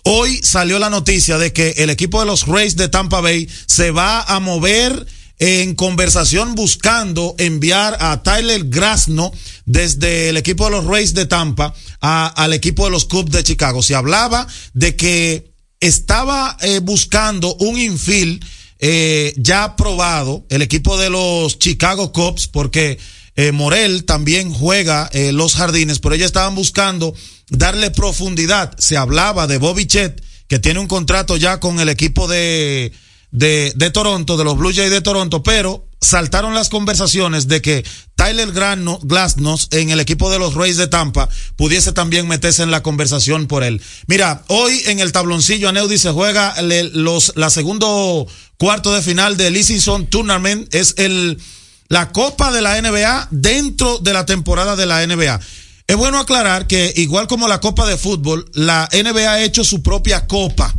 Hoy 0.03 0.39
salió 0.41 0.79
la 0.79 0.89
noticia 0.89 1.37
de 1.37 1.51
que 1.51 1.71
el 1.77 1.89
equipo 1.89 2.21
de 2.21 2.25
los 2.25 2.47
Rays 2.47 2.77
de 2.77 2.87
Tampa 2.87 3.19
Bay 3.19 3.49
se 3.65 3.91
va 3.91 4.21
a 4.21 4.39
mover 4.39 5.05
en 5.39 5.73
conversación 5.73 6.53
buscando 6.53 7.33
enviar 7.37 7.97
a 8.01 8.21
Tyler 8.21 8.65
Grasno 8.65 9.31
desde 9.65 10.29
el 10.29 10.37
equipo 10.37 10.65
de 10.65 10.71
los 10.71 10.85
Rays 10.85 11.13
de 11.13 11.25
Tampa 11.25 11.73
a, 12.01 12.27
al 12.27 12.53
equipo 12.53 12.85
de 12.85 12.91
los 12.91 13.05
Cubs 13.05 13.31
de 13.31 13.43
Chicago. 13.43 13.81
Se 13.81 13.95
hablaba 13.95 14.47
de 14.73 14.95
que 14.95 15.51
estaba 15.79 16.57
eh, 16.61 16.79
buscando 16.79 17.55
un 17.55 17.79
infield 17.79 18.43
eh, 18.81 19.33
ya 19.37 19.63
aprobado 19.65 20.45
el 20.49 20.61
equipo 20.61 20.97
de 20.97 21.09
los 21.09 21.59
Chicago 21.59 22.13
Cubs 22.13 22.47
porque 22.47 22.97
eh, 23.35 23.53
Morel 23.53 24.03
también 24.03 24.53
juega 24.53 25.09
eh, 25.13 25.31
los 25.31 25.55
jardines, 25.55 25.99
pero 25.99 26.15
ellos 26.15 26.25
estaban 26.25 26.55
buscando 26.55 27.13
darle 27.49 27.89
profundidad. 27.91 28.77
Se 28.77 28.97
hablaba 28.97 29.47
de 29.47 29.57
Bobby 29.57 29.85
Chet, 29.85 30.21
que 30.49 30.59
tiene 30.59 30.81
un 30.81 30.87
contrato 30.87 31.37
ya 31.37 31.61
con 31.61 31.79
el 31.79 31.87
equipo 31.87 32.27
de, 32.27 32.91
de, 33.31 33.73
de 33.75 33.91
Toronto, 33.91 34.37
de 34.37 34.43
los 34.43 34.57
Blue 34.57 34.73
Jays 34.73 34.91
de 34.91 35.01
Toronto, 35.01 35.43
pero 35.43 35.85
saltaron 36.01 36.55
las 36.55 36.69
conversaciones 36.69 37.47
de 37.47 37.61
que 37.61 37.85
Tyler 38.15 38.51
Glasnos 38.51 39.67
en 39.71 39.89
el 39.89 39.99
equipo 39.99 40.31
de 40.31 40.39
los 40.39 40.55
Rays 40.55 40.77
de 40.77 40.87
Tampa 40.87 41.29
pudiese 41.55 41.91
también 41.91 42.27
meterse 42.27 42.63
en 42.63 42.71
la 42.71 42.83
conversación 42.83 43.47
por 43.47 43.63
él. 43.63 43.81
Mira, 44.07 44.43
hoy 44.47 44.81
en 44.85 44.99
el 44.99 45.11
tabloncillo 45.11 45.69
Aneudi 45.69 45.97
se 45.97 46.11
juega 46.11 46.55
los, 46.61 47.33
la 47.35 47.49
segundo 47.49 48.27
cuarto 48.57 48.93
de 48.93 49.01
final 49.01 49.37
del 49.37 49.57
Easington 49.57 50.07
Tournament, 50.07 50.73
es 50.73 50.95
el, 50.97 51.39
la 51.87 52.11
Copa 52.11 52.51
de 52.51 52.61
la 52.61 52.81
NBA 52.81 53.27
dentro 53.31 53.99
de 53.99 54.13
la 54.13 54.25
temporada 54.25 54.75
de 54.75 54.85
la 54.85 55.05
NBA. 55.05 55.39
Es 55.87 55.95
bueno 55.95 56.19
aclarar 56.19 56.67
que 56.67 56.93
igual 56.97 57.27
como 57.27 57.47
la 57.47 57.59
Copa 57.59 57.87
de 57.87 57.97
Fútbol, 57.97 58.49
la 58.53 58.87
NBA 58.91 59.31
ha 59.31 59.41
hecho 59.41 59.63
su 59.63 59.81
propia 59.81 60.27
copa 60.27 60.73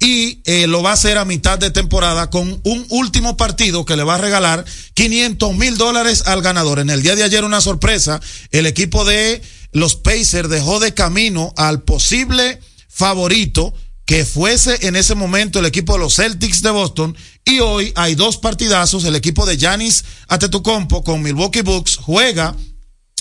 y 0.00 0.40
eh, 0.46 0.66
lo 0.66 0.82
va 0.82 0.90
a 0.90 0.94
hacer 0.94 1.18
a 1.18 1.26
mitad 1.26 1.58
de 1.58 1.70
temporada 1.70 2.30
con 2.30 2.60
un 2.64 2.86
último 2.88 3.36
partido 3.36 3.84
que 3.84 3.96
le 3.96 4.02
va 4.02 4.14
a 4.14 4.18
regalar 4.18 4.64
500 4.94 5.54
mil 5.54 5.76
dólares 5.76 6.24
al 6.26 6.40
ganador. 6.40 6.78
En 6.78 6.88
el 6.88 7.02
día 7.02 7.14
de 7.14 7.22
ayer 7.22 7.44
una 7.44 7.60
sorpresa, 7.60 8.18
el 8.50 8.66
equipo 8.66 9.04
de 9.04 9.42
los 9.72 9.96
Pacers 9.96 10.48
dejó 10.48 10.80
de 10.80 10.94
camino 10.94 11.52
al 11.56 11.82
posible 11.82 12.58
favorito 12.88 13.74
que 14.06 14.24
fuese 14.24 14.88
en 14.88 14.96
ese 14.96 15.14
momento 15.14 15.60
el 15.60 15.66
equipo 15.66 15.92
de 15.92 16.00
los 16.00 16.16
Celtics 16.16 16.62
de 16.62 16.70
Boston 16.70 17.16
y 17.44 17.60
hoy 17.60 17.92
hay 17.94 18.14
dos 18.14 18.38
partidazos, 18.38 19.04
el 19.04 19.14
equipo 19.14 19.46
de 19.46 19.56
Giannis 19.56 20.04
Antetokounmpo 20.28 21.04
con 21.04 21.22
Milwaukee 21.22 21.60
Bucks 21.60 21.96
juega 21.96 22.56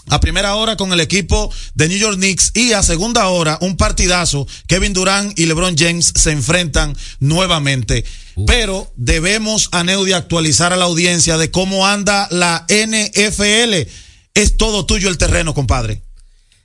a 0.10 0.20
primera 0.20 0.55
hora 0.55 0.76
con 0.76 0.91
el 0.93 0.99
equipo 0.99 1.53
de 1.76 1.88
New 1.88 1.97
York 1.97 2.18
Knicks 2.18 2.51
y 2.53 2.74
a 2.74 2.84
segunda 2.84 3.28
hora 3.28 3.57
un 3.62 3.78
partidazo. 3.78 4.47
Kevin 4.68 4.93
Durant 4.93 5.38
y 5.38 5.45
LeBron 5.45 5.76
James 5.78 6.12
se 6.16 6.32
enfrentan 6.32 6.95
nuevamente. 7.20 8.05
Pero 8.47 8.91
debemos 8.95 9.70
a 9.72 9.84
Neudi 9.84 10.14
actualizar 10.14 10.74
a 10.74 10.78
la 10.78 10.86
audiencia 10.86 11.38
de 11.38 11.51
cómo 11.51 11.88
anda 11.88 12.28
la 12.32 12.66
NFL. 12.70 13.89
Es 14.34 14.57
todo 14.57 14.86
tuyo 14.86 15.10
el 15.10 15.18
terreno, 15.18 15.53
compadre. 15.53 16.01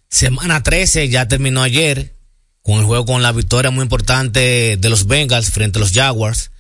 Semana 0.09 0.63
13 0.63 1.09
ya 1.09 1.27
terminó 1.27 1.63
ayer 1.63 2.15
con 2.63 2.79
el 2.79 2.85
juego 2.85 3.05
con 3.05 3.23
la 3.23 3.33
victoria 3.33 3.71
muy 3.71 3.83
importante 3.83 4.77
de 4.79 4.89
los 4.89 5.07
Bengals 5.07 5.51
frente 5.51 5.79
a 5.79 5.81
los 5.81 5.93
Jaguars. 5.93 6.51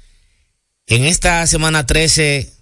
En 0.86 1.04
esta 1.04 1.46
semana 1.46 1.86
13 1.86 2.52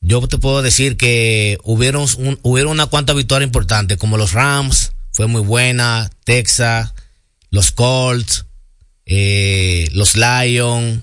yo 0.00 0.26
te 0.28 0.38
puedo 0.38 0.62
decir 0.62 0.96
que 0.96 1.58
hubieron, 1.64 2.06
un, 2.18 2.38
hubieron 2.42 2.72
una 2.72 2.86
cuanta 2.86 3.12
victoria 3.12 3.46
importante, 3.46 3.96
como 3.96 4.16
los 4.16 4.32
Rams, 4.32 4.92
fue 5.12 5.26
muy 5.26 5.42
buena, 5.42 6.10
Texas, 6.24 6.94
los 7.50 7.72
Colts, 7.72 8.46
eh, 9.06 9.88
los 9.92 10.16
Lions, 10.16 11.00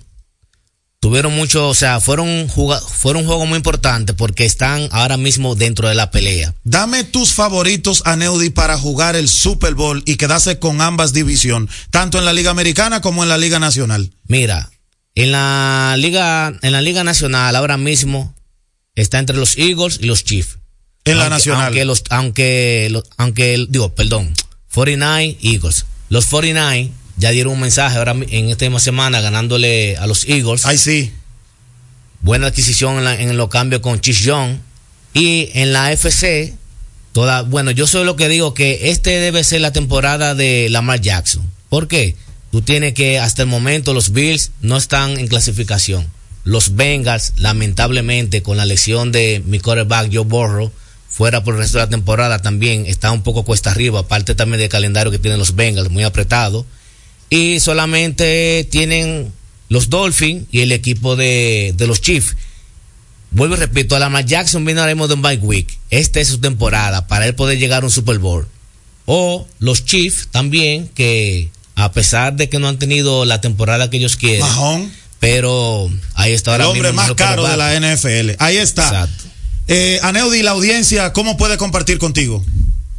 tuvieron 0.99 1.35
mucho, 1.35 1.67
o 1.67 1.73
sea, 1.73 1.99
fueron, 1.99 2.49
fueron 2.49 3.23
un 3.23 3.27
juego 3.27 3.45
muy 3.45 3.57
importante 3.57 4.13
porque 4.13 4.45
están 4.45 4.87
ahora 4.91 5.17
mismo 5.17 5.55
dentro 5.55 5.89
de 5.89 5.95
la 5.95 6.11
pelea. 6.11 6.53
Dame 6.63 7.03
tus 7.03 7.33
favoritos 7.33 8.01
a 8.05 8.15
Neudi 8.15 8.49
para 8.49 8.77
jugar 8.77 9.15
el 9.15 9.29
Super 9.29 9.75
Bowl 9.75 10.01
y 10.05 10.15
quedarse 10.15 10.59
con 10.59 10.81
ambas 10.81 11.13
divisiones, 11.13 11.69
tanto 11.89 12.17
en 12.17 12.25
la 12.25 12.33
Liga 12.33 12.51
Americana 12.51 13.01
como 13.01 13.23
en 13.23 13.29
la 13.29 13.37
Liga 13.37 13.59
Nacional. 13.59 14.13
Mira, 14.27 14.71
en 15.15 15.31
la 15.31 15.95
Liga, 15.97 16.53
en 16.61 16.71
la 16.71 16.81
Liga 16.81 17.03
Nacional 17.03 17.55
ahora 17.55 17.77
mismo 17.77 18.34
está 18.95 19.19
entre 19.19 19.37
los 19.37 19.57
Eagles 19.57 19.99
y 20.01 20.05
los 20.05 20.23
Chiefs. 20.23 20.57
En 21.05 21.17
la 21.19 21.29
nacional. 21.29 21.65
Aunque 21.67 21.85
los, 21.85 22.03
aunque, 22.09 22.87
los- 22.91 23.03
aunque, 23.17 23.65
digo, 23.69 23.93
perdón, 23.93 24.33
49 24.73 25.37
Eagles. 25.43 25.85
Los 26.09 26.25
49 26.27 26.91
ya 27.17 27.29
dieron 27.31 27.53
un 27.53 27.59
mensaje 27.61 27.97
ahora 27.97 28.15
en 28.29 28.49
esta 28.49 28.65
misma 28.65 28.79
semana 28.79 29.21
ganándole 29.21 29.97
a 29.97 30.07
los 30.07 30.25
Eagles. 30.25 30.65
Ay, 30.65 30.77
sí. 30.77 31.11
Buena 32.21 32.47
adquisición 32.47 32.97
en, 32.97 33.03
la- 33.03 33.21
en 33.21 33.37
los 33.37 33.49
cambios 33.49 33.81
con 33.81 33.99
Chis 34.01 34.19
Young. 34.21 34.57
Y 35.13 35.49
en 35.53 35.71
la 35.73 35.91
FC, 35.91 36.53
toda, 37.13 37.43
bueno, 37.43 37.71
yo 37.71 37.87
soy 37.87 38.03
lo 38.03 38.15
que 38.15 38.27
digo 38.27 38.53
que 38.53 38.89
este 38.89 39.11
debe 39.11 39.43
ser 39.43 39.61
la 39.61 39.71
temporada 39.71 40.35
de 40.35 40.67
Lamar 40.69 40.99
Jackson. 41.01 41.49
¿Por 41.69 41.87
qué? 41.87 42.15
Tú 42.51 42.61
tienes 42.61 42.93
que, 42.93 43.19
hasta 43.19 43.43
el 43.43 43.47
momento, 43.47 43.93
los 43.93 44.11
Bills 44.11 44.51
no 44.61 44.75
están 44.77 45.19
en 45.19 45.27
clasificación. 45.27 46.07
Los 46.45 46.75
Bengals, 46.75 47.33
lamentablemente, 47.37 48.41
con 48.41 48.55
la 48.55 48.65
lesión 48.65 49.11
de 49.11 49.41
mi 49.45 49.59
quarterback 49.59 50.09
Joe 50.13 50.23
Burrow, 50.23 50.71
fuera 51.09 51.43
por 51.43 51.55
el 51.55 51.61
resto 51.61 51.79
de 51.79 51.85
la 51.85 51.89
temporada 51.89 52.39
también 52.39 52.85
está 52.85 53.11
un 53.11 53.23
poco 53.23 53.43
cuesta 53.43 53.71
arriba, 53.71 54.01
aparte 54.01 54.35
también 54.35 54.59
del 54.59 54.69
calendario 54.69 55.11
que 55.11 55.19
tienen 55.19 55.39
los 55.39 55.55
Bengals, 55.55 55.89
muy 55.89 56.03
apretado. 56.03 56.65
Y 57.29 57.59
solamente 57.59 58.67
tienen 58.69 59.33
los 59.69 59.89
Dolphins 59.89 60.45
y 60.51 60.59
el 60.59 60.71
equipo 60.71 61.15
de, 61.15 61.73
de 61.75 61.87
los 61.87 61.99
Chiefs. 61.99 62.35
Vuelvo 63.31 63.55
y 63.55 63.57
repito, 63.57 63.95
a 63.95 63.99
Lamar 63.99 64.25
Jackson 64.25 64.63
viene 64.63 64.85
mismo 64.85 65.07
de 65.07 65.15
un 65.15 65.23
bye 65.23 65.37
week. 65.37 65.77
Esta 65.89 66.19
es 66.19 66.27
su 66.27 66.37
temporada 66.37 67.07
para 67.07 67.25
él 67.25 67.33
poder 67.33 67.57
llegar 67.57 67.81
a 67.81 67.87
un 67.87 67.91
Super 67.91 68.19
Bowl. 68.19 68.47
O 69.07 69.47
los 69.57 69.83
Chiefs 69.83 70.27
también, 70.29 70.89
que 70.89 71.49
a 71.75 71.91
pesar 71.91 72.35
de 72.35 72.49
que 72.49 72.59
no 72.59 72.67
han 72.67 72.77
tenido 72.77 73.25
la 73.25 73.41
temporada 73.41 73.89
que 73.89 73.97
ellos 73.97 74.15
quieren, 74.15 74.45
pero 75.25 75.89
ahí 76.13 76.33
está 76.33 76.55
El 76.55 76.61
hombre 76.61 76.91
mismo 76.91 77.01
más 77.01 77.13
caro 77.15 77.47
de 77.47 77.57
la 77.57 77.73
NFL. 77.79 78.35
Ahí 78.37 78.57
está. 78.57 79.09
Eh, 79.67 79.99
Aneudi, 80.03 80.43
la 80.43 80.51
audiencia, 80.51 81.13
¿cómo 81.13 81.35
puede 81.35 81.57
compartir 81.57 81.97
contigo? 81.97 82.45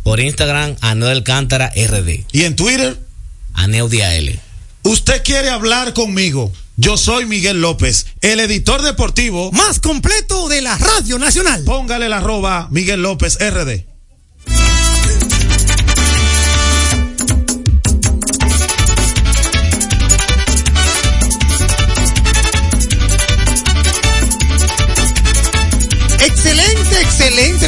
Por 0.02 0.18
Instagram, 0.18 0.74
Aneo 0.80 1.08
Alcántara 1.08 1.70
RD. 1.76 2.24
¿Y 2.32 2.42
en 2.42 2.56
Twitter? 2.56 2.98
Aneudi 3.54 4.00
AL. 4.00 4.40
Usted 4.82 5.22
quiere 5.22 5.50
hablar 5.50 5.92
conmigo. 5.94 6.52
Yo 6.76 6.96
soy 6.96 7.26
Miguel 7.26 7.60
López, 7.60 8.06
el 8.22 8.40
editor 8.40 8.82
deportivo 8.82 9.52
más 9.52 9.78
completo 9.78 10.48
de 10.48 10.62
la 10.62 10.76
Radio 10.76 11.20
Nacional. 11.20 11.62
Póngale 11.62 12.08
la 12.08 12.16
arroba 12.16 12.66
Miguel 12.72 13.02
López 13.02 13.38
RD. 13.38 13.84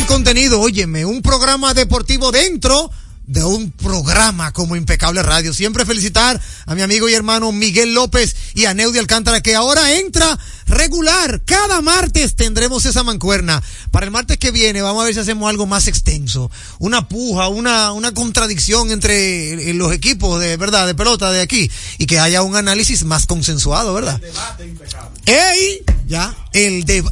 Contenido. 0.09 0.61
Óyeme, 0.61 1.05
un 1.05 1.23
programa 1.23 1.75
deportivo 1.75 2.33
dentro 2.33 2.91
de 3.27 3.45
un 3.45 3.71
programa 3.71 4.53
como 4.53 4.75
Impecable 4.75 5.23
Radio. 5.23 5.53
Siempre 5.53 5.85
felicitar 5.85 6.41
a 6.65 6.75
mi 6.75 6.81
amigo 6.81 7.11
y 7.11 7.15
hermano 7.15 7.53
Miguel 7.53 7.93
López 7.93 8.35
y 8.55 8.65
a 8.65 8.73
Neudi 8.73 8.99
Alcántara 8.99 9.43
que 9.43 9.55
ahora 9.55 9.99
entra 9.99 10.39
regular. 10.67 11.43
Cada 11.45 11.83
martes 11.83 12.37
tendremos 12.37 12.87
esa 12.87 13.03
mancuerna. 13.03 13.63
Para 13.91 14.07
el 14.07 14.11
martes 14.11 14.39
que 14.39 14.51
viene 14.51 14.81
vamos 14.81 15.03
a 15.03 15.05
ver 15.05 15.15
si 15.15 15.21
hacemos 15.21 15.49
algo 15.49 15.67
más 15.67 15.89
extenso. 15.89 16.51
Una 16.79 17.07
puja, 17.07 17.49
una, 17.49 17.93
una 17.93 18.15
contradicción 18.15 18.91
entre 18.91 19.71
eh, 19.71 19.75
los 19.75 19.93
equipos 19.93 20.41
de 20.41 20.57
verdad, 20.57 20.87
de 20.87 20.95
pelota 20.95 21.31
de 21.31 21.43
aquí 21.43 21.71
y 21.99 22.07
que 22.07 22.19
haya 22.19 22.41
un 22.41 22.57
análisis 22.57 23.05
más 23.05 23.27
consensuado, 23.27 23.93
¿verdad? 23.93 24.19
¡Ey! 25.27 25.85
Ya, 26.07 26.35
el 26.55 26.85
de... 26.85 27.05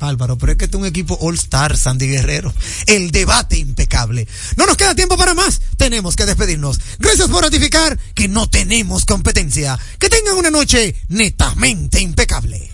Álvaro, 0.00 0.38
pero 0.38 0.52
es 0.52 0.58
que 0.58 0.66
este 0.66 0.76
es 0.76 0.80
un 0.80 0.86
equipo 0.86 1.16
All 1.20 1.34
Star, 1.34 1.76
Sandy 1.76 2.08
Guerrero. 2.08 2.52
El 2.86 3.10
debate 3.10 3.58
impecable. 3.58 4.26
No 4.56 4.66
nos 4.66 4.76
queda 4.76 4.94
tiempo 4.94 5.16
para 5.16 5.34
más. 5.34 5.60
Tenemos 5.76 6.16
que 6.16 6.26
despedirnos. 6.26 6.80
Gracias 6.98 7.28
por 7.28 7.42
ratificar 7.42 7.98
que 8.14 8.28
no 8.28 8.48
tenemos 8.48 9.04
competencia. 9.04 9.78
Que 9.98 10.08
tengan 10.08 10.36
una 10.36 10.50
noche 10.50 10.94
netamente 11.08 12.00
impecable. 12.00 12.70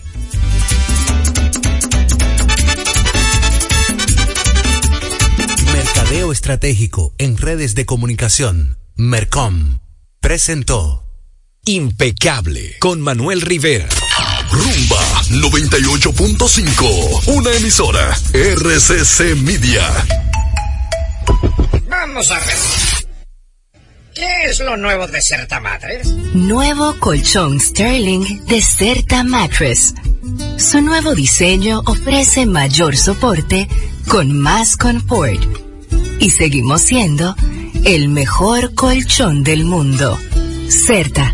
Mercadeo 5.73 6.31
Estratégico 6.31 7.13
en 7.17 7.37
redes 7.37 7.75
de 7.75 7.85
comunicación. 7.85 8.77
Mercom. 8.95 9.79
Presentó 10.19 11.03
Impecable 11.65 12.75
con 12.79 12.99
Manuel 13.01 13.41
Rivera. 13.41 13.87
Rumba 14.53 15.01
98.5, 15.31 17.27
una 17.33 17.51
emisora 17.53 18.15
RCC 18.33 19.35
Media. 19.41 19.81
Vamos 21.89 22.29
a 22.29 22.35
ver. 22.35 22.55
¿Qué 24.13 24.43
es 24.45 24.59
lo 24.59 24.77
nuevo 24.77 25.07
de 25.07 25.23
Certa 25.23 25.59
Mattress? 25.59 26.07
Nuevo 26.35 26.93
colchón 26.99 27.59
Sterling 27.59 28.45
de 28.45 28.61
Certa 28.61 29.23
Mattress. 29.23 29.95
Su 30.57 30.81
nuevo 30.81 31.15
diseño 31.15 31.81
ofrece 31.87 32.45
mayor 32.45 32.95
soporte 32.95 33.67
con 34.07 34.39
más 34.39 34.77
confort. 34.77 35.43
Y 36.19 36.29
seguimos 36.29 36.83
siendo 36.83 37.35
el 37.85 38.07
mejor 38.09 38.75
colchón 38.75 39.43
del 39.43 39.65
mundo. 39.65 40.15
Certa. 40.69 41.33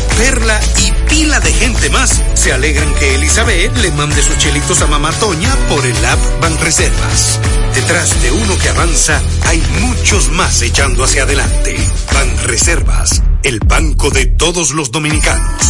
Perla 0.17 0.59
y 0.77 0.91
pila 1.09 1.39
de 1.39 1.51
gente 1.53 1.89
más 1.89 2.21
se 2.33 2.53
alegran 2.53 2.93
que 2.95 3.15
Elizabeth 3.15 3.75
le 3.77 3.91
mande 3.91 4.21
sus 4.21 4.37
chelitos 4.37 4.81
a 4.81 4.87
mamá 4.87 5.11
Toña 5.13 5.55
por 5.67 5.85
el 5.85 6.05
app 6.05 6.19
Banreservas. 6.41 7.39
Detrás 7.73 8.21
de 8.21 8.31
uno 8.31 8.57
que 8.57 8.69
avanza, 8.69 9.21
hay 9.45 9.61
muchos 9.79 10.29
más 10.29 10.61
echando 10.61 11.03
hacia 11.03 11.23
adelante. 11.23 11.75
Banreservas, 12.13 13.23
el 13.43 13.59
banco 13.59 14.09
de 14.09 14.25
todos 14.25 14.71
los 14.71 14.91
dominicanos. 14.91 15.63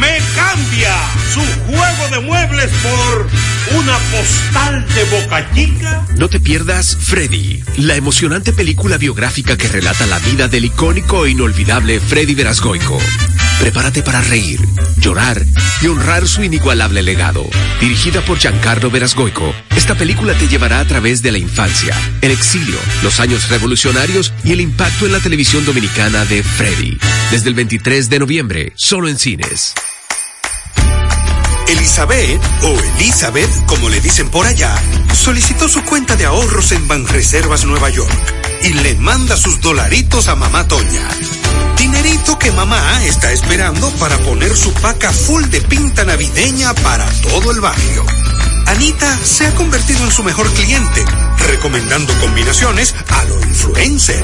Me 0.00 0.18
cambia 0.34 0.94
su 1.32 1.40
juego 1.66 2.08
de 2.10 2.20
muebles 2.20 2.70
por 2.82 3.28
una 3.78 3.98
postal 4.10 4.86
de 4.94 5.04
boca 5.04 5.50
chica. 5.54 6.06
No 6.16 6.28
te 6.28 6.40
pierdas 6.40 6.96
Freddy, 7.00 7.62
la 7.78 7.96
emocionante 7.96 8.52
película 8.52 8.98
biográfica 8.98 9.56
que 9.56 9.68
relata 9.68 10.06
la 10.06 10.18
vida 10.18 10.48
del 10.48 10.66
icónico 10.66 11.26
e 11.26 11.30
inolvidable 11.30 12.00
Freddy 12.00 12.34
Verasgoico. 12.34 12.98
Prepárate 13.58 14.02
para 14.02 14.20
reír, 14.20 14.60
llorar 14.98 15.42
y 15.80 15.86
honrar 15.86 16.28
su 16.28 16.42
inigualable 16.42 17.02
legado. 17.02 17.48
Dirigida 17.80 18.20
por 18.20 18.38
Giancarlo 18.38 18.90
Verasgoico, 18.90 19.54
esta 19.76 19.94
película 19.94 20.34
te 20.34 20.46
llevará 20.46 20.80
a 20.80 20.84
través 20.84 21.22
de 21.22 21.32
la 21.32 21.38
infancia, 21.38 21.96
el 22.20 22.32
exilio, 22.32 22.76
los 23.02 23.18
años 23.18 23.48
revolucionarios 23.48 24.32
y 24.44 24.52
el 24.52 24.60
impacto 24.60 25.06
en 25.06 25.12
la 25.12 25.20
televisión 25.20 25.64
dominicana 25.64 26.24
de 26.26 26.42
Freddy. 26.42 26.98
Desde 27.30 27.48
el 27.48 27.54
23 27.54 28.10
de 28.10 28.18
noviembre, 28.18 28.72
solo 28.76 29.08
en 29.08 29.18
cines. 29.18 29.74
Elizabeth, 31.68 32.40
o 32.62 32.78
Elizabeth, 32.96 33.66
como 33.66 33.88
le 33.88 34.00
dicen 34.00 34.28
por 34.30 34.46
allá, 34.46 34.74
solicitó 35.12 35.68
su 35.68 35.82
cuenta 35.84 36.16
de 36.16 36.24
ahorros 36.24 36.72
en 36.72 36.86
Banreservas 36.86 37.64
Nueva 37.64 37.90
York 37.90 38.12
y 38.62 38.72
le 38.72 38.94
manda 38.94 39.36
sus 39.36 39.60
dolaritos 39.60 40.28
a 40.28 40.36
mamá 40.36 40.68
Toña. 40.68 41.08
Dinerito 41.76 42.38
que 42.38 42.52
mamá 42.52 43.04
está 43.04 43.32
esperando 43.32 43.90
para 43.92 44.16
poner 44.18 44.56
su 44.56 44.72
paca 44.74 45.12
full 45.12 45.44
de 45.44 45.60
pinta 45.60 46.04
navideña 46.04 46.72
para 46.74 47.06
todo 47.22 47.50
el 47.50 47.60
barrio. 47.60 48.04
Anita 48.66 49.18
se 49.24 49.46
ha 49.46 49.54
convertido 49.54 50.04
en 50.04 50.10
su 50.10 50.22
mejor 50.24 50.50
cliente, 50.52 51.04
recomendando 51.48 52.12
combinaciones 52.20 52.94
a 53.08 53.24
lo 53.24 53.40
influencer. 53.40 54.22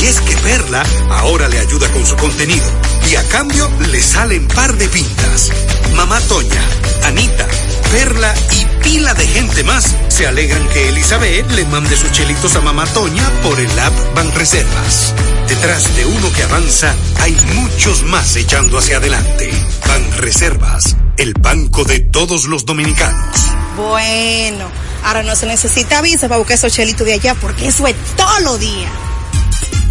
Y 0.00 0.06
es 0.06 0.20
que 0.20 0.36
Perla 0.36 0.84
ahora 1.10 1.48
le 1.48 1.58
ayuda 1.58 1.90
con 1.92 2.06
su 2.06 2.16
contenido 2.16 2.66
y 3.10 3.16
a 3.16 3.28
cambio 3.28 3.70
le 3.90 4.00
salen 4.00 4.46
par 4.48 4.76
de 4.76 4.88
pintas. 4.88 5.50
Mamá 5.94 6.20
Toña, 6.22 6.62
Anita, 7.04 7.46
Perla 7.90 8.34
y 8.50 8.64
pila 8.82 9.14
de 9.14 9.26
gente 9.26 9.62
más 9.64 9.94
se 10.08 10.26
alegran 10.26 10.68
que 10.68 10.88
Elizabeth 10.88 11.50
le 11.52 11.64
mande 11.66 11.96
sus 11.96 12.10
chelitos 12.12 12.56
a 12.56 12.60
mamá 12.60 12.84
Toña 12.86 13.28
por 13.42 13.58
el 13.58 13.78
app 13.78 13.92
Banreservas. 14.14 15.14
Detrás 15.48 15.94
de 15.96 16.06
uno 16.06 16.32
que 16.32 16.42
avanza, 16.42 16.94
hay 17.20 17.36
muchos 17.54 18.02
más 18.04 18.36
echando 18.36 18.78
hacia 18.78 18.98
adelante. 18.98 19.50
Banreservas, 19.86 20.96
el 21.16 21.34
banco 21.34 21.84
de 21.84 22.00
todos 22.00 22.46
los 22.46 22.64
dominicanos. 22.64 23.36
Bueno, 23.76 24.70
ahora 25.04 25.22
no 25.22 25.36
se 25.36 25.46
necesita 25.46 26.00
visa 26.02 26.28
para 26.28 26.38
buscar 26.38 26.56
esos 26.56 26.72
chelitos 26.72 27.06
de 27.06 27.14
allá 27.14 27.34
porque 27.34 27.68
eso 27.68 27.86
es 27.86 27.94
todos 28.16 28.42
los 28.42 28.60
días. 28.60 28.90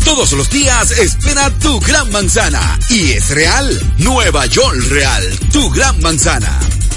Todos 0.06 0.34
los 0.34 0.50
días 0.50 0.92
espera 0.92 1.50
tu 1.60 1.80
gran 1.80 2.12
manzana. 2.12 2.78
Y 2.90 3.14
es 3.14 3.30
real. 3.30 3.94
Nueva 3.98 4.46
York 4.46 4.78
Real. 4.90 5.24
Tu 5.52 5.70
gran 5.70 6.00
manzana. 6.02 6.60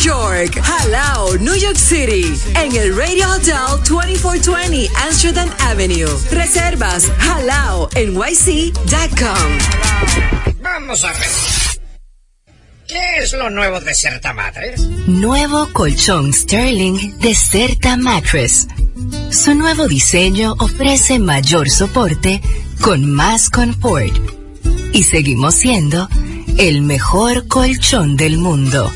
York, 0.00 0.60
Halao, 0.62 1.36
New 1.38 1.54
York 1.54 1.76
City, 1.76 2.34
en 2.56 2.74
el 2.76 2.96
Radio 2.96 3.30
Hotel 3.30 3.80
2420 3.88 4.88
Amsterdam 5.06 5.50
Avenue. 5.60 6.08
Reservas 6.30 7.10
halaonyc.com. 7.20 7.98
Vamos 10.60 11.04
a 11.04 11.12
ver. 11.12 11.28
¿Qué 12.86 13.16
es 13.18 13.32
lo 13.32 13.48
nuevo 13.50 13.80
de 13.80 13.94
Certa 13.94 14.32
Mattress? 14.34 14.80
Nuevo 15.06 15.68
colchón 15.72 16.32
Sterling 16.32 17.18
de 17.18 17.34
Certa 17.34 17.96
Mattress. 17.96 18.68
Su 19.30 19.54
nuevo 19.54 19.88
diseño 19.88 20.54
ofrece 20.58 21.18
mayor 21.18 21.70
soporte 21.70 22.40
con 22.80 23.10
más 23.10 23.48
confort. 23.50 24.14
Y 24.92 25.02
seguimos 25.02 25.54
siendo 25.54 26.08
el 26.58 26.82
mejor 26.82 27.48
colchón 27.48 28.16
del 28.16 28.38
mundo. 28.38 28.92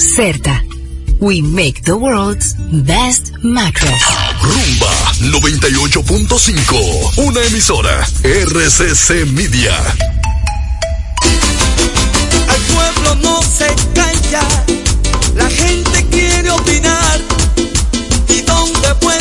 Certa. 0.00 0.62
We 1.20 1.42
make 1.42 1.82
the 1.84 1.94
world's 1.94 2.54
best 2.72 3.34
mattress. 3.44 4.02
Rumba 4.40 4.88
98.5, 5.38 7.18
una 7.18 7.42
emisora 7.42 8.08
RCC 8.24 9.26
Media. 9.26 9.76
Al 12.48 12.60
pueblo 12.72 13.14
no 13.16 13.42
se 13.42 13.66
calla, 13.94 14.48
la 15.36 15.50
gente 15.50 16.06
quiere 16.10 16.50
opinar. 16.50 17.20
¿Y 18.28 18.40
dónde 18.40 18.94
puede 19.02 19.20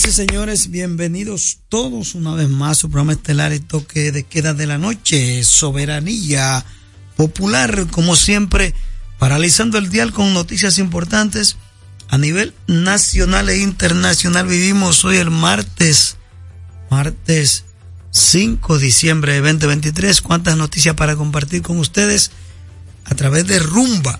señores 0.00 0.16
señores, 0.16 0.70
bienvenidos 0.70 1.58
todos 1.68 2.14
una 2.14 2.34
vez 2.34 2.48
más 2.48 2.70
a 2.70 2.80
su 2.80 2.88
programa 2.88 3.12
estelar 3.12 3.52
y 3.52 3.60
toque 3.60 4.12
de 4.12 4.22
queda 4.22 4.54
de 4.54 4.66
la 4.66 4.78
noche, 4.78 5.44
Soberanía 5.44 6.64
Popular, 7.16 7.86
como 7.90 8.16
siempre, 8.16 8.74
paralizando 9.18 9.76
el 9.76 9.90
dial 9.90 10.14
con 10.14 10.32
noticias 10.32 10.78
importantes 10.78 11.58
a 12.08 12.16
nivel 12.16 12.54
nacional 12.66 13.50
e 13.50 13.58
internacional. 13.58 14.46
Vivimos 14.46 15.04
hoy 15.04 15.18
el 15.18 15.30
martes, 15.30 16.16
martes 16.90 17.66
5 18.10 18.78
de 18.78 18.86
diciembre 18.86 19.34
de 19.34 19.40
2023. 19.42 20.22
¿Cuántas 20.22 20.56
noticias 20.56 20.94
para 20.94 21.14
compartir 21.14 21.60
con 21.60 21.76
ustedes 21.76 22.30
a 23.04 23.14
través 23.14 23.46
de 23.46 23.58
Rumba 23.58 24.18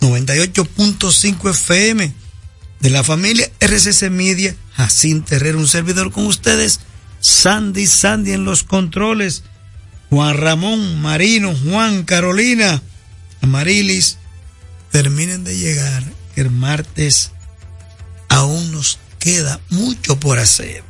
98.5 0.00 1.50
FM? 1.50 2.26
de 2.80 2.90
la 2.90 3.02
familia 3.02 3.50
RCC 3.60 4.10
Media, 4.10 4.54
Jacinto 4.76 5.34
Herrera, 5.34 5.58
un 5.58 5.68
servidor 5.68 6.12
con 6.12 6.26
ustedes, 6.26 6.80
Sandy, 7.20 7.86
Sandy 7.86 8.32
en 8.32 8.44
los 8.44 8.62
controles, 8.62 9.42
Juan 10.10 10.36
Ramón, 10.36 11.00
Marino, 11.00 11.54
Juan, 11.54 12.04
Carolina, 12.04 12.82
Amarilis, 13.40 14.18
terminen 14.90 15.44
de 15.44 15.56
llegar, 15.56 16.04
el 16.36 16.50
martes 16.50 17.32
aún 18.28 18.72
nos 18.72 18.98
queda 19.18 19.60
mucho 19.70 20.20
por 20.20 20.38
hacer. 20.38 20.84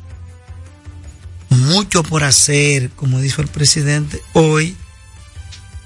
Mucho 1.49 2.03
por 2.03 2.23
hacer, 2.23 2.89
como 2.91 3.19
dijo 3.19 3.41
el 3.41 3.47
presidente 3.47 4.21
hoy, 4.33 4.75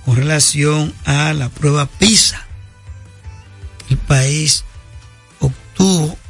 con 0.06 0.16
relación 0.16 0.94
a 1.06 1.34
la 1.34 1.50
prueba 1.50 1.86
PISA. 1.86 2.48
El 3.90 3.98
país 3.98 4.64
tuvo 5.76 6.08
mejor, 6.08 6.21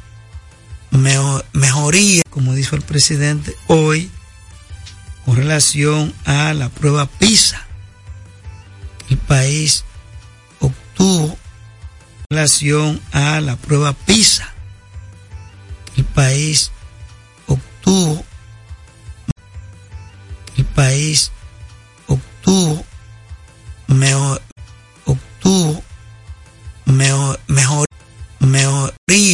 mejoría, 0.92 2.22
como 2.30 2.54
dijo 2.54 2.76
el 2.76 2.82
presidente 2.82 3.56
hoy, 3.66 4.10
con 5.24 5.36
relación 5.36 6.12
a 6.24 6.52
la 6.54 6.68
prueba 6.68 7.06
PISA. 7.06 7.66
El 9.10 9.18
país 9.18 9.84
obtuvo 10.60 11.36
en 12.30 12.36
relación 12.36 13.00
a 13.12 13.40
la 13.40 13.56
prueba 13.56 13.92
PISA. 13.92 14.52
El 15.96 16.04
país 16.04 16.70
obtuvo 17.46 18.24
el 20.56 20.64
país 20.66 21.30
obtuvo 22.06 22.84
mejor 23.88 24.40
obtuvo 25.04 25.82
mejor 26.86 27.40
mejor 27.48 27.86
mejoría 28.38 28.92